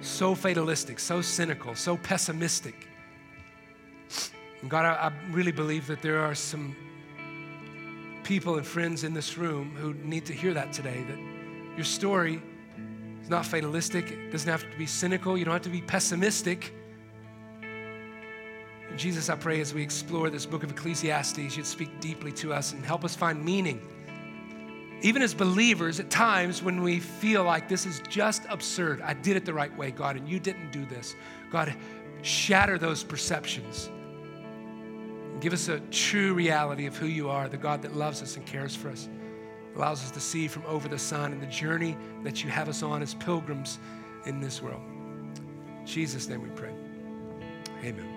so 0.01 0.35
fatalistic, 0.35 0.99
so 0.99 1.21
cynical, 1.21 1.73
so 1.73 1.97
pessimistic. 1.97 2.87
And 4.61 4.69
God, 4.69 4.85
I, 4.85 5.07
I, 5.07 5.11
really 5.31 5.51
believe 5.51 5.87
that 5.87 6.03
there 6.03 6.19
are 6.19 6.35
some 6.35 6.75
people 8.23 8.57
and 8.57 8.67
friends 8.67 9.03
in 9.03 9.15
this 9.15 9.35
room 9.35 9.75
who 9.75 9.95
need 10.07 10.25
to 10.27 10.33
hear 10.33 10.53
that 10.53 10.73
today 10.73 11.03
that 11.07 11.17
your 11.75 11.85
story 11.85 12.39
is 13.23 13.29
not 13.29 13.47
fatalistic, 13.47 14.11
it 14.11 14.31
doesn't 14.31 14.49
have 14.49 14.61
to 14.61 14.77
be 14.77 14.85
cynical, 14.85 15.37
you 15.37 15.45
don't 15.45 15.53
have 15.53 15.63
to 15.63 15.69
be 15.69 15.81
pessimistic. 15.81 16.73
Jesus, 18.97 19.29
I 19.29 19.35
pray 19.35 19.61
as 19.61 19.73
we 19.73 19.83
explore 19.83 20.29
this 20.29 20.45
book 20.45 20.63
of 20.63 20.71
Ecclesiastes, 20.71 21.55
you'd 21.55 21.65
speak 21.65 21.99
deeply 21.99 22.31
to 22.33 22.53
us 22.53 22.73
and 22.73 22.83
help 22.83 23.05
us 23.05 23.15
find 23.15 23.43
meaning 23.43 23.81
even 25.01 25.21
as 25.21 25.33
believers, 25.33 25.99
at 25.99 26.09
times 26.09 26.63
when 26.63 26.81
we 26.81 26.99
feel 26.99 27.43
like 27.43 27.67
this 27.67 27.85
is 27.85 28.01
just 28.09 28.43
absurd, 28.49 29.01
I 29.01 29.13
did 29.13 29.37
it 29.37 29.45
the 29.45 29.53
right 29.53 29.75
way, 29.77 29.91
God, 29.91 30.15
and 30.15 30.27
you 30.27 30.39
didn't 30.39 30.71
do 30.71 30.85
this. 30.85 31.15
God, 31.51 31.75
shatter 32.23 32.77
those 32.79 33.03
perceptions. 33.03 33.89
Give 35.39 35.53
us 35.53 35.67
a 35.67 35.79
true 35.91 36.33
reality 36.33 36.87
of 36.87 36.97
who 36.97 37.05
you 37.05 37.29
are, 37.29 37.47
the 37.47 37.57
God 37.57 37.83
that 37.83 37.95
loves 37.95 38.23
us 38.23 38.37
and 38.37 38.45
cares 38.45 38.75
for 38.75 38.89
us, 38.89 39.07
allows 39.75 40.03
us 40.03 40.09
to 40.11 40.19
see 40.19 40.47
from 40.47 40.63
over 40.65 40.87
the 40.87 40.97
sun 40.97 41.31
and 41.31 41.41
the 41.41 41.47
journey 41.47 41.95
that 42.23 42.43
you 42.43 42.49
have 42.49 42.67
us 42.67 42.81
on 42.81 43.03
as 43.03 43.13
pilgrims 43.13 43.77
in 44.25 44.41
this 44.41 44.63
world. 44.63 44.81
In 45.79 45.85
Jesus' 45.85 46.27
name 46.27 46.41
we 46.41 46.49
pray. 46.49 46.73
Amen. 47.83 48.16